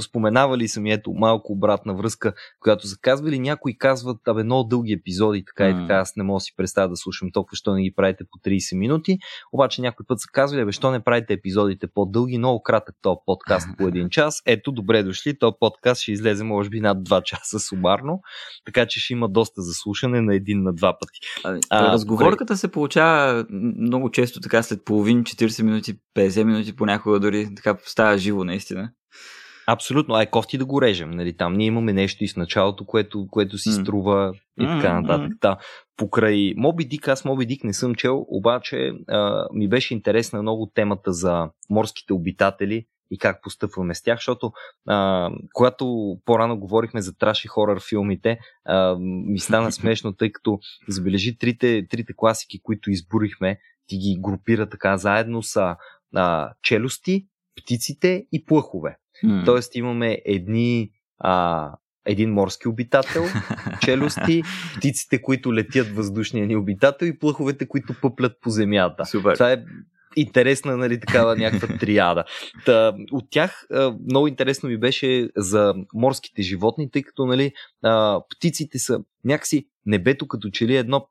[0.01, 5.45] споменавали съм ето малко обратна връзка, която са казвали, някои казват, абе, много дълги епизоди,
[5.45, 7.93] така и така, аз не мога да си представя да слушам толкова, що не ги
[7.95, 9.17] правите по 30 минути.
[9.51, 13.67] Обаче някой път са казвали, абе, що не правите епизодите по-дълги, много кратък този подкаст
[13.77, 14.41] по един час.
[14.45, 18.21] Ето, добре дошли, този подкаст ще излезе може би над 2 часа сумарно,
[18.65, 21.19] така че ще има доста заслушане на един на два пъти.
[21.43, 23.45] А, а, разговорката се получава
[23.79, 28.43] много често така след половин, 40 минути, 50 минути поне понякога дори така става живо,
[28.43, 28.91] наистина.
[29.67, 31.11] Абсолютно, ай кофти да го режем.
[31.11, 33.81] Нали, там ние имаме нещо и в началото, което, което си mm.
[33.81, 35.31] струва и така нататък.
[35.41, 35.57] Да.
[35.97, 40.71] Покрай Моби Дик, аз Моби Дик не съм чел, обаче а, ми беше интересна много
[40.75, 44.51] темата за морските обитатели и как постъпваме с тях, защото
[44.87, 50.59] а, когато по-рано говорихме за траш и хорър филмите, а, ми стана смешно, тъй като
[50.87, 53.57] забележи трите, трите класики, които изборихме,
[53.87, 55.75] ти ги групира така заедно са
[56.15, 58.97] а, челюсти, птиците и плъхове.
[59.25, 59.45] Mm.
[59.45, 61.69] Тоест имаме едни а,
[62.05, 63.23] един морски обитател,
[63.81, 64.43] челюсти,
[64.77, 69.05] птиците, които летят въздушния ни обитател и плъховете, които пъплят по земята.
[69.05, 69.33] Супер.
[69.33, 69.63] Това е
[70.15, 72.23] интересна, нали, такава някаква триада.
[72.65, 73.67] Та, от тях
[74.09, 77.51] много интересно ми беше за морските животни, тъй като, нали,
[78.29, 81.07] птиците са някакси небето като че ли е едно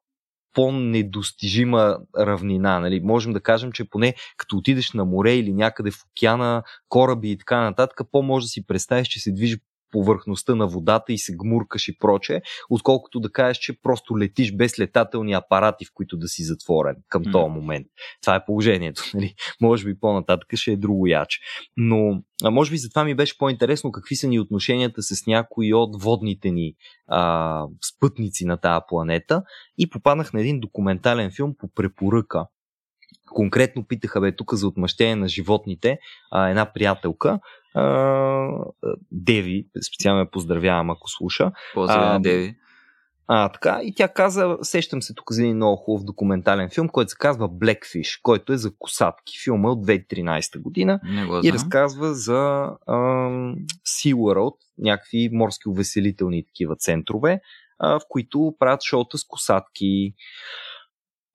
[0.52, 2.80] по-недостижима равнина.
[2.80, 3.00] Нали?
[3.00, 7.38] Можем да кажем, че поне като отидеш на море или някъде в океана, кораби и
[7.38, 9.56] така нататък, по-може да си представиш, че се движи
[9.92, 14.78] повърхността на водата и се гмуркаш и проче, отколкото да кажеш, че просто летиш без
[14.78, 17.32] летателни апарати, в които да си затворен към mm.
[17.32, 17.86] този момент.
[18.22, 19.02] Това е положението.
[19.14, 19.34] Нали?
[19.60, 21.40] Може би по-нататък ще е друго яче.
[21.76, 26.02] Но а може би затова ми беше по-интересно какви са ни отношенията с някои от
[26.02, 26.74] водните ни
[27.06, 27.64] а,
[27.96, 29.42] спътници на тази планета
[29.78, 32.46] и попаднах на един документален филм по препоръка
[33.32, 35.98] конкретно питаха бе тук за отмъщение на животните
[36.30, 37.40] а, една приятелка,
[37.74, 38.48] а,
[39.12, 41.52] Деви, специално я поздравявам ако слуша.
[41.74, 42.56] Поздравя Деви.
[43.26, 47.10] А, така, и тя каза, сещам се тук за един много хубав документален филм, който
[47.10, 49.34] се казва Blackfish, който е за косатки.
[49.44, 51.00] Филма е от 2013 година
[51.44, 53.56] и разказва за ам,
[53.86, 57.40] SeaWorld, някакви морски увеселителни такива центрове,
[57.78, 60.14] а, в които правят шоута с косатки.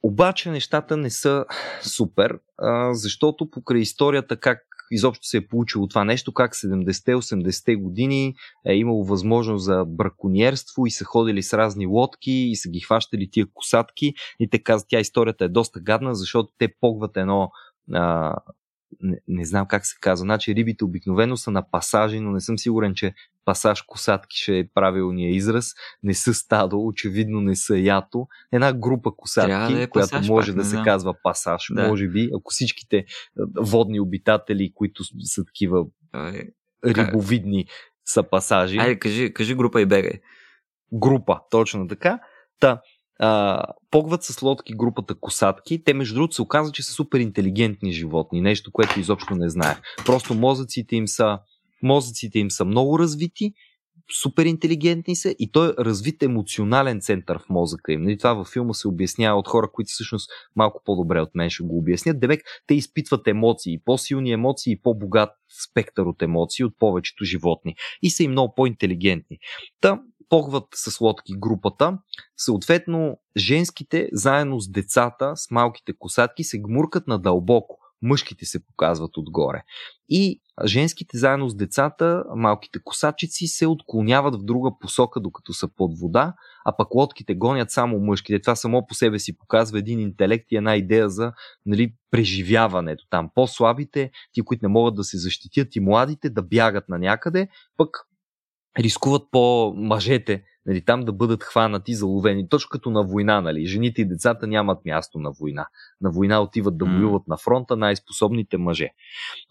[0.04, 1.46] Обаче нещата не са
[1.82, 2.40] супер,
[2.92, 4.60] защото покрай историята как
[4.92, 8.36] изобщо се е получило това нещо, как 70-80-те години
[8.68, 13.30] е имало възможност за браконьерство и са ходили с разни лодки и са ги хващали
[13.32, 17.52] тия косатки и те казват, тя историята е доста гадна, защото те погват едно
[17.94, 18.36] а,
[19.02, 20.24] не, не знам как се казва.
[20.24, 23.14] Значи рибите обикновено са на пасажи, но не съм сигурен, че
[23.46, 25.74] пасаж косатки ще е правилният израз.
[26.04, 28.28] Не са стадо, очевидно не са ято.
[28.52, 30.84] Една група косатки, да е която пасаж, може пак, да се знам.
[30.84, 31.68] казва пасаж.
[31.72, 31.88] Да.
[31.88, 33.06] Може би, ако всичките
[33.56, 36.50] водни обитатели, които са такива Ай,
[36.86, 37.66] рибовидни,
[38.06, 38.78] са пасажи.
[38.78, 40.20] Айде, кажи, кажи група и бегай.
[40.94, 42.20] Група, точно така.
[42.60, 42.82] Та,
[43.20, 45.84] а, погват с лодки групата косатки.
[45.84, 48.42] Те, между другото, се оказва, че са супер интелигентни животни.
[48.42, 49.78] Нещо, което изобщо не знаех.
[50.06, 51.40] Просто мозъците им са,
[51.84, 53.54] мозъците им са много развити,
[54.22, 58.02] супер интелигентни са и той е развит емоционален център в мозъка им.
[58.02, 61.64] Нали, това във филма се обяснява от хора, които всъщност малко по-добре от мен ще
[61.64, 62.20] го обяснят.
[62.20, 65.30] Девек, те изпитват емоции, по-силни емоции и по-богат
[65.70, 67.76] спектър от емоции от повечето животни.
[68.02, 69.38] И са и много по-интелигентни.
[69.82, 71.98] Та, погват с лодки групата.
[72.38, 77.78] Съответно, женските заедно с децата, с малките косатки, се гмуркат надълбоко.
[78.02, 79.64] Мъжките се показват отгоре.
[80.10, 86.00] И женските заедно с децата, малките косачици, се отклоняват в друга посока, докато са под
[86.00, 86.34] вода,
[86.66, 88.42] а пък лодките гонят само мъжките.
[88.42, 91.32] Това само по себе си показва един интелект и една идея за
[91.66, 93.06] нали, преживяването.
[93.10, 97.48] Там по-слабите, ти, които не могат да се защитят и младите, да бягат на някъде,
[97.78, 98.07] пък
[98.80, 102.50] рискуват по мъжете нали, там да бъдат хванати, заловени.
[102.50, 103.42] Точно като на война.
[103.42, 103.66] Нали.
[103.66, 105.68] Жените и децата нямат място на война.
[106.02, 108.90] На война отиват да воюват на фронта най-способните мъже.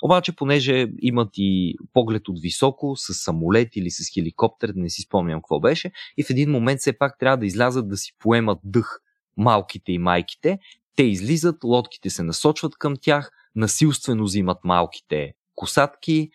[0.03, 5.41] Обаче, понеже имат и поглед от високо, с самолет или с хеликоптер, не си спомням
[5.41, 9.01] какво беше, и в един момент все пак трябва да излязат да си поемат дъх
[9.37, 10.59] малките и майките.
[10.97, 16.31] Те излизат, лодките се насочват към тях, насилствено взимат малките косатки,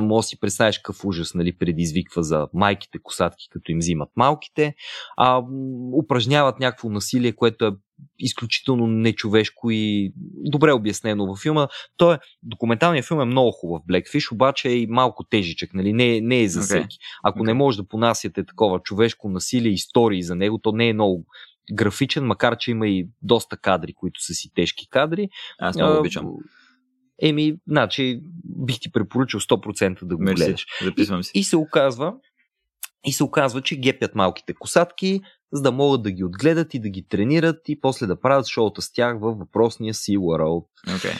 [0.00, 4.74] може да си представиш какъв ужас нали, предизвиква за майките косатки, като им взимат малките,
[5.16, 5.42] а
[5.92, 7.70] упражняват някакво насилие, което е
[8.18, 10.12] изключително нечовешко и
[10.44, 11.68] добре обяснено във филма.
[11.96, 15.92] Той е, документалният филм е много хубав, Blackfish, обаче е и малко тежичък, нали?
[15.92, 16.96] не, не е за всеки.
[17.22, 17.46] Ако okay.
[17.46, 21.26] не може да понасяте такова човешко насилие, истории за него, то не е много
[21.72, 25.28] графичен, макар че има и доста кадри, които са си тежки кадри.
[25.58, 26.32] Аз много обичам.
[27.22, 30.66] Еми, значи, бих ти препоръчал 100% да го Мерси, гледаш.
[30.82, 31.30] Записвам си.
[31.34, 32.14] И, и се оказва,
[33.06, 35.20] и се оказва, че гепят малките косатки,
[35.52, 38.82] за да могат да ги отгледат и да ги тренират и после да правят шоута
[38.82, 40.66] с тях във въпросния Sea World.
[40.86, 41.18] Okay.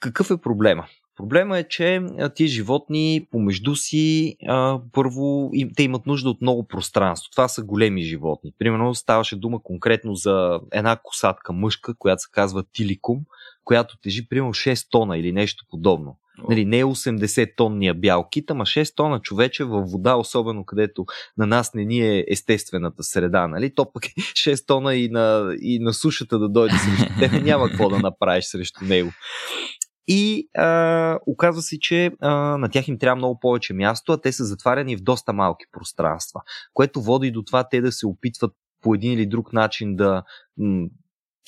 [0.00, 0.86] Какъв е проблема?
[1.16, 2.02] Проблема е, че
[2.36, 7.30] тези животни помежду си а, първо им, те имат нужда от много пространство.
[7.30, 8.52] Това са големи животни.
[8.58, 13.20] Примерно ставаше дума конкретно за една косатка мъжка, която се казва Тиликум,
[13.64, 16.16] която тежи примерно 6 тона или нещо подобно.
[16.48, 21.06] Нали, не е 80 тонния бял кит, ама 6 тона човече във вода, особено където
[21.38, 23.48] на нас не ни е естествената среда.
[23.48, 23.74] Нали?
[23.74, 27.68] То пък е 6 тона и на, и на сушата да дойде срещу тебе, няма
[27.68, 29.10] какво да направиш срещу него.
[30.06, 34.32] И а, оказва се, че а, на тях им трябва много повече място, а те
[34.32, 36.40] са затваряни в доста малки пространства,
[36.74, 38.52] което води до това те да се опитват
[38.82, 40.22] по един или друг начин да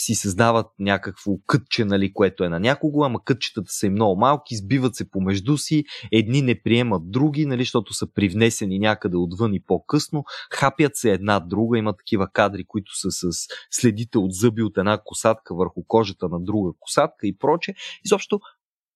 [0.04, 4.56] си създават някакво кътче, нали, което е на някого, ама кътчетата са и много малки,
[4.56, 9.60] сбиват се помежду си, едни не приемат други, нали, защото са привнесени някъде отвън и
[9.60, 14.78] по-късно, хапят се една друга, има такива кадри, които са с следите от зъби от
[14.78, 17.74] една косатка върху кожата на друга косатка и проче.
[18.04, 18.40] Изобщо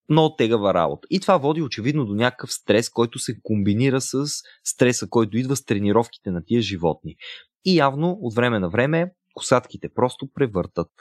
[0.09, 1.07] много тегава работа.
[1.09, 4.25] И това води очевидно до някакъв стрес, който се комбинира с
[4.63, 7.15] стреса, който идва с тренировките на тия животни.
[7.65, 10.91] И явно от време на време косатките просто превъртат.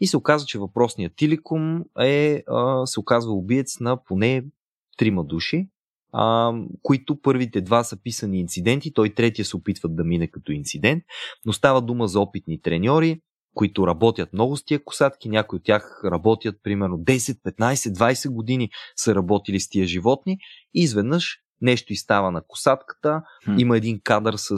[0.00, 4.44] И се оказва, че въпросният Тиликум е, а, се оказва убиец на поне
[4.96, 5.68] трима души,
[6.12, 6.52] а,
[6.82, 11.04] които първите два са писани инциденти, той третия се опитват да мине като инцидент,
[11.44, 13.20] но става дума за опитни треньори,
[13.54, 18.70] които работят много с тия косатки, някои от тях работят примерно 10, 15, 20 години
[18.96, 20.32] са работили с тия животни
[20.74, 23.58] и изведнъж нещо и става на косатката, хм.
[23.58, 24.56] има един кадър с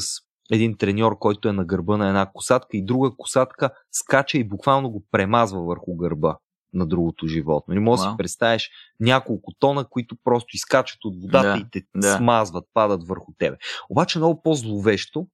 [0.52, 4.90] един треньор, който е на гърба на една косатка и друга косатка скача и буквално
[4.90, 6.36] го премазва върху гърба
[6.72, 7.74] на другото животно.
[7.74, 8.70] Не може да си представиш
[9.00, 12.16] няколко тона, които просто изкачат от водата да, и те да.
[12.16, 13.56] смазват, падат върху тебе.
[13.90, 15.26] Обаче много по-зловещо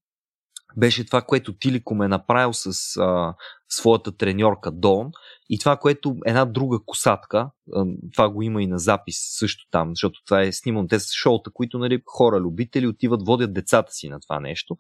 [0.77, 3.35] беше това, което Тиликом е направил с а,
[3.69, 5.11] своята треньорка Дон
[5.51, 9.91] и това, което една друга косатка, а, това го има и на запис също там,
[9.91, 14.09] защото това е снимано, те са шоута, които нали, хора, любители отиват, водят децата си
[14.09, 14.77] на това нещо,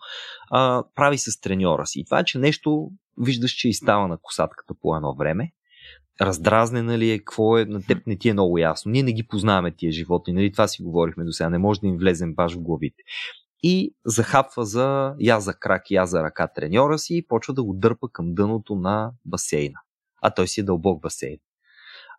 [0.50, 2.00] а, прави с треньора си.
[2.00, 5.52] И това че нещо виждаш, че и става на косатката по едно време.
[6.20, 8.92] раздразнена ли е, какво е, на теб не ти е много ясно.
[8.92, 10.52] Ние не ги познаваме тия животни, нали?
[10.52, 13.02] Това си говорихме до сега, не може да им влезем баш в главите.
[13.62, 17.74] И захапва за я за крак, я за ръка треньора си и почва да го
[17.74, 19.78] дърпа към дъното на басейна.
[20.22, 21.38] А той си е дълбок басейн.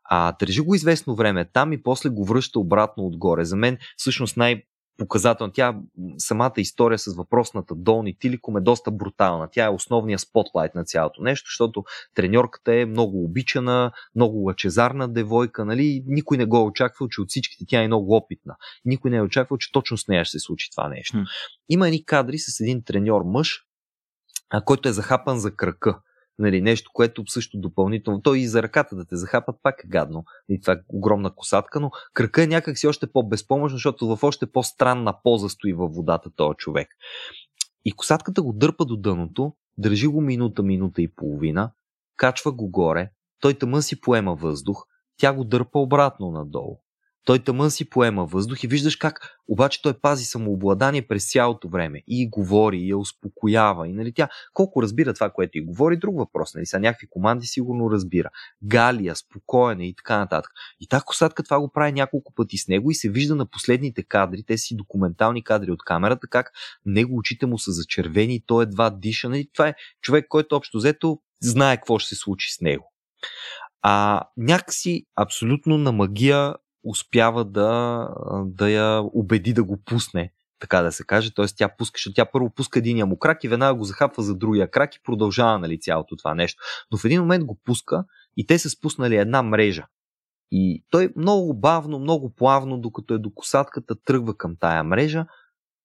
[0.04, 3.46] А държи го известно време там и после го връща обратно отгоре.
[3.46, 4.64] За мен всъщност най-
[4.98, 5.54] показателна.
[5.54, 5.76] Тя,
[6.18, 9.50] самата история с въпросната Долни Тиликом е доста брутална.
[9.52, 11.84] Тя е основният спотлайт на цялото нещо, защото
[12.16, 16.04] треньорката е много обичана, много лъчезарна девойка, нали?
[16.08, 18.56] Никой не го е очаквал, че от всичките тя е много опитна.
[18.86, 21.18] Никой не е очаквал, че точно с нея ще се случи това нещо.
[21.70, 23.66] Има едни кадри с един треньор мъж,
[24.66, 26.00] който е захапан за кръка
[26.40, 28.22] Нали, нещо, което също допълнително.
[28.22, 30.24] Той и за ръката да те захапат пак е гадно.
[30.50, 35.14] И това е огромна косатка, но кръка е някакси още по-безпомощно, защото в още по-странна
[35.24, 36.88] поза стои във водата този човек.
[37.86, 41.72] И косатката го дърпа до дъното, държи го минута, минута и половина,
[42.16, 44.86] качва го горе, той тъмън си поема въздух,
[45.18, 46.80] тя го дърпа обратно надолу.
[47.26, 52.04] Той тъмън си поема въздух и виждаш как обаче той пази самообладание през цялото време
[52.08, 53.88] и говори, и я успокоява.
[53.88, 56.56] И нали, тя колко разбира това, което и говори, друг въпрос.
[56.56, 58.30] Нали, са някакви команди сигурно разбира.
[58.64, 60.52] Галия, спокоена и така нататък.
[60.80, 64.04] И та косатка това го прави няколко пъти с него и се вижда на последните
[64.04, 66.52] кадри, те си документални кадри от камерата, как
[66.86, 69.30] него очите му са зачервени, той едва диша.
[69.30, 72.94] Нали, това е човек, който общо взето знае какво ще се случи с него.
[73.82, 78.10] А някакси абсолютно на магия успява да,
[78.46, 81.34] да я убеди да го пусне, така да се каже.
[81.34, 84.36] Тоест тя пуска, защото тя първо пуска единия му крак и веднага го захапва за
[84.36, 86.64] другия крак и продължава нали, цялото това нещо.
[86.92, 88.04] Но в един момент го пуска
[88.38, 89.86] и те са спуснали една мрежа.
[90.52, 95.26] И той много бавно, много плавно, докато е до косатката, тръгва към тая мрежа,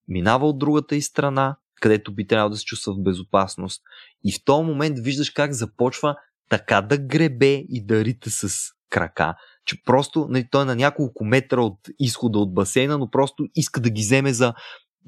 [0.09, 3.83] минава от другата и страна, където би трябвало да се чувства в безопасност.
[4.25, 6.16] И в този момент виждаш как започва
[6.49, 9.35] така да гребе и да рита с крака,
[9.69, 13.81] че просто нали, той е на няколко метра от изхода от басейна, но просто иска
[13.81, 14.55] да ги вземе за,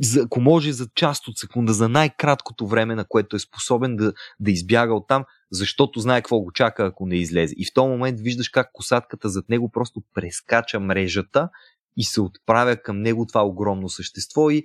[0.01, 4.13] за ако може за част от секунда, за най-краткото време, на което е способен да,
[4.41, 7.55] да избяга от там, защото знае какво го чака, ако не излезе.
[7.59, 11.49] И в този момент виждаш как косатката зад него просто прескача мрежата
[11.97, 14.65] и се отправя към него това огромно същество и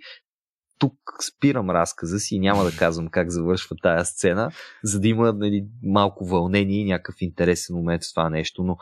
[0.80, 0.94] тук
[1.28, 4.52] спирам разказа си и няма да казвам как завършва тая сцена,
[4.84, 8.64] за да има нали, малко вълнение и някакъв интересен момент с това нещо.
[8.64, 8.78] Но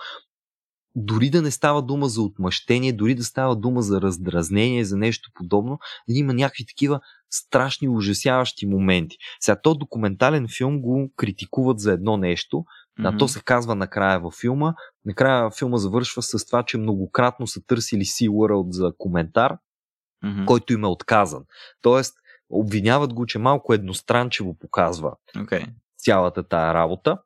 [0.95, 5.31] дори да не става дума за отмъщение, дори да става дума за раздразнение, за нещо
[5.33, 5.79] подобно,
[6.09, 6.99] да има някакви такива
[7.29, 9.17] страшни, ужасяващи моменти.
[9.39, 13.13] Сега, то документален филм го критикуват за едно нещо, mm-hmm.
[13.15, 14.73] а то се казва накрая във филма.
[15.05, 19.57] Накрая филма завършва с това, че многократно са търсили SeaWorld за коментар,
[20.25, 20.45] mm-hmm.
[20.45, 21.43] който им е отказан.
[21.81, 22.15] Тоест,
[22.49, 25.65] обвиняват го, че малко едностранчево показва okay.
[25.97, 27.17] цялата тая работа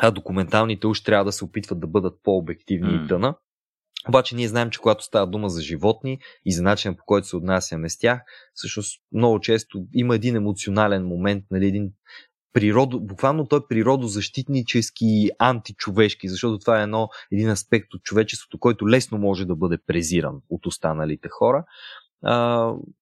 [0.00, 3.04] а документалните уж трябва да се опитват да бъдат по-обективни mm.
[3.04, 3.34] и тъна.
[4.08, 7.36] Обаче ние знаем, че когато става дума за животни и за начина по който се
[7.36, 8.20] отнасяме с тях,
[8.54, 11.90] всъщност много често има един емоционален момент, нали, един
[12.52, 18.88] природо, буквално той е природозащитнически античовешки, защото това е едно, един аспект от човечеството, който
[18.88, 21.64] лесно може да бъде презиран от останалите хора.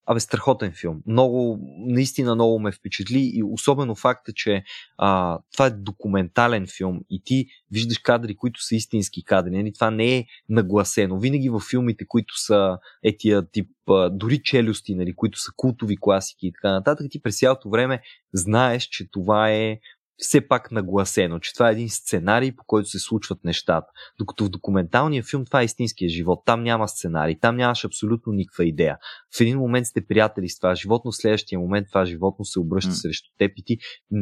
[0.06, 1.02] Абе, страхотен филм.
[1.06, 4.64] Много, наистина много ме впечатли и особено факта, че
[4.98, 9.50] а, това е документален филм и ти виждаш кадри, които са истински кадри.
[9.50, 9.72] Нали?
[9.72, 11.18] Това не е нагласено.
[11.18, 16.46] Винаги във филмите, които са етия тип, а, дори челюсти, нали, които са култови класики
[16.46, 19.78] и така нататък, ти през цялото време знаеш, че това е
[20.22, 23.86] все пак нагласено, че това е един сценарий, по който се случват нещата.
[24.18, 26.42] Докато в документалния филм това е истинския живот.
[26.46, 28.98] Там няма сценарий, там нямаш абсолютно никаква идея.
[29.36, 32.92] В един момент сте приятели с това животно, в следващия момент това животно се обръща
[32.92, 33.02] mm.
[33.02, 33.78] срещу теб и ти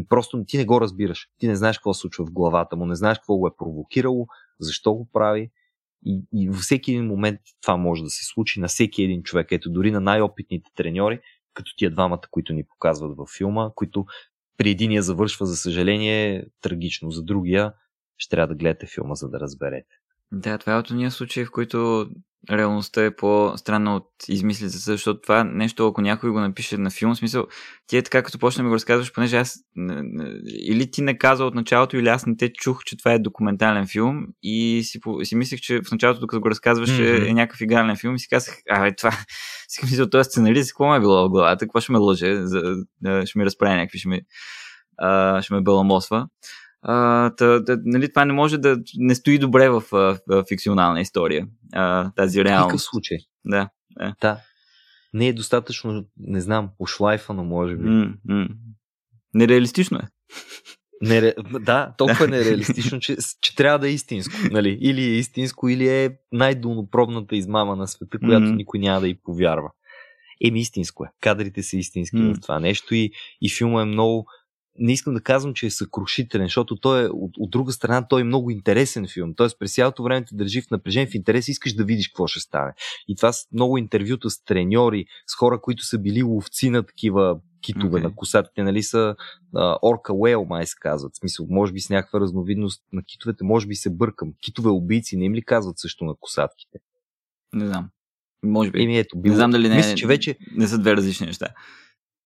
[0.09, 1.29] просто ти не го разбираш.
[1.39, 4.27] Ти не знаеш какво се случва в главата му, не знаеш какво го е провокирало,
[4.61, 5.51] защо го прави.
[6.07, 9.53] И, и във всеки един момент това може да се случи на всеки един човек.
[9.53, 11.21] Ето дори на най-опитните треньори,
[11.55, 14.05] като тия двамата, които ни показват във филма, които
[14.61, 17.11] при единия завършва, за съжаление, трагично.
[17.11, 17.73] За другия
[18.17, 19.95] ще трябва да гледате филма, за да разберете.
[20.33, 22.09] Да, това е от уния случаи, в които
[22.51, 27.47] реалността е по-странна от измислица, защото това нещо, ако някой го напише на филм, смисъл,
[27.87, 29.59] ти е така, като почнем да го разказваш, понеже аз
[30.47, 33.87] или ти не каза от началото, или аз не те чух, че това е документален
[33.87, 37.31] филм и си, си мислех, че в началото, докато го разказваш, mm-hmm.
[37.31, 39.11] е, някакъв игрален филм и си казах, а, това,
[39.69, 42.75] си мисля, този сценарист, какво ме е било в главата, какво ще ме лъже, за,
[43.25, 44.21] ще ми разправя някакви, ще ме,
[44.99, 46.27] а, ще ме беламосва.
[46.83, 51.01] А, та, та, нали, това не може да не стои добре в, в, в фикционална
[51.01, 52.63] история, а, тази реалност.
[52.63, 53.19] В никакъв случай.
[53.45, 53.69] Да.
[53.99, 54.15] да.
[54.21, 54.41] да.
[55.13, 57.85] Не е достатъчно, не знам, ушлайфано, може би.
[57.85, 58.49] Mm.
[59.35, 60.09] Нереалистично е.
[61.03, 61.35] Нере...
[61.61, 64.35] Да, толкова нереалистично, че, че трябва да е истинско.
[64.51, 64.79] Нали?
[64.81, 68.57] Или е истинско, или е най-долнопробната измама на света, която mm-hmm.
[68.57, 69.71] никой няма да й повярва.
[70.45, 71.09] Еми, истинско е.
[71.21, 72.39] Кадрите са истински mm-hmm.
[72.39, 74.27] в това нещо и, и филма е много
[74.81, 78.21] не искам да казвам, че е съкрушителен, защото той е, от, от друга страна, той
[78.21, 79.35] е много интересен филм.
[79.35, 82.41] Тоест, през цялото време те държи в напрежение, в интерес, искаш да видиш какво ще
[82.41, 82.73] стане.
[83.09, 87.39] И това са много интервюта с треньори, с хора, които са били ловци на такива
[87.63, 88.03] китове, okay.
[88.03, 89.17] на косатите, нали са
[89.83, 91.13] орка уейл, май се казват.
[91.15, 94.33] В смисъл, може би с някаква разновидност на китовете, може би се бъркам.
[94.43, 96.79] Китове убийци не им ли казват също на косатките?
[97.53, 97.89] Не знам.
[98.43, 98.83] Може би.
[98.83, 99.33] Еми, ето, било...
[99.33, 100.37] Не знам дали не, Мисля, че вече...
[100.57, 101.49] не са две различни неща.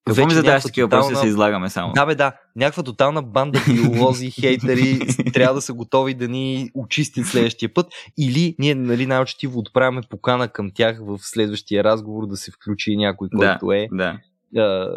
[0.07, 1.93] Какво ми задаваш такива въпроси да се излагаме само?
[1.93, 2.33] Да, бе, да.
[2.57, 4.99] Някаква тотална банда биолози, хейтери
[5.33, 7.87] трябва да са готови да ни очистят следващия път.
[8.19, 13.29] Или ние, нали, най-очетиво отправяме покана към тях в следващия разговор да се включи някой,
[13.37, 14.19] който да, е да.
[14.57, 14.89] А,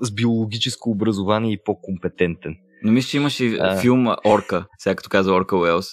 [0.00, 2.56] с биологическо образование и по-компетентен.
[2.82, 3.80] Но мисля, че имаше а...
[3.80, 5.86] филм Орка, сега като каза Орка Уелс.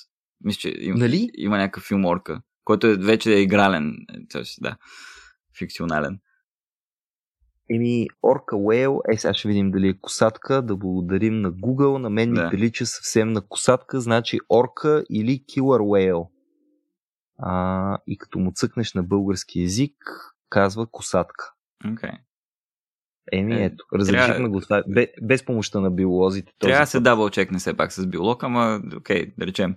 [0.44, 1.30] Мисля, че има, нали?
[1.38, 3.94] има някакъв филм Орка, който е, вече е игрален.
[4.32, 4.76] Тоест, да,
[5.60, 6.20] фикционален.
[7.72, 12.10] Еми, Орка Уейл, е сега ще видим дали е косатка, да благодарим на Google, на
[12.10, 12.44] мен да.
[12.44, 16.28] ми прилича съвсем на косатка, значи Орка или Killer Whale.
[17.38, 19.96] А, и като му цъкнеш на български язик,
[20.50, 21.54] казва косатка.
[21.86, 22.18] Okay.
[23.32, 24.50] Еми, е, ето, разречихме трябва...
[24.50, 26.54] го това, без, без помощта на биолозите.
[26.60, 29.76] Трябва да се дабл чекне все пак с биолог, ама окей, да речем.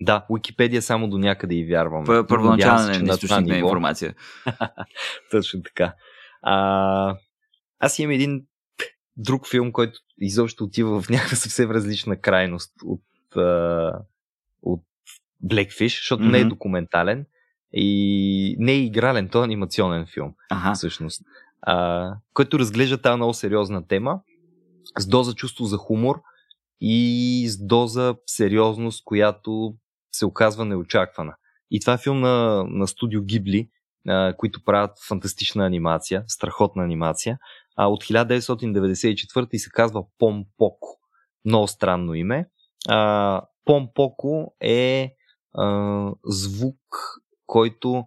[0.00, 2.04] Да, Уикипедия само до някъде и вярвам.
[2.28, 4.14] Първоначален източник на информация.
[5.30, 5.94] Точно така.
[6.42, 7.16] А,
[7.78, 8.46] аз имам един
[9.16, 13.92] друг филм, който изобщо отива в някаква съвсем различна крайност от, а,
[14.62, 14.82] от
[15.44, 16.30] Blackfish, защото mm-hmm.
[16.30, 17.26] не е документален
[17.72, 20.74] и не е игрален, то е анимационен филм, ага.
[20.74, 21.22] всъщност.
[21.62, 24.20] А, който разглежда тази много сериозна тема
[24.98, 26.22] с доза чувство за хумор
[26.80, 29.74] и с доза сериозност, която
[30.12, 31.34] се оказва неочаквана.
[31.70, 33.70] И това е филм на, на студио Гибли,
[34.36, 37.38] които правят фантастична анимация, страхотна анимация.
[37.76, 40.88] А, от 1994 и се казва Пом Поко.
[41.44, 42.48] Много странно име.
[42.88, 45.14] А, Пом Поко е
[45.54, 46.78] а, звук,
[47.46, 48.04] който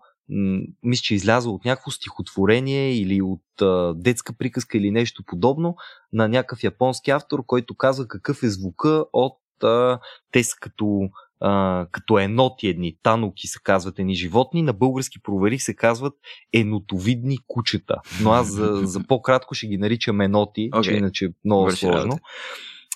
[0.83, 5.75] мисля, че е излязъл от някакво стихотворение или от а, детска приказка или нещо подобно
[6.13, 9.99] на някакъв японски автор, който казва какъв е звука от а,
[10.31, 11.09] те като
[11.41, 16.13] а, като еноти едни, тануки се казват едни животни, на български проверих се казват
[16.53, 17.95] енотовидни кучета.
[18.21, 20.81] Но аз за, за по-кратко ще ги наричам еноти, okay.
[20.81, 22.19] че иначе е много Върши сложно.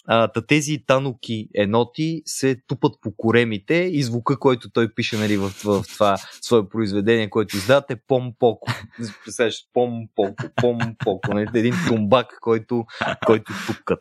[0.08, 5.38] А, та тези тануки еноти се тупат по коремите и звука, който той пише нали,
[5.38, 8.86] в, в, в това свое произведение, което издават е пом-поко.
[9.26, 11.34] Представяш, пом-поко, пом-поко.
[11.34, 12.86] Нали, един тумбак, който,
[13.26, 14.00] който тупкат.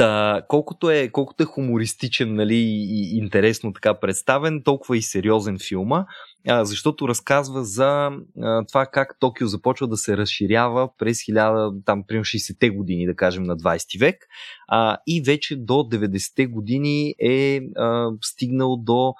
[0.00, 6.06] Та, колкото, е, колкото е хумористичен нали, и интересно така представен, толкова и сериозен филма,
[6.48, 8.10] а, защото разказва за
[8.42, 13.42] а, това как Токио започва да се разширява през 1000, там, 60-те години, да кажем,
[13.42, 14.16] на 20 век
[14.68, 19.14] а, и вече до 90-те години е а, стигнал до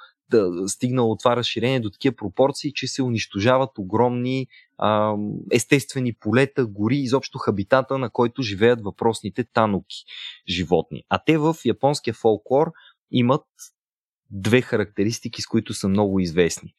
[0.66, 4.46] стигнало това разширение до такива пропорции, че се унищожават огромни
[4.80, 5.14] а,
[5.52, 10.04] естествени полета, гори, изобщо хабитата, на който живеят въпросните тануки
[10.48, 11.02] животни.
[11.08, 12.72] А те в японския фолклор
[13.10, 13.44] имат
[14.30, 16.74] две характеристики, с които са много известни.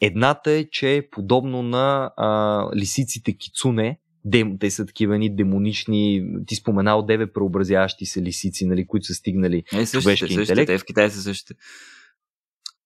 [0.00, 6.54] Едната е, че подобно на а, лисиците кицуне, дем, те са такива ни демонични, ти
[6.54, 11.10] споменал деве преобразяващи се лисици, нали, които са стигнали е, същите, същите, Те в Китай
[11.10, 11.54] са същите.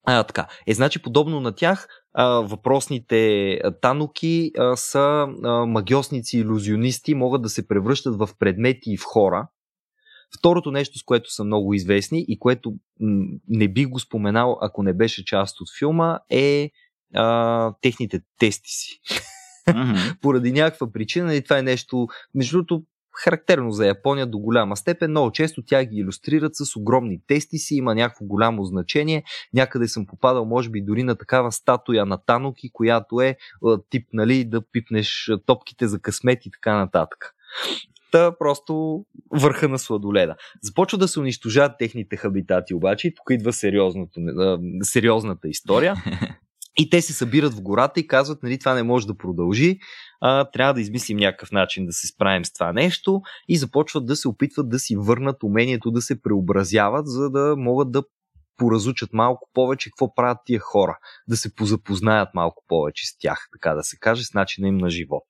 [0.09, 0.47] А, така.
[0.66, 1.88] Е, значи, подобно на тях,
[2.18, 8.97] а, въпросните тануки а, са а, магиосници, иллюзионисти, могат да се превръщат в предмети и
[8.97, 9.48] в хора.
[10.38, 12.70] Второто нещо, с което са много известни и което
[13.01, 16.70] м- не бих го споменал, ако не беше част от филма, е
[17.14, 19.01] а, техните тести си.
[19.68, 20.18] Mm-hmm.
[20.20, 22.84] Поради някаква причина, и това е нещо, между другото,
[23.24, 25.10] характерно за Япония до голяма степен.
[25.10, 29.24] Много често тя ги иллюстрират с огромни тести си, има някакво голямо значение.
[29.55, 33.36] Някъде съм попадал, може би, дори на такава статуя на Таноки, която е
[33.90, 37.34] тип, нали, да пипнеш топките за късмет и така нататък.
[38.12, 40.36] Та просто върха на сладоледа.
[40.62, 43.52] Започва да се унищожават техните хабитати, обаче и тук идва
[44.82, 45.94] сериозната история.
[46.78, 49.78] И те се събират в гората и казват, нали, това не може да продължи,
[50.20, 54.16] а, трябва да измислим някакъв начин да се справим с това нещо и започват да
[54.16, 58.02] се опитват да си върнат умението да се преобразяват, за да могат да
[58.56, 60.98] поразучат малко повече какво правят тия хора,
[61.28, 64.90] да се позапознаят малко повече с тях, така да се каже, с начина им на
[64.90, 65.22] живот.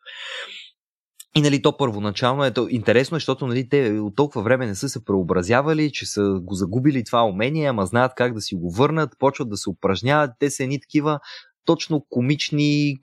[1.37, 4.89] И нали, то първоначално е то, интересно, защото нали, те от толкова време не са
[4.89, 9.11] се преобразявали, че са го загубили това умение, ама знаят как да си го върнат,
[9.19, 10.31] почват да се упражняват.
[10.39, 11.21] Те са едни такива
[11.67, 12.97] точно комични,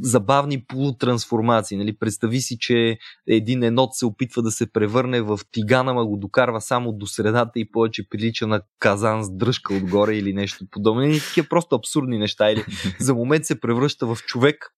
[0.00, 1.76] забавни полутрансформации.
[1.76, 1.96] Нали?
[1.96, 2.98] Представи си, че
[3.28, 7.60] един енот се опитва да се превърне в тигана, ма го докарва само до средата
[7.60, 11.02] и повече прилича на казан с дръжка отгоре или нещо подобно.
[11.02, 12.50] И такива просто абсурдни неща.
[12.50, 12.64] Или
[13.00, 14.70] за момент се превръща в човек,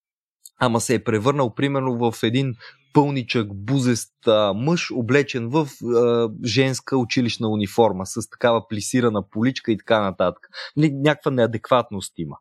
[0.58, 2.54] ама се е превърнал примерно в един
[2.92, 9.78] пълничък, бузест а, мъж, облечен в а, женска училищна униформа, с такава плисирана поличка и
[9.78, 10.48] така нататък.
[10.76, 12.36] Някаква неадекватност има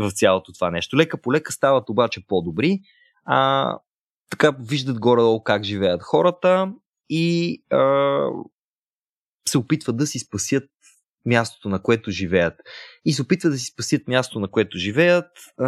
[0.00, 0.96] в цялото това нещо.
[0.96, 2.80] Лека по лека стават обаче по-добри.
[3.24, 3.78] А,
[4.30, 6.72] така виждат горе-долу как живеят хората
[7.08, 8.26] и а,
[9.48, 10.64] се опитват да си спасят
[11.26, 12.54] мястото, на което живеят.
[13.04, 15.66] И се опитват да си спасят мястото, на което живеят, а,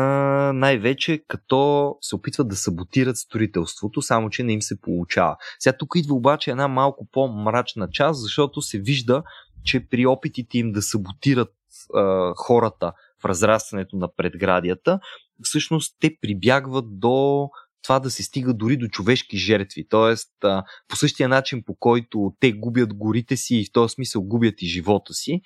[0.54, 5.36] най-вече като се опитват да саботират строителството, само че не им се получава.
[5.58, 9.22] Сега тук идва обаче една малко по-мрачна част, защото се вижда,
[9.64, 11.52] че при опитите им да саботират
[11.94, 14.98] а, хората в разрастването на предградията,
[15.42, 17.48] всъщност те прибягват до
[17.84, 19.86] това да се стига дори до човешки жертви.
[19.88, 20.30] Тоест,
[20.88, 24.66] по същия начин, по който те губят горите си и в този смисъл губят и
[24.66, 25.40] живота си,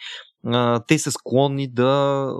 [0.86, 2.32] те са склонни да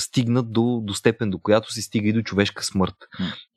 [0.00, 2.94] стигнат до, до степен, до която се стига и до човешка смърт.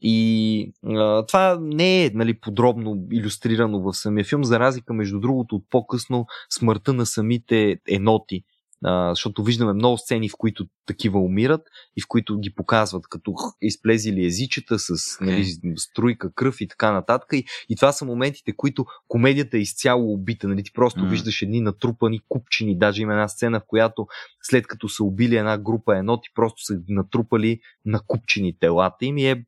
[0.01, 5.55] И а, това не е нали, подробно иллюстрирано в самия филм, за разлика между другото
[5.55, 8.43] от по-късно смъртта на самите еноти
[8.85, 11.61] а, защото виждаме много сцени, в които такива умират
[11.97, 15.45] и в които ги показват като изплезили езичета с нали,
[15.77, 17.29] струйка кръв и така нататък.
[17.33, 20.47] И, и това са моментите, които комедията е изцяло убита.
[20.47, 20.63] Нали?
[20.63, 21.09] Ти просто mm.
[21.09, 22.77] виждаш едни натрупани купчини.
[22.77, 24.07] Даже има една сцена, в която
[24.41, 29.27] след като са убили една група еноти, просто са натрупали на купчини телата им и
[29.27, 29.45] е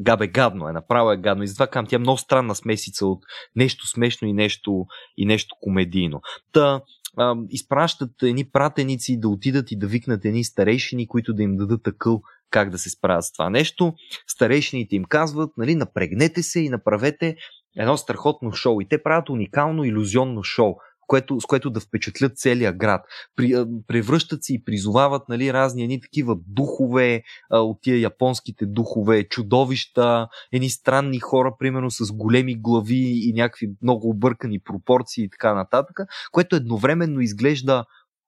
[0.00, 1.44] габе гадно е, направо е гадно.
[1.44, 3.24] И затова казвам, тя е много странна смесица от
[3.56, 4.86] нещо смешно и нещо,
[5.16, 6.20] и нещо комедийно.
[6.52, 6.80] Та,
[7.18, 11.82] а, изпращат едни пратеници да отидат и да викнат едни старейшини, които да им дадат
[11.82, 13.94] такъл как да се справят с това нещо.
[14.26, 17.36] Старейшините им казват, нали, напрегнете се и направете
[17.76, 18.80] едно страхотно шоу.
[18.80, 20.74] И те правят уникално иллюзионно шоу
[21.08, 23.04] което, с което да впечатлят целия град.
[23.36, 29.24] При, превръщат се и призовават нали, разни едни такива духове а, от тия японските духове,
[29.24, 35.54] чудовища, едни странни хора, примерно с големи глави и някакви много объркани пропорции и така
[35.54, 36.00] нататък,
[36.32, 37.84] което едновременно изглежда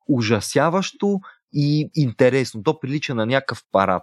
[0.09, 1.21] ужасяващо
[1.53, 2.63] и интересно.
[2.63, 4.03] То прилича на някакъв парад.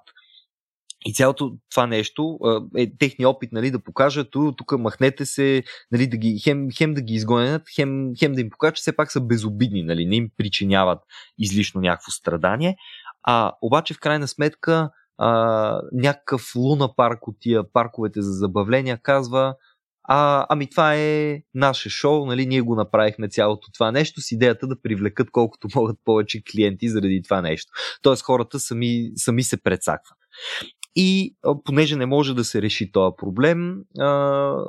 [1.06, 2.40] И цялото това нещо
[2.78, 7.02] е техния опит нали, да покажат, тук махнете се, нали, да ги, хем, хем да
[7.02, 10.30] ги изгонят, хем, хем да им покажат, че все пак са безобидни, нали, не им
[10.38, 11.00] причиняват
[11.38, 12.76] излишно някакво страдание.
[13.24, 19.56] А обаче в крайна сметка а, някакъв луна парк от тия парковете за забавления казва
[20.10, 24.68] а, ами това е наше шоу, нали, ние го направихме цялото това нещо с идеята
[24.68, 27.72] да привлекат колкото могат повече клиенти заради това нещо.
[28.02, 30.18] Тоест хората сами, сами се прецакват.
[31.00, 33.76] И понеже не може да се реши този проблем,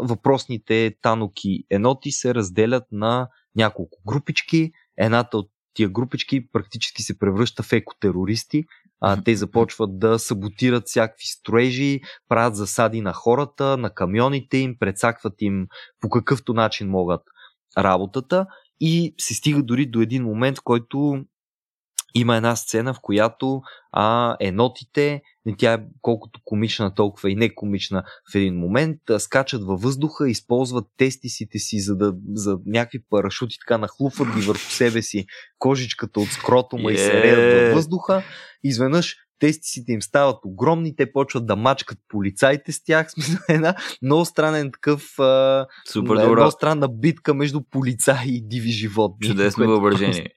[0.01, 4.73] въпросните таноки еноти се разделят на няколко групички.
[4.97, 8.65] Едната от тия групички практически се превръща в екотерористи.
[9.01, 15.35] А, те започват да саботират всякакви строежи, правят засади на хората, на камионите им, прецакват
[15.41, 15.67] им
[16.01, 17.23] по какъвто начин могат
[17.79, 18.47] работата
[18.81, 21.25] и се стига дори до един момент, в който
[22.15, 23.63] има една сцена, в която
[23.93, 25.23] а, енотите,
[25.59, 28.03] тя е колкото комична, толкова и не комична
[28.33, 33.57] в един момент, а, скачат във въздуха, използват тестисите си за, да, за някакви парашути,
[33.67, 35.27] така нахлуфат ги върху себе си
[35.59, 36.95] кожичката от скротума yeah.
[36.95, 38.23] и се реят във въздуха.
[38.65, 43.11] Изведнъж тестисите им стават огромни, те почват да мачкат полицайите с тях.
[43.13, 45.03] Смисъл една много странен такъв.
[45.93, 46.33] Супер добра.
[46.33, 49.29] Много странна битка между полицаи и диви животни.
[49.29, 50.31] Чудесно въображение.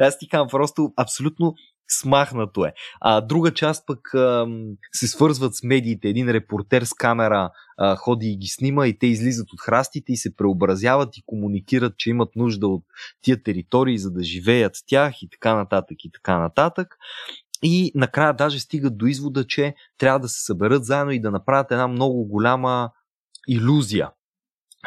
[0.00, 1.54] Аз ти казвам просто абсолютно
[1.88, 2.72] смахнато е.
[3.00, 4.46] А друга част пък а,
[4.92, 6.08] се свързват с медиите.
[6.08, 10.16] Един репортер с камера а, ходи и ги снима и те излизат от храстите и
[10.16, 12.84] се преобразяват и комуникират, че имат нужда от
[13.22, 16.96] тия територии, за да живеят тях и така нататък и така нататък.
[17.62, 21.72] И накрая даже стигат до извода, че трябва да се съберат заедно и да направят
[21.72, 22.90] една много голяма
[23.48, 24.10] иллюзия,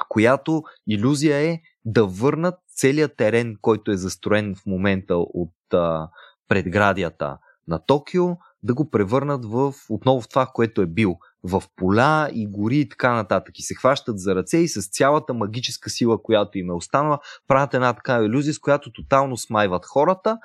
[0.09, 6.09] която иллюзия е да върнат целият терен, който е застроен в момента от а,
[6.47, 7.37] предградията
[7.67, 8.25] на Токио,
[8.63, 11.17] да го превърнат в, отново в това, което е бил.
[11.43, 13.59] В поля и гори и така нататък.
[13.59, 17.73] И се хващат за ръце и с цялата магическа сила, която им е останала, правят
[17.73, 20.37] една такава иллюзия, с която тотално смайват хората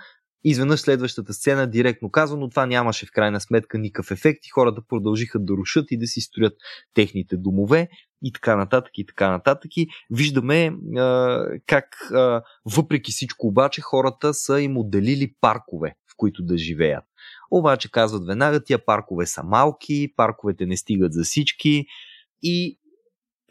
[0.45, 4.83] Изведнъж следващата сцена директно казва, но това нямаше в крайна сметка никакъв ефект и хората
[4.89, 6.55] продължиха да рушат и да си строят
[6.95, 7.89] техните домове
[8.23, 9.77] и така нататък и така нататък.
[9.77, 12.43] И виждаме а, как а,
[12.77, 17.05] въпреки всичко обаче хората са им отделили паркове, в които да живеят.
[17.51, 21.87] Обаче казват веднага, тия паркове са малки, парковете не стигат за всички
[22.43, 22.79] и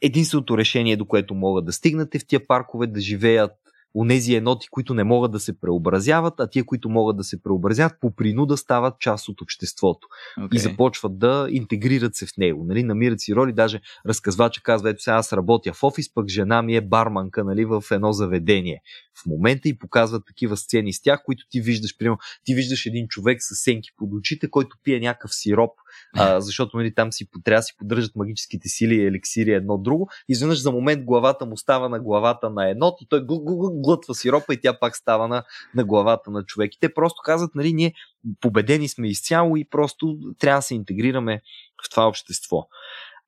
[0.02, 3.52] единственото решение, до което могат да стигнат е в тия паркове да живеят
[3.96, 7.94] онези еноти, които не могат да се преобразяват, а тия, които могат да се преобразят,
[8.02, 10.08] по принуда стават част от обществото
[10.40, 10.56] okay.
[10.56, 12.64] и започват да интегрират се в него.
[12.68, 12.84] Нали?
[12.84, 16.76] Намират си роли, даже разказвача казва, ето сега аз работя в офис, пък жена ми
[16.76, 18.82] е барманка нали, в едно заведение.
[19.22, 23.08] В момента и показват такива сцени с тях, които ти виждаш, примерно, ти виждаш един
[23.08, 25.72] човек с сенки под очите, който пие някакъв сироп,
[26.14, 30.10] а, защото нали, там си трябва да си поддържат магическите сили и еликсири едно друго.
[30.30, 33.26] Изведнъж за момент главата му става на главата на едно и той
[33.74, 35.44] глътва сиропа и тя пак става на,
[35.76, 36.76] на главата на човек.
[36.76, 37.94] И те просто казват, нали, ние
[38.42, 41.42] победени сме изцяло и просто трябва да се интегрираме
[41.86, 42.68] в това общество.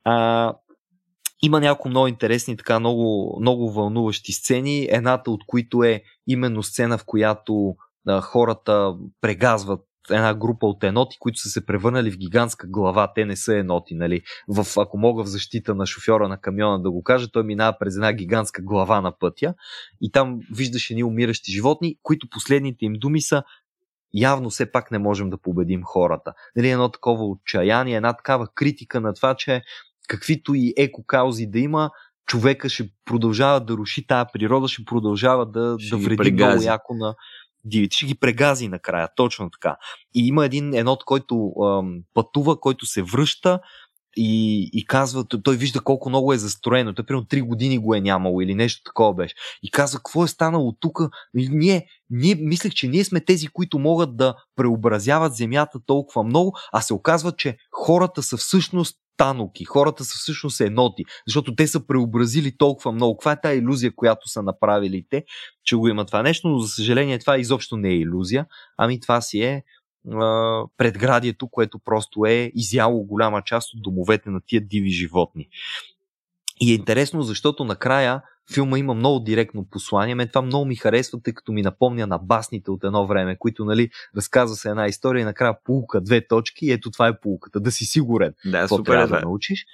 [0.03, 0.53] А,
[1.41, 6.97] има няколко много интересни, така много, много вълнуващи сцени, едната от които е именно сцена,
[6.97, 7.76] в която
[8.07, 13.11] а, хората прегазват една група от еноти, които са се превърнали в гигантска глава.
[13.15, 14.22] Те не са еноти, нали?
[14.47, 17.95] В, ако мога в защита на шофьора на камиона да го кажа, той минава през
[17.95, 19.53] една гигантска глава на пътя
[20.01, 23.43] и там виждаш едни умиращи животни, които последните им думи са
[24.14, 26.34] явно все пак не можем да победим хората.
[26.55, 29.61] Нали, едно такова отчаяние, една такава критика на това, че
[30.07, 31.89] каквито и екокаузи да има,
[32.25, 36.93] човека ще продължава да руши тази природа, ще продължава да, ще да вреди много яко
[36.93, 37.15] на,
[37.65, 37.95] дивите.
[37.95, 39.75] Ще ги прегази накрая, точно така.
[40.15, 43.59] И има един енот, който ам, пътува, който се връща
[44.18, 46.94] и, и казва, той вижда колко много е застроено.
[46.94, 49.35] Той примерно 3 години го е нямало или нещо такова беше.
[49.64, 50.99] И казва, какво е станало тук?
[51.34, 56.81] Ние, ние мислех, че ние сме тези, които могат да преобразяват земята толкова много, а
[56.81, 59.65] се оказва, че хората са всъщност тануки.
[59.65, 63.18] Хората са всъщност еноти, защото те са преобразили толкова много.
[63.18, 65.23] Каква е тази иллюзия, която са направили те,
[65.64, 68.45] че го има това нещо, но за съжаление това изобщо не е иллюзия,
[68.77, 69.64] ами това си е
[70.77, 75.47] предградието, което просто е изяло голяма част от домовете на тия диви животни.
[76.61, 78.21] И е интересно, защото накрая
[78.53, 80.15] филма има много директно послание.
[80.15, 83.65] Мен това много ми харесва, тъй като ми напомня на басните от едно време, които
[83.65, 87.59] нали, разказва се една история и накрая полука, две точки и ето това е полуката.
[87.59, 89.65] Да си сигурен да, супер, трябва да, да научиш.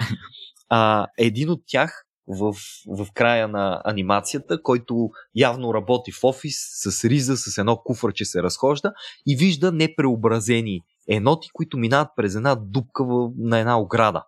[0.69, 2.53] А, един от тях в,
[2.87, 8.43] в края на анимацията, който явно работи в офис с риза, с едно куфърче се
[8.43, 8.93] разхожда
[9.27, 13.03] и вижда непреобразени еноти, които минават през една дупка
[13.37, 14.23] на една ограда.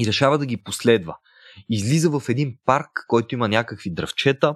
[0.00, 1.16] И решава да ги последва
[1.68, 4.54] излиза в един парк, който има някакви дръвчета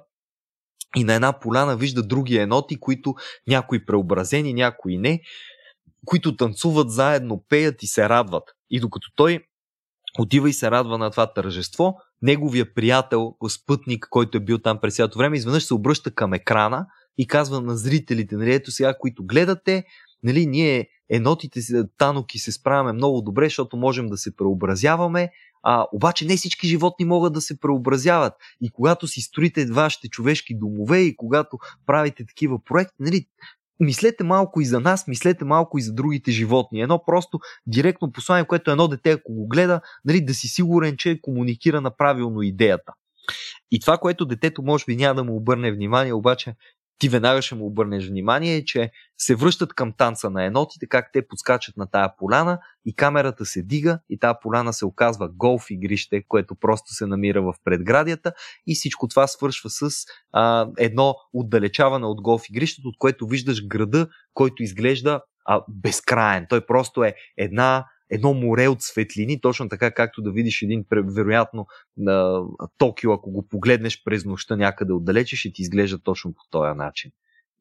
[0.96, 3.14] и на една поляна вижда други еноти, които
[3.46, 5.20] някои преобразени, някои не,
[6.04, 8.44] които танцуват заедно, пеят и се радват.
[8.70, 9.44] И докато той
[10.18, 14.96] отива и се радва на това тържество, неговия приятел, спътник, който е бил там през
[14.96, 16.86] цялото време, изведнъж се обръща към екрана
[17.18, 19.84] и казва на зрителите, нали, ето сега, които гледате,
[20.22, 21.60] нали, ние енотите,
[21.98, 25.30] таноки се справяме много добре, защото можем да се преобразяваме,
[25.62, 28.32] а, обаче не всички животни могат да се преобразяват.
[28.60, 33.26] И когато си строите вашите човешки домове и когато правите такива проекти, нали,
[33.80, 36.80] мислете малко и за нас, мислете малко и за другите животни.
[36.80, 41.20] Едно просто директно послание, което едно дете, ако го гледа, нали, да си сигурен, че
[41.22, 42.92] комуникира на правилно идеята.
[43.70, 46.54] И това, което детето може би няма да му обърне внимание, обаче
[47.02, 51.28] ти веднага ще му обърнеш внимание, че се връщат към танца на енотите, как те
[51.28, 56.22] подскачат на тая поляна и камерата се дига и тая поляна се оказва голф игрище,
[56.28, 58.32] което просто се намира в предградията
[58.66, 59.90] и всичко това свършва с
[60.32, 66.46] а, едно отдалечаване от голф игрището, от което виждаш града, който изглежда а, безкраен.
[66.48, 71.66] Той просто е една едно море от светлини, точно така както да видиш един, вероятно,
[71.96, 72.42] на
[72.78, 77.10] Токио, ако го погледнеш през нощта някъде отдалече, ще ти изглежда точно по този начин.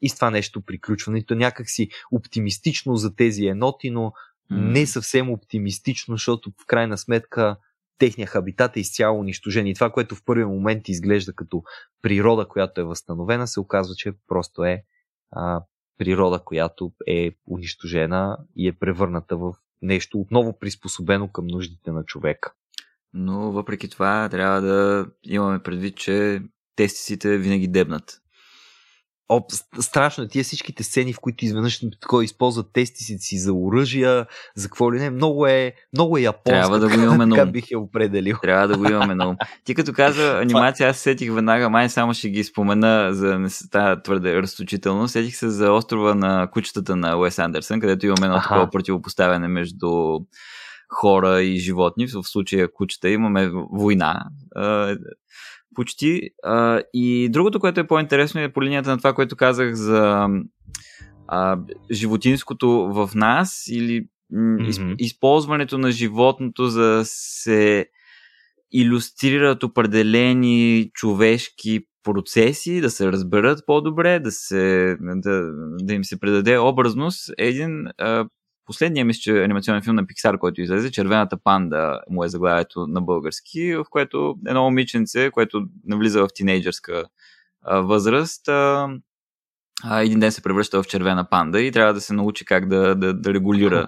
[0.01, 1.17] И с това нещо приключва.
[1.17, 4.13] И то някак си оптимистично за тези еноти, но
[4.49, 7.57] не съвсем оптимистично, защото в крайна сметка
[7.97, 9.67] техния хабитат е изцяло унищожен.
[9.67, 11.63] И това, което в първи момент изглежда като
[12.01, 14.83] природа, която е възстановена, се оказва, че просто е
[15.31, 15.61] а,
[15.97, 22.53] природа, която е унищожена и е превърната в нещо отново приспособено към нуждите на човека.
[23.13, 26.41] Но въпреки това трябва да имаме предвид, че
[26.75, 28.20] тестисите винаги дебнат.
[29.33, 29.41] О,
[29.79, 34.25] страшно е тия всичките сцени, в които изведнъж такова използват тести си за оръжия,
[34.55, 35.09] за какво ли не.
[35.09, 36.61] Много е, много е японска.
[36.61, 38.37] Трябва да го имаме Така бих я определил.
[38.41, 39.35] Трябва да го имаме на ум.
[39.63, 44.41] Ти като каза анимация, аз сетих веднага, май само ще ги спомена, за става твърде
[44.41, 45.07] разточително.
[45.07, 50.19] Сетих се за острова на кучетата на Уес Андерсън, където имаме едно такова противопоставяне между
[50.89, 52.07] хора и животни.
[52.07, 54.25] В случая кучета имаме война
[55.75, 56.29] почти.
[56.43, 60.27] А, и другото, което е по-интересно е по линията на това, което казах за
[61.27, 61.57] а,
[61.91, 64.95] животинското в нас или mm-hmm.
[64.97, 67.85] използването на животното за да се
[68.71, 76.57] иллюстрират определени човешки процеси, да се разберат по-добре, да, се, да, да им се предаде
[76.57, 78.25] образност, е един а,
[78.65, 83.01] последния, мисля, че анимационен филм на Pixar, който излезе, Червената панда му е заглавието на
[83.01, 87.05] български, в което едно момиченце, което навлиза в тинейджърска
[87.71, 88.49] възраст,
[89.91, 93.13] един ден се превръща в червена панда и трябва да се научи как да, да,
[93.13, 93.87] да регулира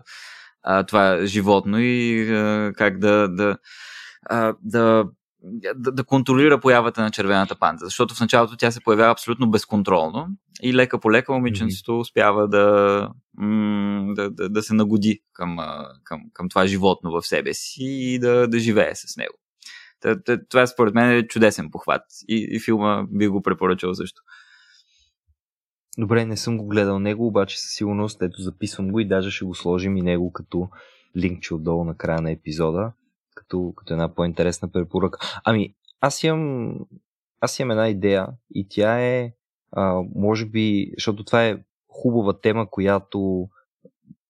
[0.88, 2.26] това животно и
[2.78, 3.58] как да, да,
[4.62, 5.06] да
[5.44, 10.28] да, да контролира появата на червената панда, защото в началото тя се появява абсолютно безконтролно
[10.62, 13.10] и лека по лека момиченцето успява да,
[14.16, 15.58] да, да, да се нагоди към,
[16.04, 19.34] към, към това животно в себе си и да, да живее с него.
[20.50, 24.22] Това според мен е чудесен похват и, и филма би го препоръчал също.
[25.98, 29.46] Добре, не съм го гледал него, обаче със сигурност ето записвам го и даже ще
[29.46, 30.70] го сложим и него като
[31.18, 32.92] линкче отдолу на края на епизода
[33.36, 35.20] като, като една по-интересна препоръка.
[35.44, 36.76] Ами, аз имам,
[37.42, 39.34] аз имам една идея и тя е,
[39.72, 41.58] а, може би, защото това е
[41.88, 43.48] хубава тема, която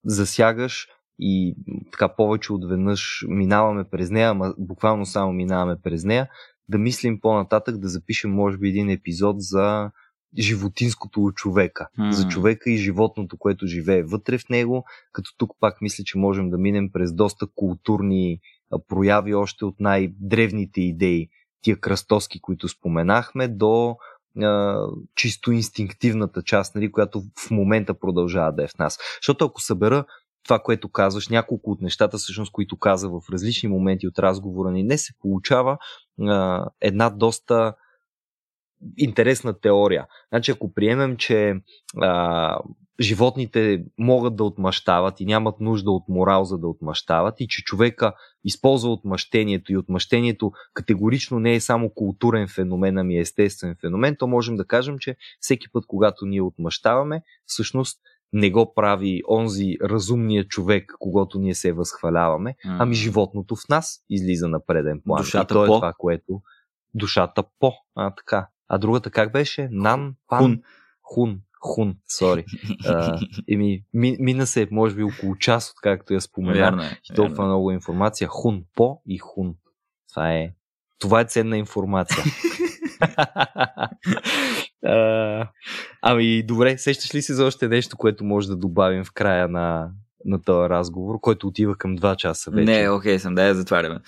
[0.06, 0.88] засягаш
[1.20, 1.56] и
[1.92, 6.30] така повече от веднъж минаваме през нея, ама буквално само минаваме през нея,
[6.70, 9.92] да мислим по-нататък, да запишем може би един епизод за
[10.38, 12.10] животинското от човека, mm.
[12.10, 16.50] за човека и животното, което живее вътре в него, като тук пак мисля, че можем
[16.50, 18.40] да минем през доста културни
[18.88, 21.30] прояви още от най-древните идеи,
[21.61, 23.95] тия кръстоски, които споменахме, до
[24.41, 24.80] а,
[25.15, 28.98] чисто инстинктивната част, нали, която в момента продължава да е в нас.
[29.22, 30.06] Защото ако събера
[30.44, 34.84] това, което казваш, няколко от нещата, всъщност, които каза в различни моменти от разговора ни,
[34.84, 35.77] не се получава
[36.22, 37.73] а, една доста
[38.98, 40.06] интересна теория.
[40.34, 41.56] Значи, ако приемем, че
[42.02, 42.57] а,
[42.99, 48.14] животните могат да отмъщават и нямат нужда от морал за да отмъщават и че човека
[48.44, 54.28] използва отмъщението и отмъщението категорично не е само културен феномен, ами е естествен феномен, то
[54.28, 57.99] можем да кажем, че всеки път, когато ние отмъщаваме, всъщност
[58.34, 64.48] не го прави онзи разумният човек, когато ние се възхваляваме, ами животното в нас излиза
[64.48, 65.22] на преден план.
[65.22, 65.76] Душата и то по.
[65.76, 66.41] е това, което...
[66.94, 67.74] Душата по.
[67.95, 68.48] А, така.
[68.68, 69.70] А другата как беше?
[69.72, 70.61] Нан, пан, Хун.
[71.02, 71.40] хун.
[71.65, 72.45] Хун, сори.
[73.52, 76.60] еми, ми, мина се, може би, около час, откакто я спомена.
[76.60, 77.48] Вярно е, и толкова вярно.
[77.48, 78.27] много информация.
[78.27, 79.56] Хун, по и хун.
[80.14, 80.49] Това е,
[80.99, 82.23] това е ценна информация.
[84.85, 85.48] а,
[86.02, 89.90] ами, добре, сещаш ли се за още нещо, което може да добавим в края на,
[90.26, 92.72] на този разговор, който отива към 2 часа вече?
[92.72, 93.99] Не, окей съм, да я затваряме.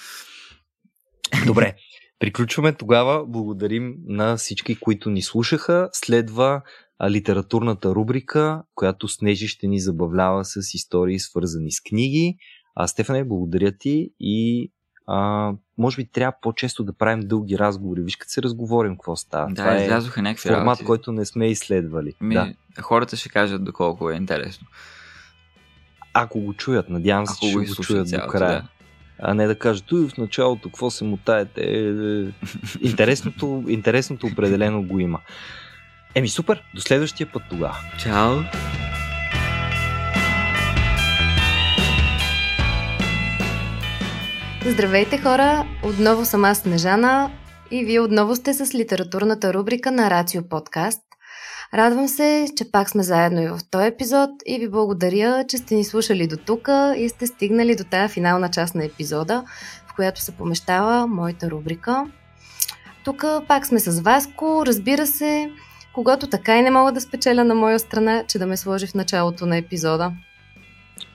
[1.46, 1.76] Добре.
[2.20, 3.26] Приключваме тогава.
[3.28, 5.90] Благодарим на всички, които ни слушаха.
[5.94, 6.62] Следва
[7.10, 12.38] литературната рубрика, която Снежи ще ни забавлява с истории свързани с книги.
[12.76, 14.72] А, Стефане, благодаря ти и
[15.08, 18.02] а, може би трябва по-често да правим дълги разговори.
[18.02, 19.48] Виж, като се разговорим, какво става.
[19.48, 20.86] Да, Това е излязоха някакви формат, работи.
[20.86, 22.14] който не сме изследвали.
[22.22, 22.54] Ми, Да.
[22.82, 24.68] Хората ще кажат доколко е интересно.
[26.14, 28.62] Ако го чуят, надявам се, Ако че го ще го чуят до цялото, края.
[28.62, 28.68] да.
[29.20, 31.62] А не да кажат, той в началото, какво се мутаете.
[31.62, 31.90] Е,
[32.22, 32.32] е.
[32.82, 35.20] Интересното, интересното определено го има.
[36.18, 37.78] Еми супер, до следващия път тогава.
[38.00, 38.36] Чао!
[44.66, 45.66] Здравейте хора!
[45.84, 47.32] Отново съм аз Снежана
[47.72, 51.02] и вие отново сте с литературната рубрика на Рацио Подкаст.
[51.74, 55.76] Радвам се, че пак сме заедно и в този епизод и ви благодаря, че сте
[55.76, 59.44] ни слушали до тук и сте стигнали до тая финална част на епизода,
[59.88, 62.06] в която се помещава моята рубрика.
[63.04, 65.52] Тук пак сме с Васко, разбира се,
[65.96, 68.94] когато така и не мога да спечеля на моя страна, че да ме сложи в
[68.94, 70.12] началото на епизода.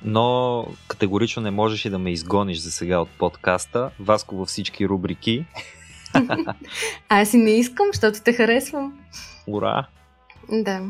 [0.04, 3.90] Но категорично не можеш и да ме изгониш за сега от подкаста.
[3.98, 5.44] Васко във всички рубрики.
[7.08, 8.98] Аз и не искам, защото те харесвам.
[9.46, 9.86] Ура!
[10.52, 10.82] Да.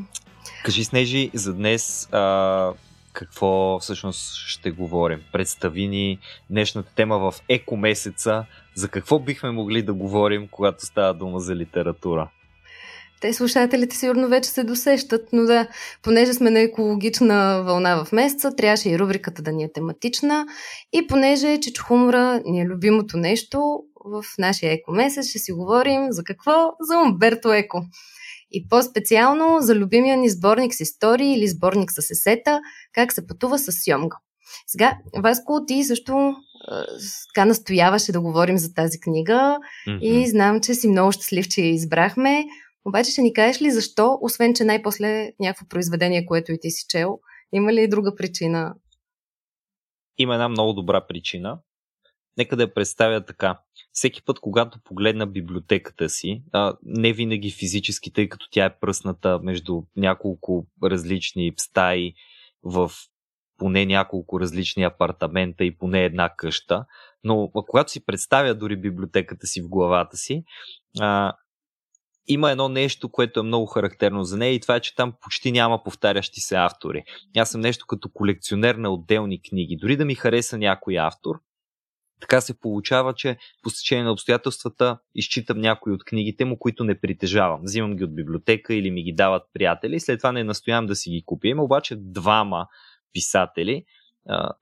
[0.65, 2.73] Кажи, Снежи, за днес а,
[3.13, 5.21] какво всъщност ще говорим?
[5.33, 6.19] Представи ни
[6.51, 8.45] днешната тема в еко месеца.
[8.75, 12.29] За какво бихме могли да говорим, когато става дума за литература?
[13.21, 15.67] Те слушателите сигурно вече се досещат, но да,
[16.03, 20.47] понеже сме на екологична вълна в месеца, трябваше и рубриката да ни е тематична
[20.93, 26.07] и понеже че хумора ни е любимото нещо, в нашия еко месец ще си говорим
[26.11, 26.73] за какво?
[26.81, 27.83] За Умберто Еко.
[28.51, 32.61] И по-специално за любимия ни сборник с истории или сборник с есета,
[32.95, 34.17] как се пътува с Сьомга.
[34.67, 36.35] Сега, Васко, ти също
[37.35, 40.01] така настояваше да говорим за тази книга mm-hmm.
[40.01, 42.45] и знам, че си много щастлив, че я избрахме.
[42.85, 46.85] Обаче ще ни кажеш ли защо, освен че най-после някакво произведение, което и ти си
[46.89, 47.19] чел,
[47.53, 48.75] има ли и друга причина?
[50.19, 51.59] Има една много добра причина.
[52.37, 53.61] Нека да я представя така.
[53.93, 59.39] Всеки път, когато погледна библиотеката си, а, не винаги физически, тъй като тя е пръсната
[59.43, 62.15] между няколко различни стаи
[62.63, 62.91] в
[63.57, 66.85] поне няколко различни апартамента и поне една къща,
[67.25, 70.45] но когато си представя дори библиотеката си в главата си,
[71.01, 71.33] а,
[72.27, 75.53] има едно нещо, което е много характерно за нея и това е, че там почти
[75.53, 77.05] няма повтарящи се автори.
[77.37, 79.77] Аз съм нещо като колекционер на отделни книги.
[79.77, 81.41] Дори да ми хареса някой автор,
[82.21, 87.01] така се получава, че по стечение на обстоятелствата изчитам някои от книгите му, които не
[87.01, 87.61] притежавам.
[87.63, 91.11] Взимам ги от библиотека или ми ги дават приятели, след това не настоявам да си
[91.11, 91.49] ги купя.
[91.49, 92.67] Има обаче двама
[93.13, 93.85] писатели,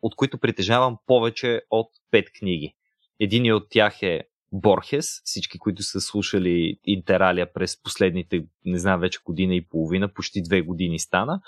[0.02, 2.74] от които притежавам повече от пет книги.
[3.20, 4.22] Един от тях е
[4.52, 10.42] Борхес, всички, които са слушали Интералия през последните, не знам, вече година и половина, почти
[10.42, 11.40] две години стана,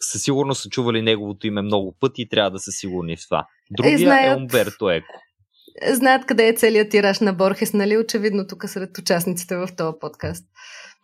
[0.00, 3.46] със сигурност са чували неговото име много пъти и трябва да са сигурни в това.
[3.70, 5.20] Другия е, знаят, е Умберто Еко.
[5.92, 7.98] Знаят къде е целият тираж на Борхес, нали?
[7.98, 10.46] Очевидно тук сред участниците в този подкаст.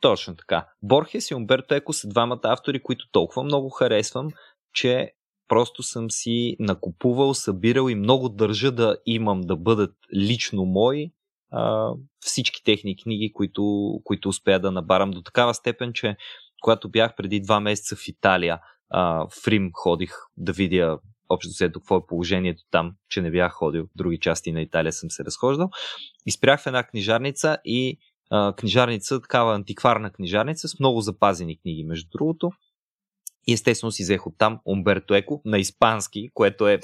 [0.00, 0.66] Точно така.
[0.82, 4.28] Борхес и Умберто Еко са двамата автори, които толкова много харесвам,
[4.72, 5.12] че
[5.48, 11.12] просто съм си накупувал, събирал и много държа да имам да бъдат лично мои
[11.52, 16.16] а, всички техни книги, които, които успея да набарам до такава степен, че
[16.62, 18.60] когато бях преди два месеца в Италия,
[18.90, 20.98] а, в Рим ходих да видя
[21.28, 24.92] общо взето какво е положението там, че не бях ходил в други части на Италия
[24.92, 25.70] съм се разхождал.
[26.26, 27.98] Изпрях в една книжарница и
[28.30, 32.50] а, книжарница, такава антикварна книжарница с много запазени книги, между другото.
[33.46, 36.80] И естествено си взех оттам Умберто Еко на испански, което е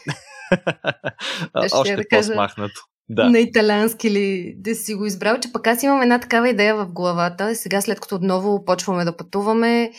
[1.74, 2.80] още да по-смахнато.
[3.14, 3.30] Да.
[3.30, 6.86] На италиански ли да си го избрал, че пък аз имам една такава идея в
[6.86, 7.54] главата.
[7.54, 9.92] Сега, след като отново почваме да пътуваме,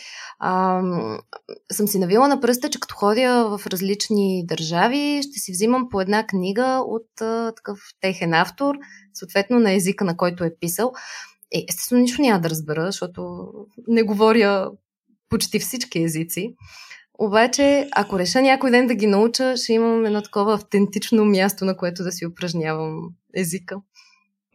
[0.44, 1.18] ам,
[1.72, 6.02] съм си навила на пръста, че като ходя в различни държави, ще си взимам по
[6.02, 8.76] една книга от а, такъв техен автор,
[9.14, 10.92] съответно на езика, на който е писал.
[11.56, 13.48] Е, естествено, нищо няма да разбера, защото
[13.88, 14.72] не говоря
[15.30, 16.56] почти всички езици.
[17.24, 21.78] Обаче, ако реша някой ден да ги науча, ще имам едно такова автентично място, на
[21.78, 23.82] което да си упражнявам езика.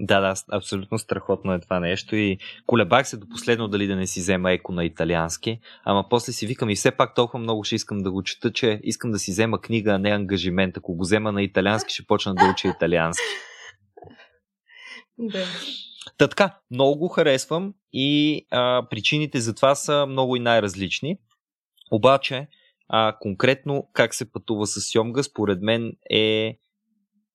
[0.00, 4.06] Да, да, абсолютно страхотно е това нещо и колебах се до последно дали да не
[4.06, 7.74] си взема еко на италиански, ама после си викам и все пак толкова много ще
[7.74, 10.76] искам да го чета, че искам да си взема книга, а не ангажимент.
[10.76, 13.24] Ако го взема на италиански, ще почна да уча италиански.
[15.18, 15.44] Да.
[16.18, 21.16] Та така, много го харесвам и а, причините за това са много и най-различни.
[21.90, 22.48] Обаче,
[22.88, 26.58] а, конкретно как се пътува с Сьомга, според мен е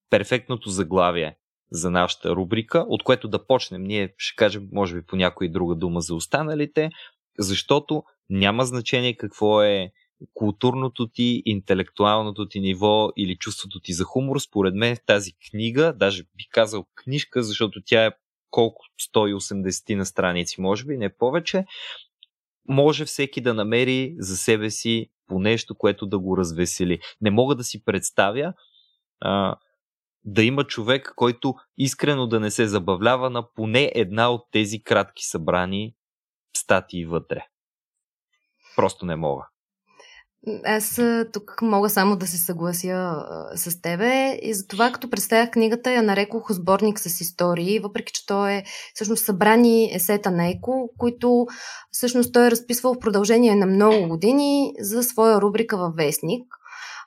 [0.10, 1.38] перфектното заглавие
[1.72, 3.84] за нашата рубрика, от което да почнем.
[3.84, 6.90] Ние ще кажем, може би, по някоя друга дума за останалите,
[7.40, 9.92] защото няма значение какво е
[10.34, 14.40] културното ти, интелектуалното ти ниво или чувството ти за хумор.
[14.40, 18.12] Според мен тази книга, даже би казал книжка, защото тя е
[18.50, 21.66] колко 180 на страници, може би, не повече,
[22.68, 27.00] може всеки да намери за себе си по нещо, което да го развесели.
[27.22, 28.54] Не мога да си представя
[29.20, 29.56] а,
[30.26, 35.24] да има човек, който искрено да не се забавлява на поне една от тези кратки
[35.24, 35.96] събрани
[36.58, 37.46] статии вътре.
[38.76, 39.48] Просто не мога.
[40.66, 41.02] Аз
[41.34, 46.04] тук мога само да се съглася а, с тебе и затова като представях книгата я
[46.04, 48.64] нарекох сборник с истории, въпреки че то е
[48.94, 51.46] всъщност събрани есета на Еко, които
[51.92, 56.44] всъщност той е разписвал в продължение на много години за своя рубрика във Вестник.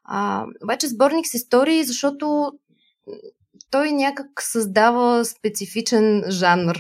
[0.04, 2.52] А, обаче сборник с истории, защото
[3.70, 6.76] той някак създава специфичен жанр.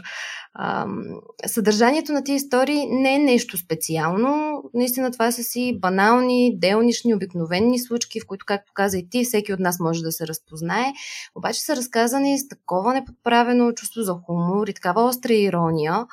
[1.46, 4.62] съдържанието на тези истории не е нещо специално.
[4.74, 9.52] Наистина това са си банални, делнични, обикновени случки, в които, както каза и ти, всеки
[9.52, 10.92] от нас може да се разпознае.
[11.34, 16.06] Обаче са разказани с такова неподправено чувство за хумор и такава остра ирония,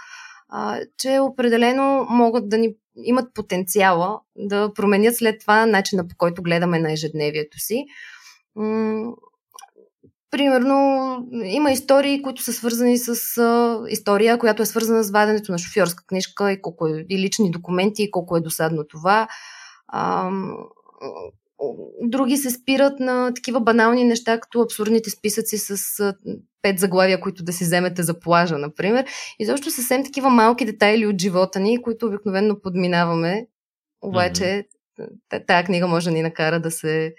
[0.97, 2.69] че определено могат да ни
[3.05, 7.85] имат потенциала да променят след това начина по който гледаме на ежедневието си
[10.33, 15.57] примерно, има истории, които са свързани с а, история, която е свързана с ваденето на
[15.57, 19.27] шофьорска книжка и, колко е, и лични документи, и колко е досадно това.
[19.87, 20.31] А,
[22.01, 26.13] други се спират на такива банални неща, като абсурдните списъци с
[26.61, 29.05] пет заглавия, които да си вземете за плажа, например.
[29.39, 33.47] И защо съвсем такива малки детайли от живота ни, които обикновено подминаваме.
[34.01, 34.65] Обаче
[34.99, 35.47] mm-hmm.
[35.47, 37.13] тая книга може да ни накара да се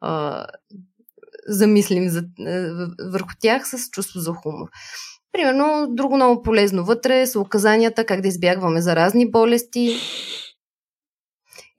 [0.00, 0.46] а,
[1.46, 2.22] замислим за,
[3.12, 4.68] върху тях с чувство за хумор.
[5.32, 9.96] Примерно, друго много полезно вътре са указанията как да избягваме заразни болести,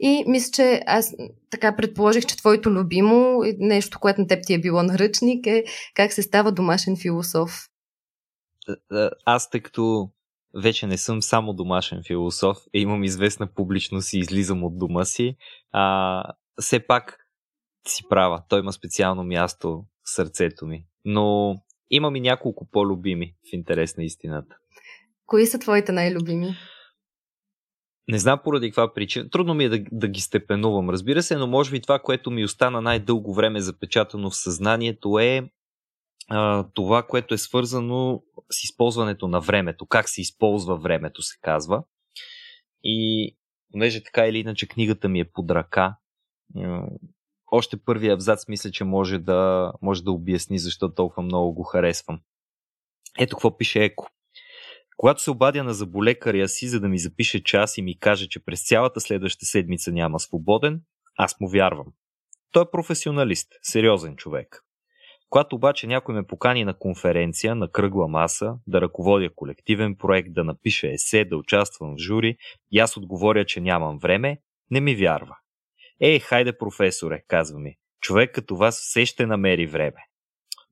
[0.02, 1.16] и мисля, че аз
[1.50, 5.64] така предположих, че твоето любимо, нещо, което на теб ти е било наръчник, е
[5.94, 7.68] как се става домашен философ.
[9.26, 10.10] Аз, тъй като
[10.62, 15.36] вече не съм само домашен философ, имам известна публичност и излизам от дома си,
[15.72, 16.24] а,
[16.62, 17.20] все пак
[17.88, 18.44] си права.
[18.49, 20.86] Той има специално място в сърцето ми.
[21.06, 21.56] Но
[21.90, 24.56] имам и няколко по-любими в интерес на истината.
[25.26, 26.56] Кои са твоите най-любими?
[28.08, 29.30] Не знам поради каква причина.
[29.30, 32.44] Трудно ми е да, да ги степенувам, разбира се, но може би това, което ми
[32.44, 35.49] остана най-дълго време запечатано в съзнанието е
[36.30, 39.86] а, това, което е свързано с използването на времето.
[39.86, 41.84] Как се използва времето, се казва.
[42.84, 43.32] И
[43.72, 45.95] понеже така или иначе книгата ми е под ръка,
[47.52, 52.19] още първият абзац мисля, че може да, може да обясни защо толкова много го харесвам.
[53.19, 54.07] Ето какво пише Еко.
[54.98, 58.45] Когато се обадя на заболекаря си, за да ми запише час и ми каже, че
[58.45, 60.82] през цялата следваща седмица няма свободен,
[61.18, 61.88] аз му вярвам.
[62.52, 64.64] Той е професионалист, сериозен човек.
[65.30, 70.44] Когато обаче някой ме покани на конференция, на кръгла маса, да ръководя колективен проект, да
[70.44, 72.38] напиша есе, да участвам в жури,
[72.72, 74.38] и аз отговоря, че нямам време,
[74.72, 75.38] не ми вярва.
[76.02, 80.06] Ей, хайде, професоре, казва ми, човек като вас все ще намери време.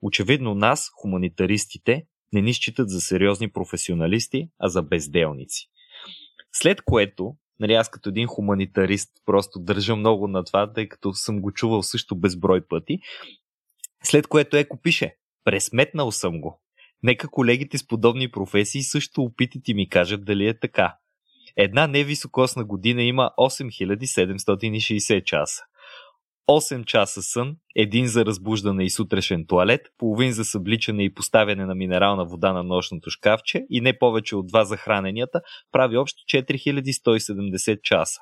[0.01, 5.69] Очевидно нас, хуманитаристите, не ни считат за сериозни професионалисти, а за безделници.
[6.51, 11.41] След което, нали, аз като един хуманитарист просто държа много на това, тъй като съм
[11.41, 12.99] го чувал също безброй пъти,
[14.03, 16.61] след което Еко пише, пресметнал съм го.
[17.03, 20.97] Нека колегите с подобни професии също опитат и ми кажат дали е така.
[21.61, 25.64] Една невисокосна година има 8760 часа.
[26.49, 31.76] 8 часа сън, един за разбуждане и сутрешен туалет, половин за събличане и поставяне на
[31.76, 35.41] минерална вода на нощното шкафче и не повече от 2 за храненията,
[35.72, 38.19] прави общо 4170 часа.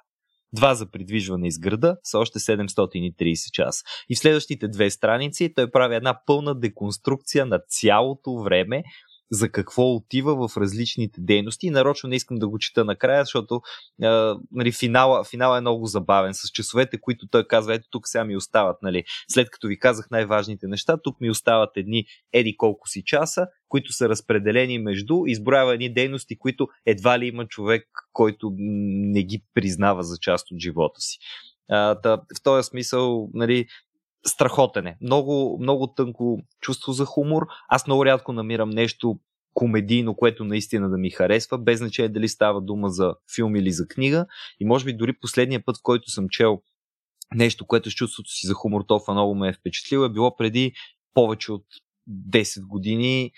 [0.53, 3.83] Два за придвижване из града са още 730 часа.
[4.09, 8.83] И в следващите две страници той прави една пълна деконструкция на цялото време,
[9.31, 11.67] за какво отива в различните дейности.
[11.67, 13.61] И нарочно не искам да го чета накрая, защото
[14.03, 18.25] а, нали, финала, финала е много забавен с часовете, които той казва, ето тук сега
[18.25, 22.89] ми остават, нали, след като ви казах най-важните неща, тук ми остават едни еди колко
[22.89, 28.51] си часа, които са разпределени между изброява едни дейности, които едва ли има човек, който
[28.57, 31.17] не ги признава за част от живота си.
[31.69, 33.65] А, та, в този смисъл, нали,
[34.27, 34.97] страхотен е.
[35.01, 37.47] Много, много тънко чувство за хумор.
[37.69, 39.19] Аз много рядко намирам нещо
[39.53, 43.87] комедийно, което наистина да ми харесва, без значение дали става дума за филм или за
[43.87, 44.25] книга.
[44.59, 46.61] И може би дори последния път, в който съм чел
[47.35, 50.73] нещо, което с чувството си за хумор толкова много ме е впечатлило, е било преди
[51.13, 51.65] повече от
[52.29, 53.31] 10 години,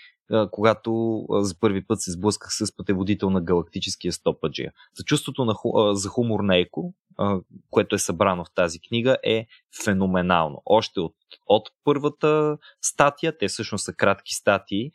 [0.50, 4.72] когато за първи път се сблъсках с пътеводител на галактическия стопаджия.
[4.94, 5.54] За чувството на,
[5.94, 6.94] за хумор на Еко,
[7.70, 9.46] което е събрано в тази книга, е
[9.84, 10.62] феноменално.
[10.66, 11.14] Още от,
[11.46, 14.90] от първата статия, те всъщност са кратки статии,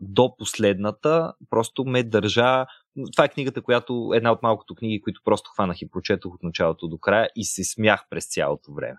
[0.00, 2.66] до последната, просто ме държа.
[3.12, 6.88] Това е книгата, която една от малкото книги, които просто хванах и прочетох от началото
[6.88, 8.98] до края и се смях през цялото време.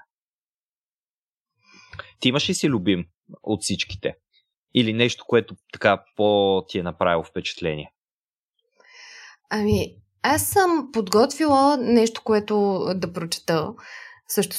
[2.20, 3.06] Ти имаш ли си любим
[3.44, 4.16] от всичките?
[4.76, 7.92] Или нещо, което така по ти е направило впечатление?
[9.50, 13.74] Ами, аз съм подготвила нещо, което да прочета,
[14.28, 14.56] също,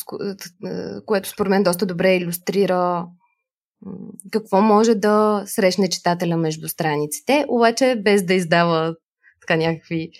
[1.06, 3.06] което според мен доста добре иллюстрира
[4.30, 8.94] какво може да срещне читателя между страниците, обаче без да издава
[9.40, 10.10] така някакви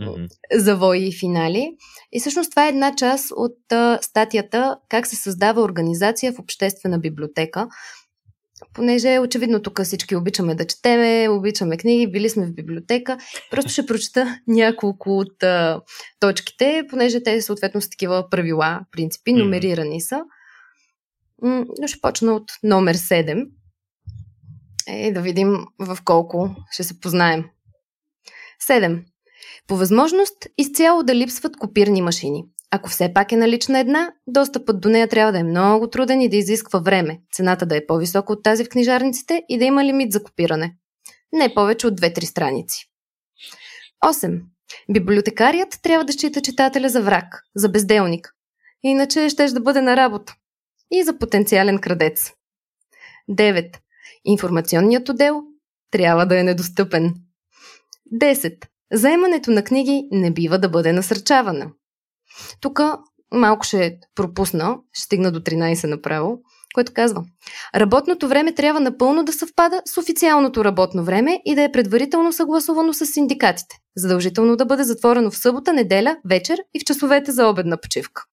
[0.00, 0.28] mm-hmm.
[0.52, 1.76] завои и финали.
[2.12, 6.98] И всъщност това е една част от а, статията как се създава организация в обществена
[6.98, 7.68] библиотека,
[8.72, 13.18] понеже очевидно тук всички обичаме да четеме, обичаме книги, били сме в библиотека.
[13.50, 15.80] Просто ще прочета няколко от а,
[16.20, 20.20] точките, понеже те съответно са такива правила, принципи, номерирани са.
[21.42, 23.46] Но ще почна от номер 7.
[24.88, 27.44] Е, да видим в колко ще се познаем.
[28.68, 29.04] 7.
[29.66, 32.44] По възможност изцяло да липсват копирни машини.
[32.74, 36.28] Ако все пак е налична една, достъпът до нея трябва да е много труден и
[36.28, 40.12] да изисква време, цената да е по-висока от тази в книжарниците и да има лимит
[40.12, 40.76] за копиране.
[41.32, 42.90] Не повече от 2-3 страници.
[44.04, 44.40] 8.
[44.90, 48.34] Библиотекарият трябва да счита читателя за враг, за безделник.
[48.82, 50.34] Иначе ще да бъде на работа.
[50.90, 52.32] И за потенциален крадец.
[53.30, 53.76] 9.
[54.24, 55.42] Информационният отдел
[55.90, 57.14] трябва да е недостъпен.
[58.22, 58.66] 10.
[58.92, 61.70] Заемането на книги не бива да бъде насърчавано.
[62.60, 62.80] Тук
[63.34, 66.38] малко ще пропусна, ще стигна до 13 направо,
[66.74, 67.24] което казва
[67.74, 72.92] Работното време трябва напълно да съвпада с официалното работно време и да е предварително съгласувано
[72.92, 73.76] с синдикатите.
[73.96, 78.24] Задължително да бъде затворено в събота, неделя, вечер и в часовете за обедна почивка.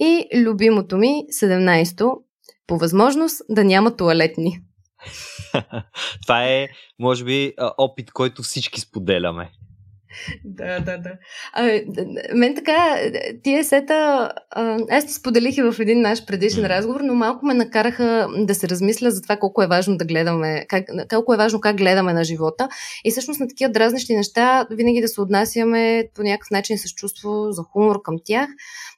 [0.00, 2.16] И любимото ми, 17-то,
[2.66, 4.60] по възможност да няма туалетни.
[6.22, 6.68] Това е,
[6.98, 9.50] може би, опит, който всички споделяме.
[10.44, 11.10] Да, да, да.
[11.52, 11.80] А,
[12.34, 12.98] мен така,
[13.42, 14.30] тия сета,
[14.90, 18.68] аз ти споделих и в един наш предишен разговор, но малко ме накараха да се
[18.68, 22.24] размисля за това колко е важно да гледаме, как, колко е важно как гледаме на
[22.24, 22.68] живота.
[23.04, 27.52] И всъщност на такива дразнещи неща винаги да се отнасяме по някакъв начин с чувство
[27.52, 28.50] за хумор към тях,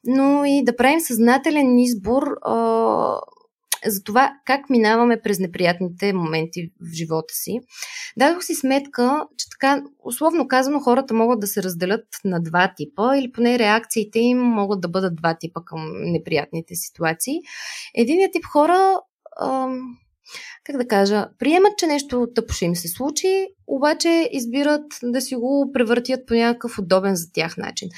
[0.05, 2.55] но и да правим съзнателен избор а,
[3.87, 7.61] за това как минаваме през неприятните моменти в живота си.
[8.17, 13.17] Дадох си сметка, че така, условно казано, хората могат да се разделят на два типа,
[13.17, 17.35] или поне реакциите им могат да бъдат два типа към неприятните ситуации.
[17.95, 19.01] Единият тип хора.
[19.43, 19.81] Ам,
[20.65, 25.35] как да кажа, приемат, че нещо тъпо ще им се случи, обаче избират да си
[25.35, 27.89] го превъртят по някакъв удобен за тях начин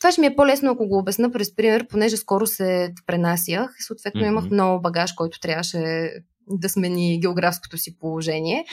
[0.00, 4.20] това ще ми е по-лесно, ако го обясна през пример, понеже скоро се пренасях съответно
[4.20, 4.26] mm-hmm.
[4.26, 6.10] имах много багаж, който трябваше
[6.48, 8.64] да смени географското си положение.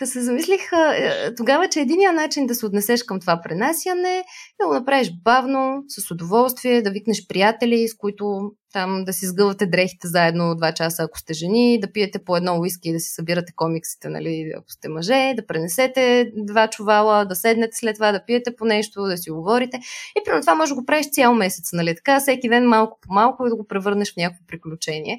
[0.00, 4.24] Да се замислих е, тогава, че единият начин да се отнесеш към това пренасяне е
[4.60, 9.66] да го направиш бавно, с удоволствие, да викнеш приятели, с които там да си сгъвате
[9.66, 13.14] дрехите заедно два часа, ако сте жени, да пиете по едно уиски и да си
[13.14, 18.24] събирате комиксите, нали, ако сте мъже, да пренесете два чувала, да седнете след това, да
[18.24, 19.80] пиете по нещо, да си говорите.
[20.20, 23.12] И примерно това може да го правиш цял месец, нали, така, всеки ден малко по
[23.12, 25.18] малко и да го превърнеш в някакво приключение.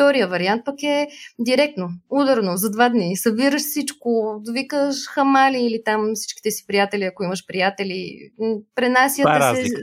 [0.00, 1.08] Втория вариант пък е
[1.38, 3.16] директно, ударно, за два дни.
[3.16, 8.30] Събираш всичко, викаш хамали или там всичките си приятели, ако имаш приятели,
[8.74, 9.74] пренасяте се.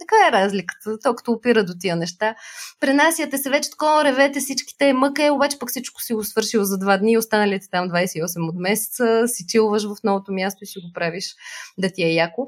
[0.00, 2.34] Така е разликата, то като опира до тия неща.
[2.80, 6.78] Пренасяте се вече такова, ревете всичките, мъка е, обаче пък всичко си го свършил за
[6.78, 10.92] два дни, останалите там 28 от месеца, си чилваш в новото място и си го
[10.94, 11.34] правиш
[11.78, 12.46] да ти е яко.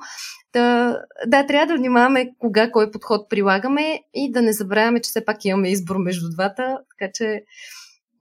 [0.53, 5.25] Да, да, трябва да внимаваме кога, кой подход прилагаме и да не забравяме, че все
[5.25, 7.43] пак имаме избор между двата, така че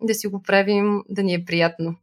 [0.02, 1.96] да си го правим да ни е приятно.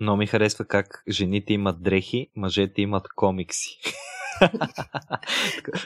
[0.00, 3.78] Но ми харесва как жените имат дрехи, мъжете имат комикси.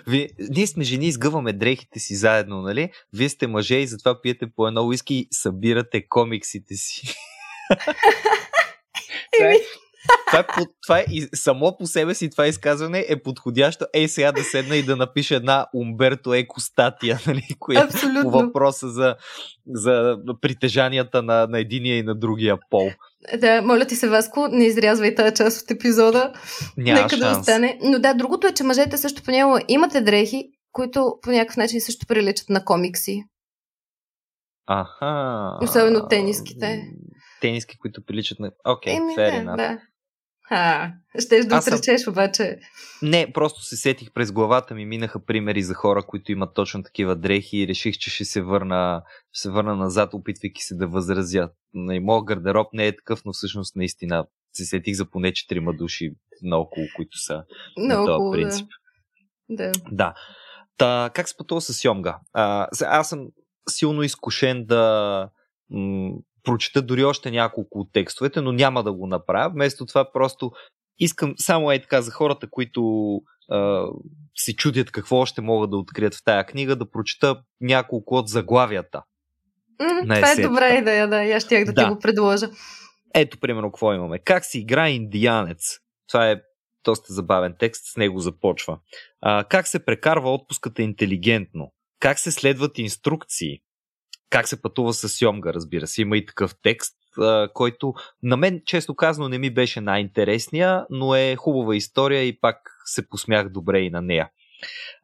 [0.06, 2.90] Вие, ние сме жени, изгъваме дрехите си заедно, нали?
[3.12, 7.02] Вие сте мъже и затова пиете по едно уиски и събирате комиксите си.
[9.36, 9.58] това, е,
[10.30, 13.86] това, е, това е, и само по себе си това изказване е подходящо.
[13.94, 18.22] Ей сега да седна и да напиша една Умберто Еко статия, нали, коя Абсолютно.
[18.22, 19.16] по въпроса за,
[19.66, 22.90] за притежанията на, на единия и на другия пол.
[23.38, 26.32] Да, моля ти се, Васко, не изрязвай тази част от епизода.
[26.76, 27.20] Няма Нека шанс.
[27.20, 27.78] да остане.
[27.82, 31.80] Но да, другото е, че мъжете също по него имате дрехи, които по някакъв начин
[31.80, 33.24] също приличат на комикси.
[34.66, 35.58] Аха.
[35.62, 36.82] Особено тениските.
[37.40, 38.50] Тениски, които приличат на...
[38.64, 39.78] Окей, okay, fair да, да.
[40.50, 42.12] А, ще да отречеш съм...
[42.12, 42.58] обаче.
[43.02, 47.16] Не, просто се сетих през главата ми, минаха примери за хора, които имат точно такива
[47.16, 49.02] дрехи и реших, че ще се върна,
[49.32, 51.50] ще се върна назад, опитвайки се да възразя.
[51.74, 56.10] И моят гардероб не е такъв, но всъщност наистина се сетих за поне четирима души
[56.42, 57.44] наоколо, които са
[57.76, 58.68] на този принцип.
[59.48, 59.72] Да.
[59.72, 59.72] да.
[59.92, 60.14] да.
[60.76, 62.18] Та, как се пътува с Йомга?
[62.32, 63.26] А, аз съм
[63.68, 65.30] силно изкушен да
[66.48, 69.50] прочета дори още няколко от текстовете, но няма да го направя.
[69.50, 70.52] Вместо това просто
[70.98, 72.82] искам само е така за хората, които
[73.50, 73.86] а,
[74.36, 79.02] се чудят какво още могат да открият в тая книга, да прочета няколко от заглавията.
[79.80, 81.22] Mm, това е добра идея, да.
[81.22, 82.50] Я ще да, да ти го предложа.
[83.14, 84.18] Ето, примерно, какво имаме.
[84.18, 85.78] Как се играе индианец?
[86.08, 86.40] Това е
[86.84, 88.78] доста забавен текст, с него започва.
[89.20, 91.72] А, как се прекарва отпуската интелигентно?
[92.00, 93.60] Как се следват инструкции?
[94.30, 96.02] Как се пътува с Йомга, разбира се.
[96.02, 96.94] Има и такъв текст,
[97.54, 102.56] който на мен, често казано, не ми беше най-интересния, но е хубава история и пак
[102.84, 104.30] се посмях добре и на нея.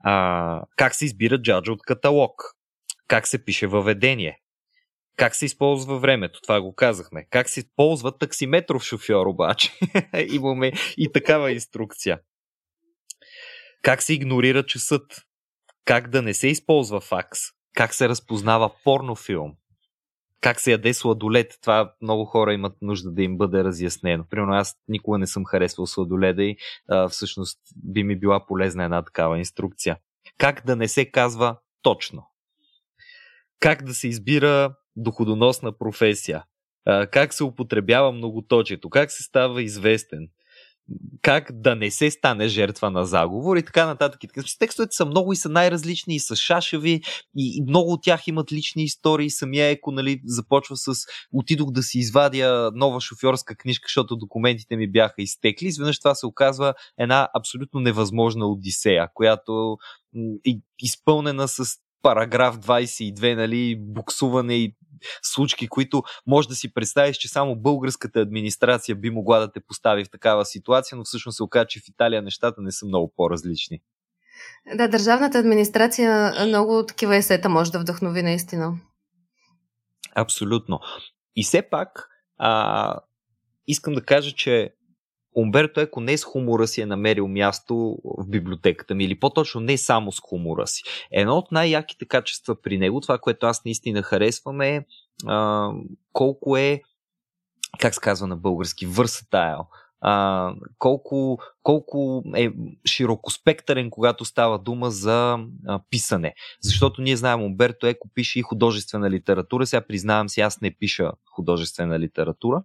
[0.01, 2.43] А, как се избира джаджа от каталог?
[3.09, 4.41] Как се пише въведение?
[5.17, 6.41] Как се използва времето?
[6.43, 7.27] Това го казахме.
[7.31, 9.73] Как се ползва таксиметров шофьор обаче?
[10.33, 12.21] Имаме и такава инструкция.
[13.83, 15.23] как се игнорира часът,
[15.85, 17.41] как да не се използва факс,
[17.75, 19.53] как се разпознава порнофилм,
[20.41, 21.59] как се яде сладолет.
[21.61, 24.25] Това много хора имат нужда да им бъде разяснено.
[24.31, 26.57] Примерно аз никога не съм харесвал сладоледа и
[26.89, 29.97] а, всъщност би ми била полезна една такава инструкция.
[30.39, 32.27] Как да не се казва точно.
[33.61, 36.45] Как да се избира доходоносна професия.
[36.87, 38.91] А, как се употребява многоточието.
[38.91, 40.29] Как се става известен
[41.23, 44.25] как да не се стане жертва на заговор и така нататък.
[44.25, 44.43] И така.
[44.59, 47.01] Текстовете са много и са най-различни и са шашеви
[47.37, 49.31] и, много от тях имат лични истории.
[49.31, 50.93] Самия Еко нали, започва с
[51.33, 55.67] отидох да си извадя нова шофьорска книжка, защото документите ми бяха изтекли.
[55.67, 59.77] Изведнъж това се оказва една абсолютно невъзможна одисея, която
[60.47, 60.51] е
[60.83, 61.65] изпълнена с
[62.03, 64.75] параграф 22, нали, буксуване и
[65.23, 70.05] случки, които може да си представиш, че само българската администрация би могла да те постави
[70.05, 73.81] в такава ситуация, но всъщност се оказа, че в Италия нещата не са много по-различни.
[74.75, 78.79] Да, държавната администрация много такива есета може да вдъхнови наистина.
[80.15, 80.81] Абсолютно.
[81.37, 82.09] И все пак,
[82.39, 82.99] а,
[83.67, 84.75] искам да кажа, че
[85.35, 89.79] Умберто Еко не с хумора си е намерил място в библиотеката ми, или по-точно не
[89.79, 90.83] само с хумора си.
[91.13, 94.87] Едно от най-яките качества при него, това, което аз наистина харесвам е
[95.27, 95.71] а,
[96.13, 96.83] колко е,
[97.79, 99.67] как се казва на български, versatile.
[100.07, 102.51] А, колко, колко е
[102.87, 106.35] широкоспектърен, когато става дума за а, писане.
[106.63, 109.67] Защото ние знаем, Умберто Еко пише и художествена литература.
[109.67, 112.63] Сега признавам си, аз не пиша художествена литература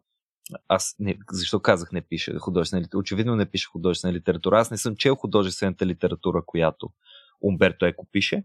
[0.68, 3.00] аз не, защо казах не пише художествена литература?
[3.00, 4.60] Очевидно не пише художествена литература.
[4.60, 6.90] Аз не съм чел художествената литература, която
[7.42, 8.44] Умберто Еко пише,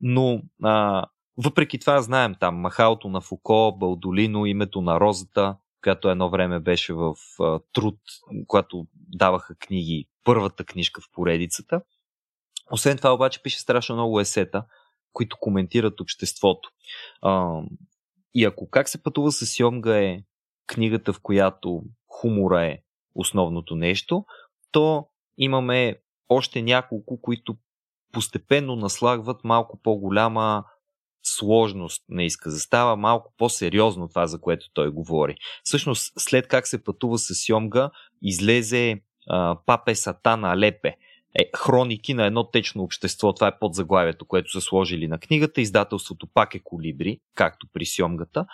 [0.00, 1.06] но а,
[1.36, 6.92] въпреки това знаем там Махалото на Фуко, Балдолино, името на Розата, която едно време беше
[6.92, 7.98] в а, труд,
[8.46, 11.82] когато даваха книги, първата книжка в поредицата.
[12.72, 14.64] Освен това обаче пише страшно много есета,
[15.12, 16.70] които коментират обществото.
[17.22, 17.62] А,
[18.34, 20.22] и ако как се пътува с Йомга е
[20.70, 22.78] книгата, в която хумора е
[23.14, 24.24] основното нещо,
[24.72, 25.06] то
[25.38, 25.96] имаме
[26.28, 27.56] още няколко, които
[28.12, 30.64] постепенно наслагват малко по-голяма
[31.22, 32.58] сложност на изказа.
[32.58, 35.36] Става малко по-сериозно това, за което той говори.
[35.62, 37.90] Всъщност, след как се пътува с Йомга,
[38.22, 40.96] излезе а, Папе Сатана Алепе.
[41.38, 43.32] Е, хроники на едно течно общество.
[43.32, 45.60] Това е под заглавието, което са сложили на книгата.
[45.60, 48.46] Издателството пак е колибри, както при Сьомгата.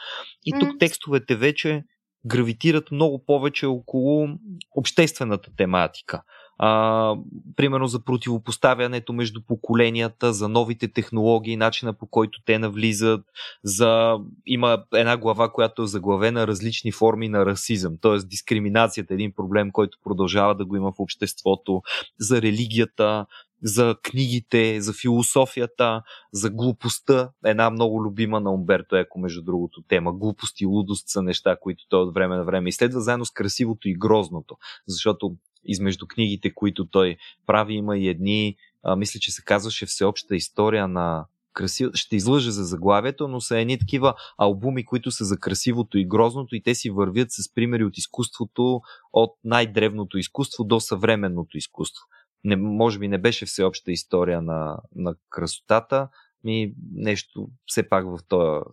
[0.45, 1.85] И тук текстовете вече
[2.27, 4.28] гравитират много повече около
[4.77, 6.23] обществената тематика.
[6.59, 7.15] А,
[7.57, 13.20] примерно за противопоставянето между поколенията, за новите технологии, начина по който те навлизат,
[13.65, 14.16] за...
[14.47, 18.19] има една глава, която е заглавена различни форми на расизъм, т.е.
[18.19, 21.82] дискриминацията е един проблем, който продължава да го има в обществото,
[22.19, 23.27] за религията,
[23.67, 26.03] за книгите, за философията,
[26.33, 27.31] за глупостта.
[27.45, 30.13] Една много любима на Умберто Еко, между другото, тема.
[30.13, 33.89] Глупост и лудост са неща, които той от време на време изследва заедно с красивото
[33.89, 34.57] и грозното.
[34.87, 37.17] Защото измежду книгите, които той
[37.47, 42.51] прави, има и едни, а, мисля, че се казваше Всеобща история на красиво, ще излъжа
[42.51, 46.75] за заглавието, но са едни такива албуми, които са за красивото и грозното и те
[46.75, 48.81] си вървят с примери от изкуството,
[49.13, 52.05] от най-древното изкуство до съвременното изкуство
[52.47, 56.09] не, може би не беше всеобща история на, на красотата,
[56.44, 58.18] ми нещо все пак в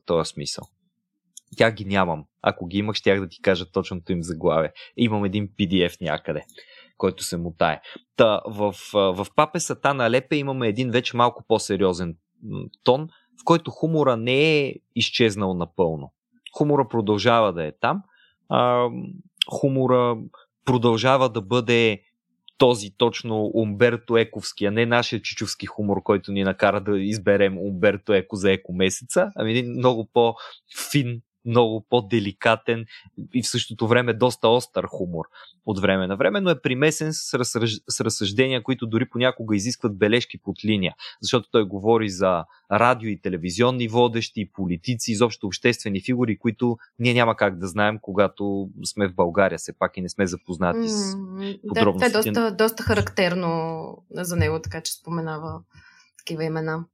[0.05, 0.63] този, смисъл.
[1.57, 2.25] Тя ги нямам.
[2.41, 4.71] Ако ги имах, щях да ти кажа точното им заглавие.
[4.97, 6.43] Имам един PDF някъде,
[6.97, 7.81] който се мутае.
[8.15, 12.17] Та, в, в Папе Сатана Лепе имаме един вече малко по-сериозен
[12.83, 13.07] тон,
[13.41, 16.13] в който хумора не е изчезнал напълно.
[16.57, 18.03] Хумора продължава да е там.
[18.49, 18.89] А,
[19.51, 20.17] хумора
[20.65, 22.01] продължава да бъде
[22.57, 28.13] този точно Умберто Ековски, а не нашия чичовски хумор, който ни накара да изберем Умберто
[28.13, 32.85] Еко за еко месеца, ами един много по-фин много по-деликатен
[33.33, 35.25] и в същото време доста остър хумор
[35.65, 37.79] от време на време, но е примесен с, разсъж...
[37.89, 43.21] с разсъждения, които дори понякога изискват бележки под линия, защото той говори за радио и
[43.21, 49.15] телевизионни водещи, политици, изобщо обществени фигури, които ние няма как да знаем, когато сме в
[49.15, 51.17] България, все пак и не сме запознати с
[51.67, 52.31] подробностите.
[52.31, 55.61] Да, това е доста, доста характерно за него, така че споменава
[56.17, 56.85] такива имена.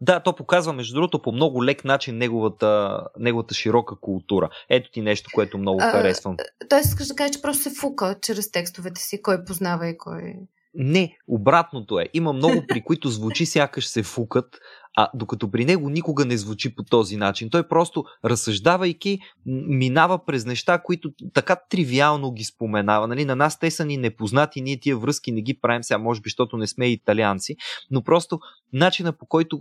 [0.00, 4.48] Да, то показва, между другото, по много лек начин неговата, неговата широка култура.
[4.68, 6.36] Ето ти нещо, което много а, харесвам.
[6.68, 10.34] Той искаш да каже, че просто се фука чрез текстовете си, кой познава и кой...
[10.78, 12.08] Не, обратното е.
[12.14, 14.58] Има много, при които звучи сякаш се фукат,
[14.98, 17.50] а докато при него никога не звучи по този начин.
[17.50, 23.08] Той просто, разсъждавайки, минава през неща, които така тривиално ги споменава.
[23.08, 23.24] Нали?
[23.24, 26.28] На нас те са ни непознати, ние тия връзки не ги правим сега, може би,
[26.28, 27.56] защото не сме италианци,
[27.90, 28.38] но просто
[28.72, 29.60] начина по който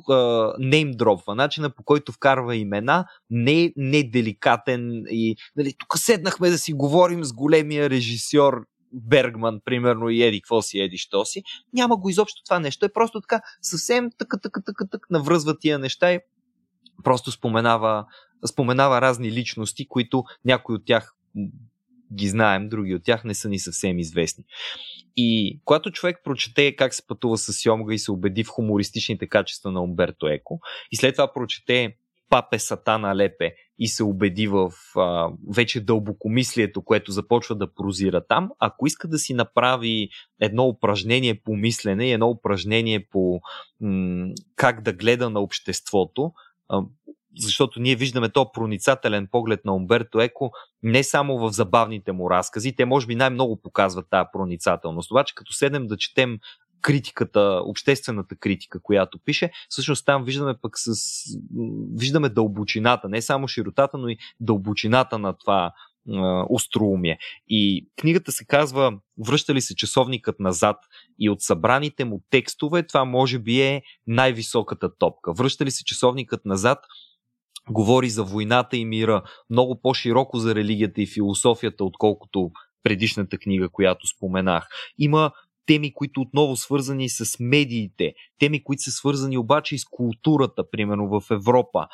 [0.59, 6.49] не им дропва, начина по който вкарва имена, не, е деликатен и нали, тук седнахме
[6.49, 8.65] да си говорим с големия режисьор
[8.95, 11.43] Бергман, примерно, и еди какво си, еди що си.
[11.73, 12.85] Няма го изобщо това нещо.
[12.85, 16.19] Е просто така съвсем така, така, така, така навръзва тия неща и
[17.03, 18.05] просто споменава,
[18.47, 21.15] споменава разни личности, които някои от тях
[22.13, 24.43] ги знаем, други от тях не са ни съвсем известни.
[25.17, 29.71] И когато човек прочете как се пътува с Сьомга и се убеди в хумористичните качества
[29.71, 30.59] на Умберто Еко,
[30.91, 31.95] и след това прочете
[32.29, 38.49] Папе Сатана Лепе и се убеди в а, вече дълбокомислието, което започва да прозира там,
[38.59, 40.09] ако иска да си направи
[40.41, 43.39] едно упражнение по мислене и едно упражнение по
[43.81, 46.31] м- как да гледа на обществото,
[46.69, 46.81] а,
[47.37, 50.51] защото ние виждаме то проницателен поглед на Умберто Еко
[50.83, 55.11] не само в забавните му разкази, те може би най-много показват тази проницателност.
[55.11, 56.39] Обаче като седнем да четем
[56.85, 60.91] критиката, обществената критика, която пише, всъщност там виждаме пък с...
[61.93, 65.71] виждаме дълбочината, не само широтата, но и дълбочината на това
[66.49, 67.17] остроумие.
[67.47, 68.93] И книгата се казва
[69.25, 70.77] Връща ли се часовникът назад
[71.19, 75.33] и от събраните му текстове това може би е най-високата топка.
[75.33, 76.79] Връща ли се часовникът назад
[77.69, 82.51] говори за войната и мира много по-широко за религията и философията, отколкото
[82.83, 84.67] предишната книга, която споменах.
[84.97, 85.31] Има
[85.65, 91.07] теми, които отново свързани с медиите, теми, които са свързани обаче и с културата, примерно
[91.07, 91.87] в Европа,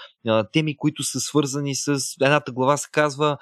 [0.54, 3.38] теми, които са свързани с едната глава се казва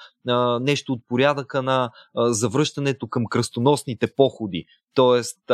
[0.62, 4.66] нещо от порядъка на завръщането към кръстоносните походи.
[4.94, 5.52] Тоест,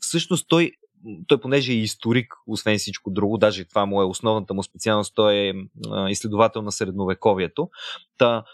[0.00, 0.72] всъщност той
[1.26, 5.34] той понеже е историк, освен всичко друго, даже това му е основната му специалност, той
[5.34, 5.52] е
[6.08, 7.70] изследовател на средновековието.
[8.18, 8.44] Та,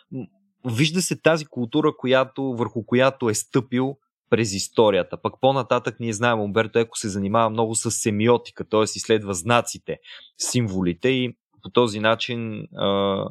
[0.64, 3.96] вижда се тази култура, която, върху която е стъпил
[4.32, 5.16] през историята.
[5.22, 8.82] Пък по-нататък ние знаем, Умберто Еко се занимава много с семиотика, т.е.
[8.82, 9.98] изследва знаците,
[10.38, 13.24] символите и по този начин а,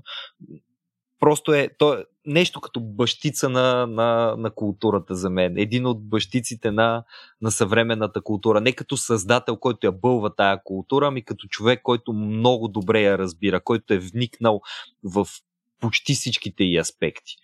[1.20, 5.58] просто е то е нещо като бащица на, на, на културата за мен.
[5.58, 7.04] Един от бащиците на,
[7.42, 8.62] на съвременната култура.
[8.62, 13.18] Не като създател, който я бълва тая култура, ами като човек, който много добре я
[13.18, 14.62] разбира, който е вникнал
[15.04, 15.28] в
[15.80, 17.36] почти всичките й аспекти.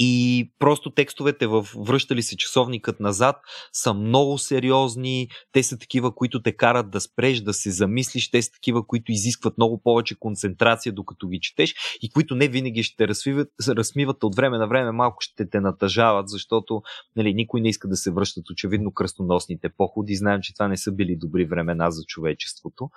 [0.00, 3.36] И просто текстовете в Връщали се часовникът назад
[3.72, 5.28] са много сериозни.
[5.52, 8.30] Те са такива, които те карат да спреш, да се замислиш.
[8.30, 12.82] Те са такива, които изискват много повече концентрация, докато ги четеш и които не винаги
[12.82, 16.82] ще разсмиват, разсмиват от време на време, малко ще те натъжават, защото
[17.16, 20.16] нали, никой не иска да се връщат очевидно кръстоносните походи.
[20.16, 22.90] Знаем, че това не са били добри времена за човечеството.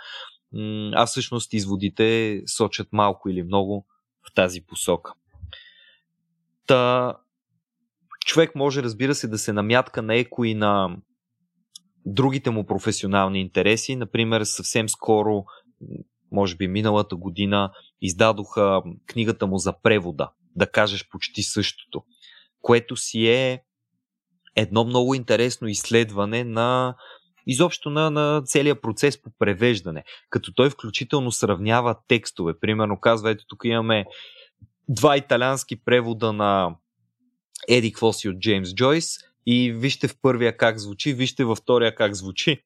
[0.94, 3.86] А всъщност изводите сочат малко или много
[4.30, 5.14] в тази посока.
[6.72, 7.16] Та,
[8.26, 10.98] човек може, разбира се, да се намятка на еко и на
[12.06, 13.96] другите му професионални интереси.
[13.96, 15.44] Например, съвсем скоро,
[16.32, 22.04] може би миналата година, издадоха книгата му за превода, да кажеш почти същото,
[22.62, 23.64] което си е
[24.56, 26.96] едно много интересно изследване на
[27.48, 32.60] изобщо на, на целият процес по превеждане, като той включително сравнява текстове.
[32.60, 34.06] Примерно казва, ето тук имаме
[34.90, 36.76] два италиански превода на
[37.70, 42.16] Еди Квоси от Джеймс Джойс и вижте в първия как звучи, вижте във втория как
[42.16, 42.64] звучи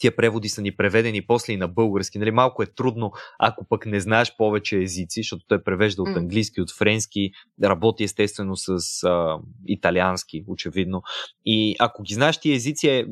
[0.00, 2.18] тия преводи са ни преведени после и на български.
[2.18, 6.60] Нали, малко е трудно, ако пък не знаеш повече езици, защото той превежда от английски,
[6.60, 7.30] от френски,
[7.64, 11.02] работи естествено с а, италиански, очевидно.
[11.46, 13.06] И ако ги знаеш тия езици е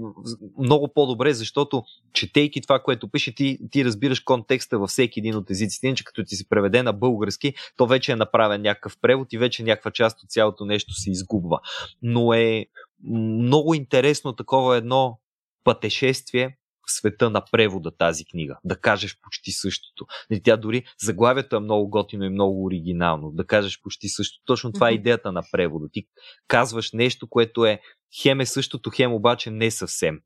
[0.59, 5.51] много по-добре, защото четейки това, което пише, ти, ти разбираш контекста във всеки един от
[5.51, 5.87] езиците.
[5.87, 9.63] Иначе като ти се преведе на български, то вече е направен някакъв превод и вече
[9.63, 11.61] някаква част от цялото нещо се изгубва.
[12.03, 12.67] Но е
[13.05, 15.19] много интересно такова едно
[15.65, 16.57] пътешествие
[16.91, 18.59] света на превода тази книга.
[18.65, 20.07] Да кажеш почти същото.
[20.31, 23.31] Нали, тя дори заглавието е много готино и много оригинално.
[23.31, 24.43] Да кажеш почти същото.
[24.45, 25.89] Точно това е идеята на превода.
[25.93, 26.07] Ти
[26.49, 27.81] казваш нещо, което е
[28.23, 30.21] хем е същото, хем обаче не съвсем.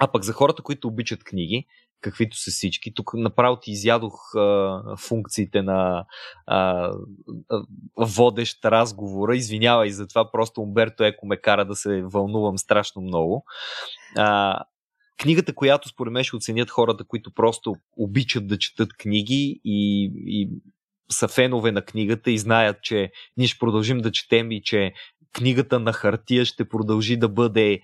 [0.00, 1.66] А пък за хората, които обичат книги,
[2.00, 6.04] каквито са всички, тук направо ти изядох а, функциите на
[6.46, 6.90] а,
[7.48, 7.62] а,
[7.96, 9.36] водещ разговора.
[9.36, 13.44] Извинявай за това, просто Умберто Еко ме кара да се вълнувам страшно много.
[14.16, 14.58] А,
[15.18, 20.48] книгата, която според мен ще оценят хората, които просто обичат да четат книги и, и
[21.10, 24.92] са фенове на книгата и знаят, че ние ще продължим да четем и че
[25.32, 27.80] книгата на хартия ще продължи да бъде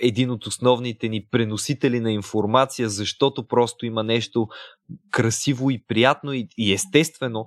[0.00, 4.48] един от основните ни преносители на информация, защото просто има нещо
[5.10, 7.46] красиво и приятно и, и естествено,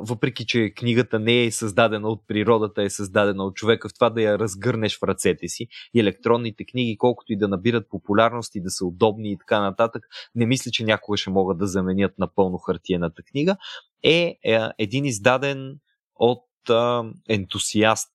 [0.00, 4.22] въпреки че книгата не е създадена от природата, е създадена от човека, в това да
[4.22, 5.66] я разгърнеш в ръцете си.
[5.94, 10.02] И електронните книги, колкото и да набират популярност и да са удобни и така нататък,
[10.34, 13.56] не мисля, че някога ще могат да заменят напълно хартиената книга,
[14.02, 15.78] е, е един издаден
[16.14, 18.12] от а, ентусиаст,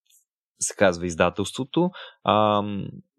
[0.59, 1.91] се казва издателството.
[2.23, 2.63] А,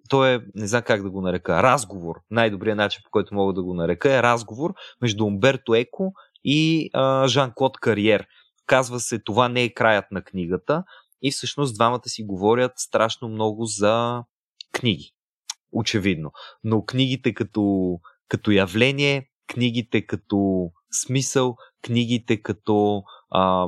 [0.08, 2.16] то е, не знам как да го нарека, разговор.
[2.30, 6.12] Най-добрият начин, по който мога да го нарека е разговор между Умберто Еко
[6.46, 6.90] и
[7.26, 8.26] Жан-Клод Кариер.
[8.66, 10.84] Казва се, това не е краят на книгата
[11.22, 14.24] и всъщност двамата си говорят страшно много за
[14.72, 15.12] книги.
[15.72, 16.30] Очевидно.
[16.64, 17.96] Но книгите като,
[18.28, 23.66] като явление, книгите като смисъл, книгите като а,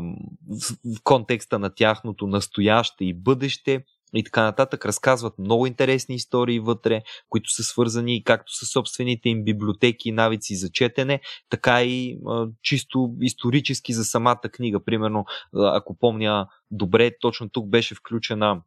[0.97, 4.87] в контекста на тяхното настояще и бъдеще и така нататък.
[4.87, 10.57] Разказват много интересни истории вътре, които са свързани както с собствените им библиотеки и навици
[10.57, 11.21] за четене,
[11.51, 14.85] така и а, чисто исторически за самата книга.
[14.85, 18.63] Примерно, ако помня добре, точно тук беше включена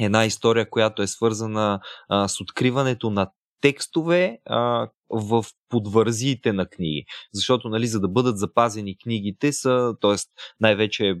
[0.00, 7.04] една история, която е свързана а, с откриването на текстове а, в подвързиите на книги.
[7.32, 10.14] Защото, нали, за да бъдат запазени книгите са, т.е.
[10.60, 11.14] най-вече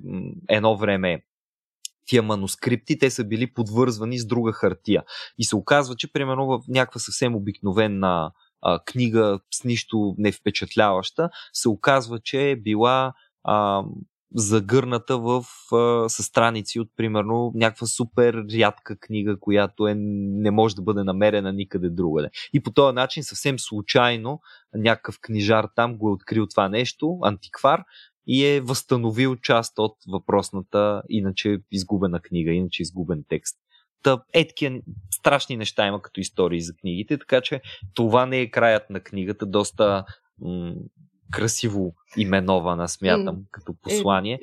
[0.48, 1.22] едно време
[2.10, 5.02] тия манускрипти, те са били подвързвани с друга хартия.
[5.38, 8.32] И се оказва, че примерно в някаква съвсем обикновена
[8.62, 13.12] а, книга с нищо не впечатляваща, се оказва, че е била
[13.44, 13.84] а,
[14.34, 20.82] загърната в а, страници от примерно някаква супер рядка книга, която е, не може да
[20.82, 22.30] бъде намерена никъде другаде.
[22.52, 24.40] И по този начин съвсем случайно
[24.74, 27.84] някакъв книжар там го е открил това нещо, антиквар,
[28.26, 33.56] и е възстановил част от въпросната, иначе изгубена книга, иначе изгубен текст.
[34.02, 37.60] Та, е такива страшни неща има като истории за книгите, така че
[37.94, 40.04] това не е краят на книгата, доста
[40.38, 40.74] м-
[41.30, 43.44] красиво именована, смятам, mm.
[43.50, 44.40] като послание.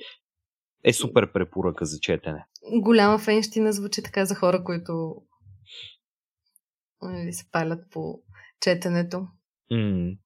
[0.83, 2.45] Е супер препоръка за четене.
[2.81, 5.15] Голяма фенщина звучи така за хора, които
[7.01, 8.22] нали, се палят по
[8.61, 9.27] четенето.
[9.72, 10.17] Mm.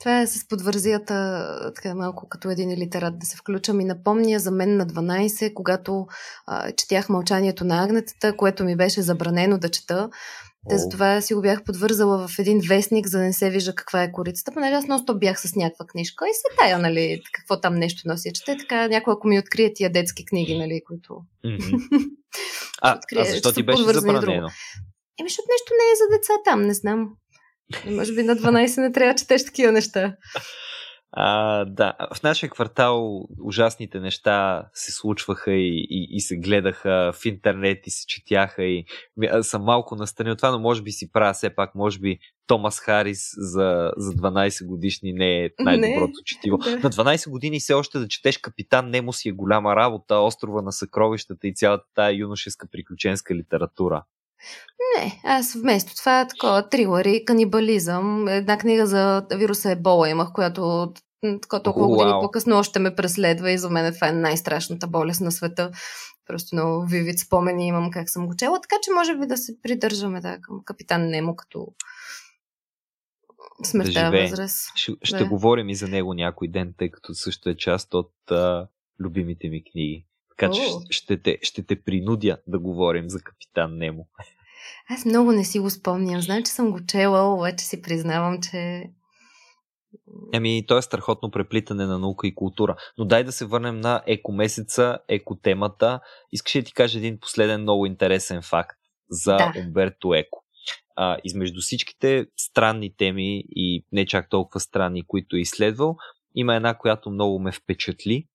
[0.00, 4.50] Това е с подвързията, така малко като един литерат да се включам и напомня за
[4.50, 6.06] мен на 12, когато
[6.46, 10.10] а, четях Мълчанието на агнетата, което ми беше забранено да чета.
[10.68, 14.02] Те затова си го бях подвързала в един вестник, за да не се вижда каква
[14.02, 17.74] е корицата, понеже аз нощо бях с някаква книжка и се тая, нали, какво там
[17.74, 18.32] нещо носи.
[18.32, 21.22] Чете така, някой ако ми открие тия детски книги, нали, които...
[21.46, 22.08] Mm-hmm.
[22.82, 24.48] а, открие, а защо ти беше забранено?
[25.20, 27.08] Еми, защото нещо не е за деца там, не знам.
[27.90, 30.16] Може би на 12 не трябва да четеш такива неща.
[31.14, 37.24] А, да, в нашия квартал ужасните неща се случваха и, и, и се гледаха в
[37.24, 38.84] интернет и се четяха и
[39.42, 42.80] съм малко настрани от това, но може би си правя все пак, може би Томас
[42.80, 46.58] Харис за, за 12 годишни не е най-доброто не, четиво.
[46.58, 46.70] Да.
[46.70, 50.72] На 12 години все още да четеш Капитан Немо си е голяма работа, Острова на
[50.72, 54.04] съкровищата и цялата тая юношеска приключенска литература.
[54.96, 60.92] Не, аз вместо това е такова трилъри, канибализъм, една книга за вируса Ебола имах, която
[61.62, 65.70] толкова години по-късно още ме преследва и за мен това е най-страшната болест на света.
[66.26, 69.62] Просто много вивид спомени имам как съм го чела, така че може би да се
[69.62, 71.66] придържаме да, към капитан Немо като
[73.64, 74.72] смъртта да възраст.
[74.74, 75.28] Ще, ще да.
[75.28, 78.68] говорим и за него някой ден, тъй като също е част от а,
[79.00, 80.06] любимите ми книги.
[80.42, 84.08] Така че ще те, ще те принудя да говорим за Капитан Немо.
[84.90, 86.20] Аз много не си го спомням.
[86.20, 88.82] Знам, че съм го чела, обаче си признавам, че...
[90.32, 92.76] Еми, то е страхотно преплитане на наука и култура.
[92.98, 96.00] Но дай да се върнем на екомесеца, екотемата.
[96.32, 98.76] Искаш да ти кажа един последен много интересен факт
[99.10, 99.52] за да.
[99.60, 100.44] Умберто Еко?
[100.96, 105.96] А, измежду всичките странни теми и не чак толкова странни, които е изследвал,
[106.34, 108.26] има една, която много ме впечатли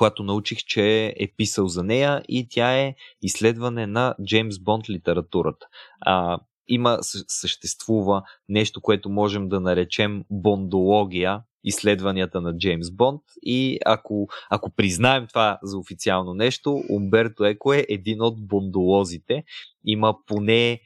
[0.00, 5.66] която научих, че е писал за нея и тя е изследване на Джеймс Бонд литературата.
[6.00, 6.38] А,
[6.68, 6.98] има,
[7.28, 15.26] съществува нещо, което можем да наречем бондология, изследванията на Джеймс Бонд и ако, ако признаем
[15.26, 19.44] това за официално нещо, Умберто Еко е един от бондолозите.
[19.84, 20.80] Има поне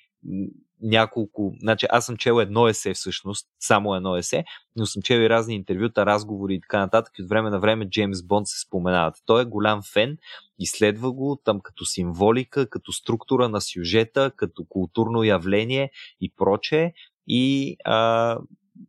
[0.82, 4.44] няколко, значи аз съм чел едно есе всъщност, само едно есе,
[4.76, 7.88] но съм чел и разни интервюта, разговори и така нататък и от време на време
[7.88, 9.14] Джеймс Бонд се споменават.
[9.26, 10.16] Той е голям фен,
[10.58, 16.92] изследва го там като символика, като структура на сюжета, като културно явление и прочее
[17.26, 18.38] и а,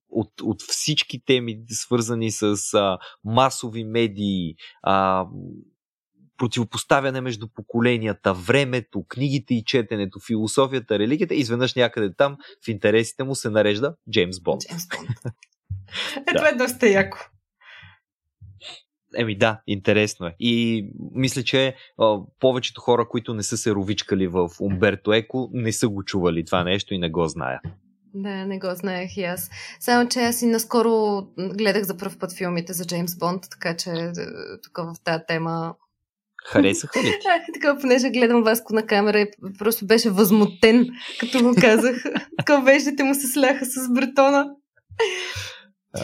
[0.09, 5.25] от, от всички теми, свързани с а, масови медии, а,
[6.38, 13.35] противопоставяне между поколенията, времето, книгите и четенето, философията, религията, изведнъж някъде там в интересите му
[13.35, 14.61] се нарежда Джеймс Бонд.
[14.61, 15.09] Джеймс Бонд.
[16.27, 17.17] е, това е доста яко.
[19.17, 20.35] Еми да, интересно е.
[20.39, 25.72] И мисля, че а, повечето хора, които не са се ровичкали в Умберто Еко, не
[25.72, 27.61] са го чували това нещо и не го знаят.
[28.14, 29.49] Да, не го знаех и аз.
[29.80, 33.89] Само, че аз и наскоро гледах за първ път филмите за Джеймс Бонд, така че
[33.89, 34.11] е,
[34.64, 35.75] тук в тази тема
[36.45, 37.51] Харесаха ли ти?
[37.53, 39.27] така, понеже гледам Васко на камера и
[39.59, 42.03] просто беше възмутен, като го казах.
[42.38, 44.45] така веждите му се сляха с бретона.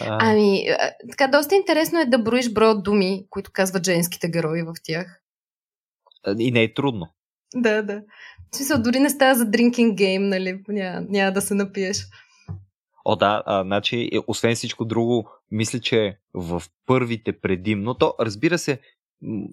[0.08, 0.64] Ами,
[1.10, 5.20] така, доста интересно е да броиш броя думи, които казват женските герои в тях.
[6.38, 7.08] И не е трудно.
[7.54, 8.02] Да, да.
[8.52, 10.62] В смисъл, дори не става за drinking game, нали?
[10.68, 12.06] Няма, няма да се напиеш.
[13.04, 18.58] О, да, а, значи, е, освен всичко друго, мисля, че в първите предимно, то разбира
[18.58, 18.80] се,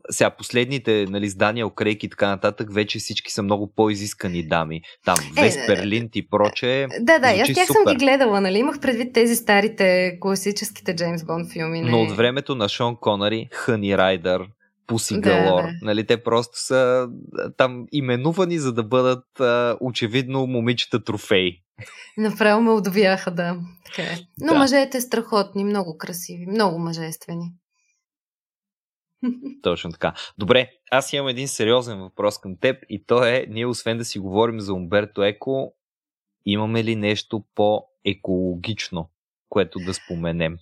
[0.10, 4.82] сега последните нали, издания, окрейки и така нататък, вече всички са много по-изискани дами.
[5.06, 6.88] Там е, Весперлинт и проче.
[7.00, 7.82] Да, да, аз тях супер.
[7.84, 8.58] съм ги гледала, нали?
[8.58, 11.82] Имах предвид тези старите класическите Джеймс Бонд филми.
[11.82, 11.92] Не...
[11.92, 14.48] Но от времето на Шон Конари, Хъни Райдър,
[14.88, 15.64] Пуси Галор.
[15.64, 15.72] Да.
[15.82, 17.08] Нали, те просто са
[17.58, 21.52] там именувани, за да бъдат а, очевидно момичета трофеи.
[22.18, 23.58] Направо ме удовяха, да.
[23.86, 24.18] Така е.
[24.42, 24.60] Но да.
[24.60, 27.46] мъжете страхотни, много красиви, много мъжествени.
[29.64, 30.14] Точно така.
[30.38, 34.20] Добре, аз имам един сериозен въпрос към теб и то е, ние освен да си
[34.20, 35.74] говорим за Умберто Еко,
[36.46, 39.10] имаме ли нещо по-екологично,
[39.50, 40.58] което да споменем?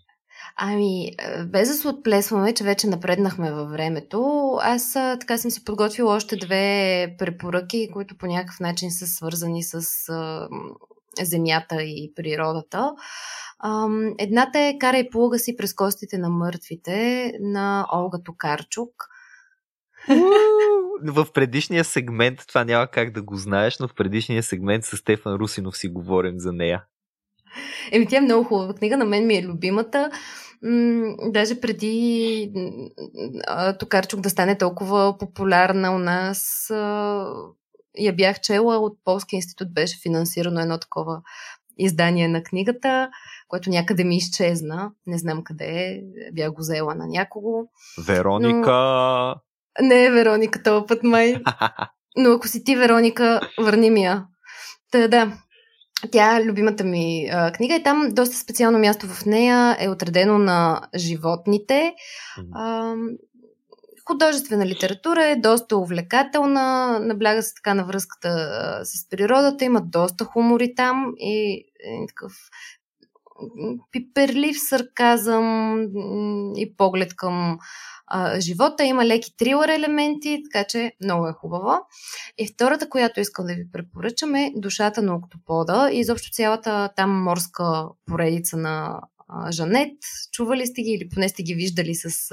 [0.56, 1.12] Ами,
[1.46, 6.36] без да се отплесваме, че вече напреднахме във времето, аз така съм си подготвила още
[6.36, 9.82] две препоръки, които по някакъв начин са свързани с
[11.26, 12.94] земята и природата.
[13.60, 13.88] А,
[14.20, 18.92] едната е Карай плуга си през костите на мъртвите на Олга Токарчук.
[21.04, 25.36] в предишния сегмент, това няма как да го знаеш, но в предишния сегмент с Стефан
[25.36, 26.84] Русинов си говорим за нея.
[27.92, 30.12] Еми, тя е много хубава книга, на мен ми е любимата.
[30.64, 32.52] М- даже преди
[33.80, 36.72] Токарчук да стане толкова популярна у нас,
[38.00, 41.22] я бях чела от Полския институт, беше финансирано едно такова
[41.78, 43.10] издание на книгата,
[43.48, 44.92] което някъде ми изчезна.
[45.08, 46.02] Не знам къде е.
[46.34, 47.68] Бях го взела на някого.
[48.08, 48.72] Вероника!
[48.72, 49.88] Но...
[49.88, 51.36] Не е Вероника този път май.
[52.18, 54.26] Но ако си ти, Вероника, върни ми я.
[54.92, 55.38] Та да,
[56.12, 60.38] тя е любимата ми а, книга и там доста специално място в нея е отредено
[60.38, 61.94] на животните.
[62.54, 62.94] А,
[64.08, 68.30] художествена литература е доста увлекателна, набляга се така на връзката
[68.84, 72.34] с природата, има доста хумори там и е, такъв
[73.92, 75.80] пиперлив сарказъм
[76.56, 77.58] и поглед към
[78.08, 78.84] а, живота.
[78.84, 81.72] Има леки трилър елементи, така че много е хубаво.
[82.38, 87.24] И втората, която искам да ви препоръчам е Душата на октопода и изобщо цялата там
[87.24, 89.02] морска поредица на
[89.52, 89.98] Жанет.
[90.32, 92.32] Чували сте ги или поне сте ги виждали с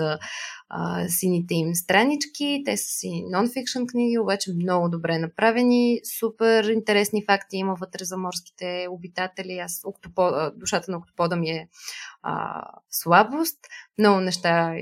[0.68, 2.62] а, сините им странички.
[2.64, 6.00] Те са си нон-фикшн книги, обаче много добре направени.
[6.18, 9.58] Супер интересни факти има вътре за морските обитатели.
[9.58, 11.68] Аз октопода, душата на октопода ми е
[12.22, 13.58] а, слабост.
[13.98, 14.74] Много неща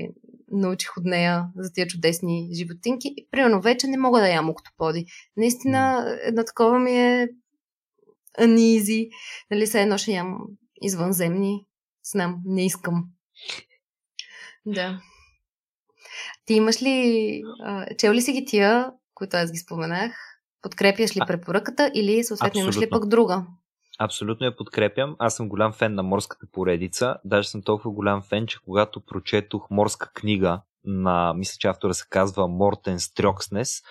[0.51, 3.13] научих от нея за тия чудесни животинки.
[3.17, 5.05] И примерно вече не мога да ям октоподи.
[5.37, 7.27] Наистина едно такова ми е
[8.39, 9.09] анизи.
[9.51, 10.37] Нали, се едно ще ям
[10.81, 11.65] извънземни
[12.03, 13.05] Знам, не искам.
[14.65, 15.01] Да.
[16.45, 17.41] Ти имаш ли...
[17.63, 20.15] А, чел ли си ги тия, които аз ги споменах?
[20.61, 23.45] Подкрепяш ли а, препоръката или съответно имаш ли пък друга?
[23.99, 25.15] Абсолютно я подкрепям.
[25.19, 27.15] Аз съм голям фен на морската поредица.
[27.25, 32.05] Даже съм толкова голям фен, че когато прочетох морска книга на, мисля, че автора се
[32.09, 33.83] казва Мортен Стрёкснес,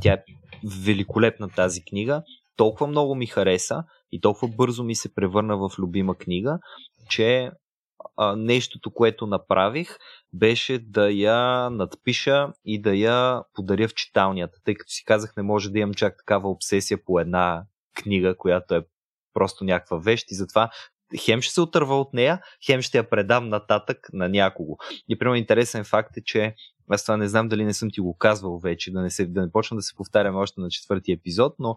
[0.00, 0.22] тя е
[0.84, 2.22] великолепна тази книга.
[2.56, 6.58] Толкова много ми хареса и толкова бързо ми се превърна в любима книга,
[7.08, 7.50] че
[8.16, 9.96] а, нещото, което направих,
[10.32, 15.42] беше да я надпиша и да я подаря в читалнята, тъй като си казах, не
[15.42, 18.86] може да имам чак такава обсесия по една книга, която е
[19.34, 20.70] просто някаква вещ и затова
[21.24, 24.76] хем ще се отърва от нея, хем ще я предам нататък на някого.
[25.08, 26.54] И примерно интересен факт е, че
[26.90, 29.40] аз това не знам дали не съм ти го казвал вече, да не, се, да
[29.40, 31.76] не почна да се повтарям още на четвъртия епизод, но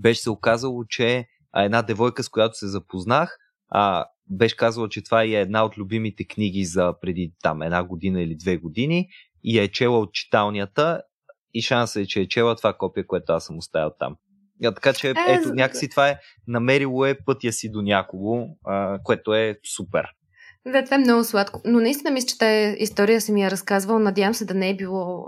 [0.00, 3.36] беше се оказало, че една девойка, с която се запознах,
[3.68, 8.22] а, беше казала, че това е една от любимите книги за преди там една година
[8.22, 9.08] или две години
[9.44, 11.02] и е чела от читалнята
[11.54, 14.16] и шанса е, че е чела това копие, което аз съм оставил там.
[14.64, 18.98] А, така че, е, ето, някакси това е намерило е пътя си до някого, а,
[19.04, 20.06] което е супер.
[20.66, 21.60] Да, това е много сладко.
[21.64, 23.98] Но наистина мисля, че тази история си ми я разказвал.
[23.98, 25.26] Надявам се да не е било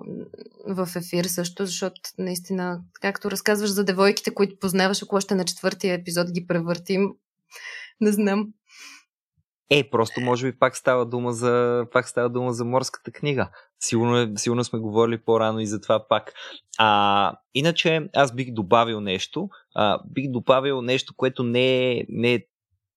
[0.68, 5.94] в ефир също, защото наистина, както разказваш за девойките, които познаваш, ако още на четвъртия
[5.94, 7.10] епизод ги превъртим,
[8.01, 8.52] не знам.
[9.70, 13.51] Е, просто може би пак става дума за, пак става дума за морската книга.
[13.81, 16.33] Сигурно, е, сигурно сме говорили по-рано и за това пак.
[16.78, 19.49] А, иначе аз бих добавил нещо.
[19.75, 22.41] А, бих добавил нещо, което не е, не е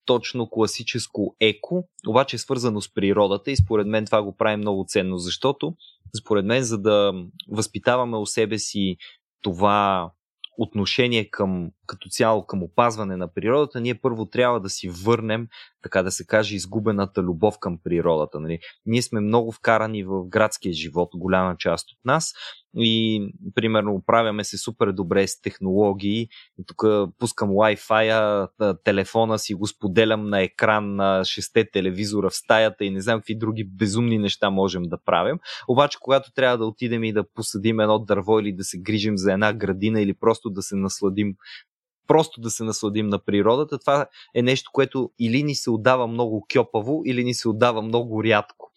[0.05, 4.85] точно класическо еко, обаче е свързано с природата и според мен това го прави много
[4.88, 5.75] ценно, защото
[6.21, 7.13] според мен за да
[7.49, 8.97] възпитаваме у себе си
[9.41, 10.11] това
[10.57, 15.47] отношение към, като цяло към опазване на природата, ние първо трябва да си върнем,
[15.83, 18.39] така да се каже, изгубената любов към природата.
[18.39, 18.59] Нали?
[18.85, 22.33] Ние сме много вкарани в градския живот, голяма част от нас,
[22.77, 23.21] и
[23.55, 26.27] примерно оправяме се супер добре с технологии.
[26.67, 26.83] Тук
[27.19, 28.47] пускам Wi-Fi,
[28.83, 33.37] телефона си го споделям на екран на шесте телевизора в стаята и не знам какви
[33.37, 35.39] други безумни неща можем да правим.
[35.67, 39.33] Обаче, когато трябва да отидем и да посадим едно дърво или да се грижим за
[39.33, 41.35] една градина или просто да се насладим
[42.11, 46.45] просто да се насладим на природата, това е нещо, което или ни се отдава много
[46.53, 48.72] кьопаво, или ни се отдава много рядко.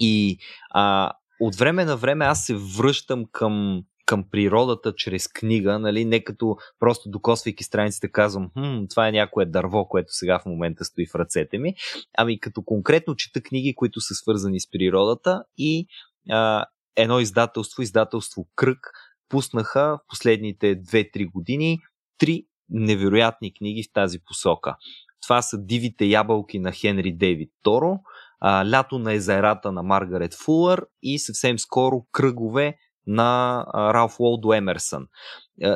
[0.00, 0.38] И
[0.70, 6.24] а, от време на време аз се връщам към, към природата чрез книга, нали, не
[6.24, 11.06] като просто докосвайки страниците казвам, хм, това е някое дърво, което сега в момента стои
[11.06, 11.74] в ръцете ми,
[12.18, 15.86] ами като конкретно чета книги, които са свързани с природата и
[16.30, 16.64] а,
[16.96, 18.90] едно издателство, издателство Кръг,
[19.28, 21.78] пуснаха в последните 2-3 години
[22.22, 24.76] три невероятни книги в тази посока.
[25.22, 27.98] Това са Дивите ябълки на Хенри Дейвид Торо,
[28.44, 32.76] Лято на езерата на Маргарет Фулър и съвсем скоро Кръгове
[33.06, 35.06] на Ралф Уолдо Емерсън.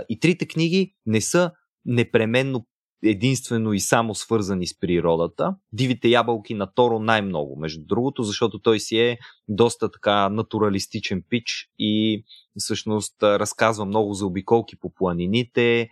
[0.09, 1.53] И трите книги не са
[1.85, 2.67] непременно
[3.05, 5.55] единствено и само свързани с природата.
[5.73, 9.19] Дивите ябълки на Торо най-много, между другото, защото той си е
[9.49, 12.25] доста така натуралистичен пич и
[12.59, 15.89] всъщност разказва много за обиколки по планините,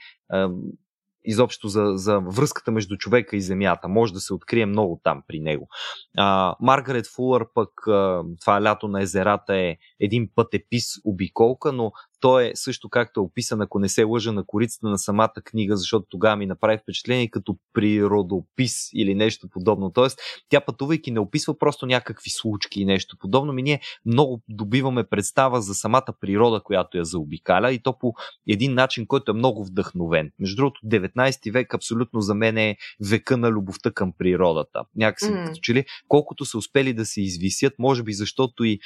[1.24, 3.89] изобщо за, за връзката между човека и земята.
[3.89, 5.68] Може да се открие много там при него.
[6.16, 11.92] А, Маргарет Фулър пък а, това лято на езерата е един пътепис обиколка, но
[12.25, 15.77] той е също както е описан, ако не се лъжа на корицата на самата книга,
[15.77, 19.91] защото тогава ми направи впечатление като природопис или нещо подобно.
[19.91, 25.05] Тоест, тя пътувайки не описва просто някакви случки и нещо подобно, ми ние много добиваме
[25.05, 28.12] представа за самата природа, която я заобикаля и то по
[28.49, 30.33] един начин, който е много вдъхновен.
[30.39, 32.77] Между другото, 19 век абсолютно за мен е
[33.11, 34.81] века на любовта към природата.
[34.97, 35.47] Някакси, mm.
[35.47, 38.78] като че ли, колкото са успели да се извисят, може би защото и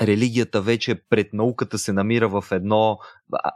[0.00, 2.98] религията вече пред науката се намира в едно,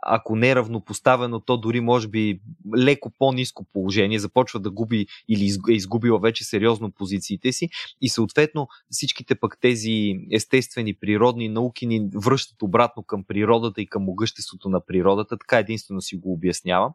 [0.02, 2.40] ако не равнопоставено, то дори може би
[2.76, 7.68] леко по-низко положение, започва да губи или е изгубила вече сериозно позициите си
[8.00, 14.02] и съответно всичките пък тези естествени природни науки ни връщат обратно към природата и към
[14.02, 16.92] могъществото на природата, така единствено си го обяснявам.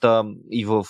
[0.00, 0.84] Та, и, в,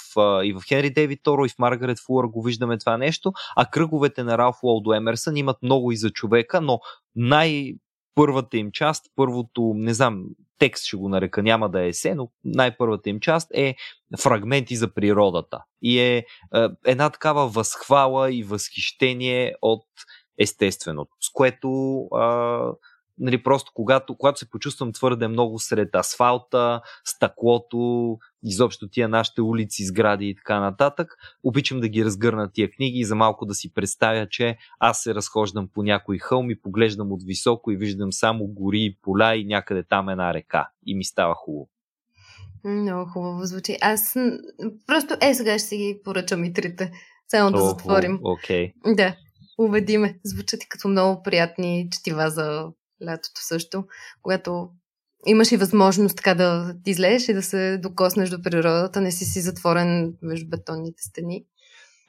[0.45, 4.25] и в Хенри Дейвид Торо и в Маргарет Фулър го виждаме това нещо, а кръговете
[4.25, 6.81] на Ралф Уолдо Емерсън имат много и за човека, но
[7.15, 7.75] най-
[8.15, 10.25] първата им част, първото, не знам,
[10.59, 13.75] текст ще го нарека, няма да е есе, но най-първата им част е
[14.21, 15.59] фрагменти за природата.
[15.83, 16.25] И е, е
[16.87, 19.85] една такава възхвала и възхищение от
[20.39, 22.25] естественото, с което е,
[23.23, 29.85] нали, просто когато, когато се почувствам твърде много сред асфалта, стъклото, изобщо тия нашите улици,
[29.85, 33.75] сгради и така нататък, обичам да ги разгърна тия книги и за малко да си
[33.75, 38.47] представя, че аз се разхождам по някой хълм и поглеждам от високо и виждам само
[38.47, 40.69] гори и поля и някъде там една река.
[40.87, 41.69] И ми става хубаво.
[42.65, 43.77] Много хубаво звучи.
[43.81, 44.15] Аз
[44.87, 46.93] просто е, сега ще си ги поръчам и трите.
[47.29, 48.19] Само да затворим.
[48.23, 48.73] Окей.
[48.73, 48.97] Okay.
[48.97, 49.17] Да,
[49.59, 50.19] убедиме.
[50.25, 52.69] Звучат и като много приятни четива за
[53.07, 53.85] лятото също,
[54.23, 54.69] когато
[55.27, 59.41] имаш и възможност така да излезеш и да се докоснеш до природата, не си си
[59.41, 61.45] затворен между бетонните стени.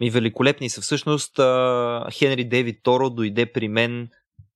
[0.02, 0.82] И великолепни са.
[0.82, 1.36] Всъщност
[2.14, 4.10] Хенри Дейвид Торо дойде при мен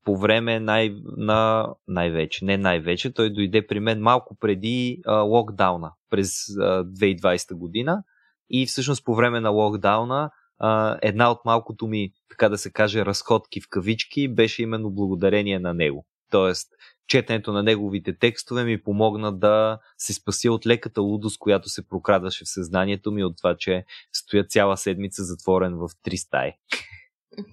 [0.07, 5.91] по време най, на най-вече, не най-вече, той дойде при мен малко преди а, локдауна
[6.09, 8.03] през а, 2020 година
[8.49, 13.05] и всъщност по време на локдауна а, една от малкото ми, така да се каже,
[13.05, 16.05] разходки в кавички беше именно благодарение на него.
[16.31, 16.69] Тоест,
[17.07, 22.45] четенето на неговите текстове ми помогна да се спася от леката лудост, която се прокрадваше
[22.45, 26.51] в съзнанието ми от това, че стоя цяла седмица затворен в три стаи.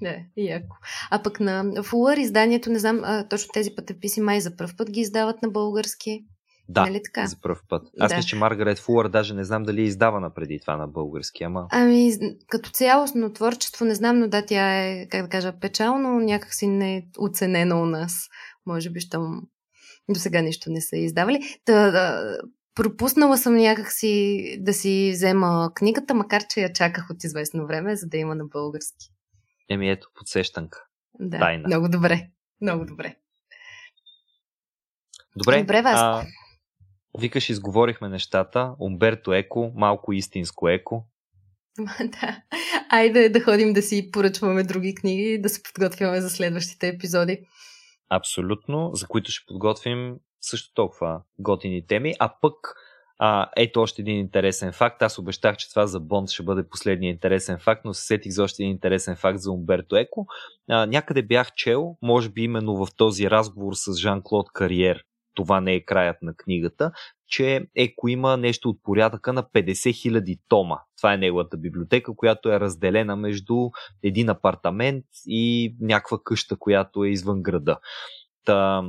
[0.00, 0.76] Не, яко.
[1.10, 4.90] А пък на Фулър изданието, не знам, а, точно тези пътеписи май за първ път
[4.90, 6.24] ги издават на български.
[6.68, 7.26] Да, нали така?
[7.26, 7.82] за първ път.
[8.00, 8.16] Аз Да.
[8.16, 11.66] мисля, че Маргарет Фулър даже не знам дали е издавана преди това на български, ама...
[11.70, 12.12] Ами,
[12.48, 16.96] като цялостно творчество, не знам, но да, тя е, как да кажа, печално, някакси не
[16.96, 18.28] е оценена у нас.
[18.66, 19.42] Може би, щом
[20.08, 21.40] до сега нищо не са издавали.
[21.64, 22.36] Та, да,
[22.74, 28.06] пропуснала съм някакси да си взема книгата, макар че я чаках от известно време, за
[28.06, 29.10] да има на български.
[29.68, 30.84] Еми ето, подсещанка.
[31.20, 31.66] Да, Тайна.
[31.66, 32.28] много добре.
[32.60, 33.16] Много добре.
[35.36, 36.04] Добре, Добре, Васко.
[36.04, 36.26] а,
[37.20, 38.74] викаш, изговорихме нещата.
[38.80, 41.04] Умберто Еко, малко истинско еко.
[42.00, 42.42] да.
[42.88, 47.40] Айде да ходим да си поръчваме други книги и да се подготвяме за следващите епизоди.
[48.16, 52.14] Абсолютно, за които ще подготвим също толкова готини теми.
[52.18, 52.54] А пък,
[53.18, 55.02] а, ето още един интересен факт.
[55.02, 58.42] Аз обещах, че това за Бонд ще бъде последния интересен факт, но се сетих за
[58.42, 60.26] още един интересен факт за Умберто Еко.
[60.70, 65.04] А, някъде бях чел, може би именно в този разговор с Жан-Клод Кариер,
[65.34, 66.92] това не е краят на книгата,
[67.28, 70.78] че Еко има нещо от порядъка на 50 000 тома.
[70.96, 73.70] Това е неговата библиотека, която е разделена между
[74.02, 77.78] един апартамент и някаква къща, която е извън града.
[78.44, 78.82] Та,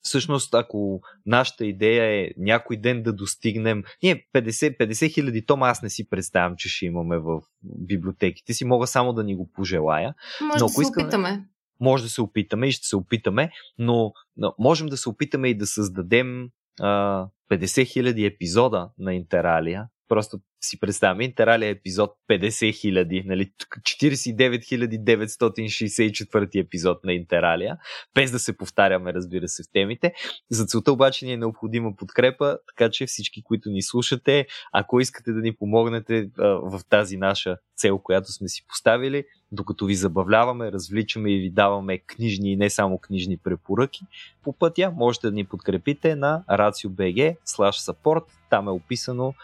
[0.00, 3.82] всъщност, ако нашата идея е някой ден да достигнем...
[4.02, 8.64] Ние 50, 50 хиляди тома аз не си представям, че ще имаме в библиотеките си.
[8.64, 10.14] Мога само да ни го пожелая.
[10.40, 11.44] Може Но да ако се искаме- опитаме.
[11.80, 14.12] Може да се опитаме и ще се опитаме, но,
[14.58, 16.48] можем да се опитаме и да създадем
[16.80, 19.88] а, 50 хиляди епизода на Интералия.
[20.08, 24.64] Просто си представяме, Интералия епизод 50 хиляди, нали, 49
[25.04, 27.76] 964 епизод на Интералия,
[28.14, 30.12] без да се повтаряме, разбира се, в темите.
[30.50, 35.32] За целта обаче ни е необходима подкрепа, така че всички, които ни слушате, ако искате
[35.32, 40.72] да ни помогнете а, в тази наша цел, която сме си поставили, докато ви забавляваме,
[40.72, 44.00] развличаме и ви даваме книжни и не само книжни препоръки
[44.42, 48.24] по пътя, можете да ни подкрепите на RACIO.BG slash support.
[48.50, 49.34] Там е описано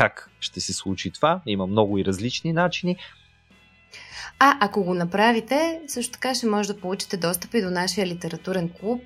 [0.00, 1.40] как ще се случи това.
[1.46, 2.96] Има много и различни начини.
[4.38, 8.70] А, ако го направите, също така ще може да получите достъп и до нашия литературен
[8.80, 9.02] клуб,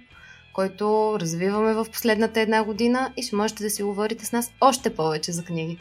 [0.53, 4.97] който развиваме в последната една година и ще можете да си говорите с нас още
[4.97, 5.79] повече за книги.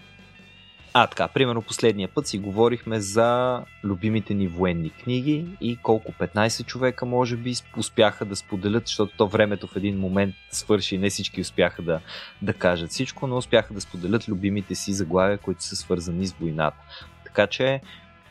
[0.96, 6.66] А, така, примерно последния път си говорихме за любимите ни военни книги и колко 15
[6.66, 11.42] човека може би успяха да споделят, защото то времето в един момент свърши не всички
[11.42, 12.00] успяха да,
[12.42, 16.78] да кажат всичко, но успяха да споделят любимите си заглавия, които са свързани с войната.
[17.24, 17.82] Така че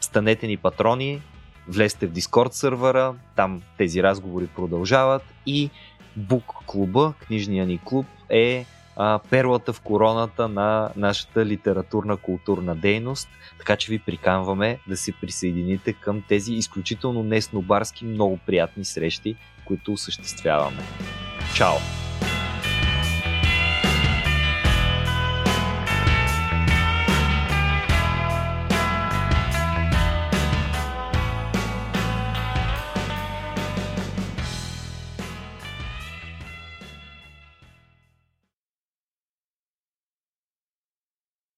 [0.00, 1.22] станете ни патрони,
[1.68, 5.70] влезте в Дискорд сървъра, там тези разговори продължават и
[6.16, 13.28] Бук клуба, книжния ни клуб е а, перлата в короната на нашата литературна културна дейност,
[13.58, 19.92] така че ви приканваме да се присъедините към тези изключително неснобарски, много приятни срещи, които
[19.92, 20.82] осъществяваме.
[21.54, 22.01] Чао!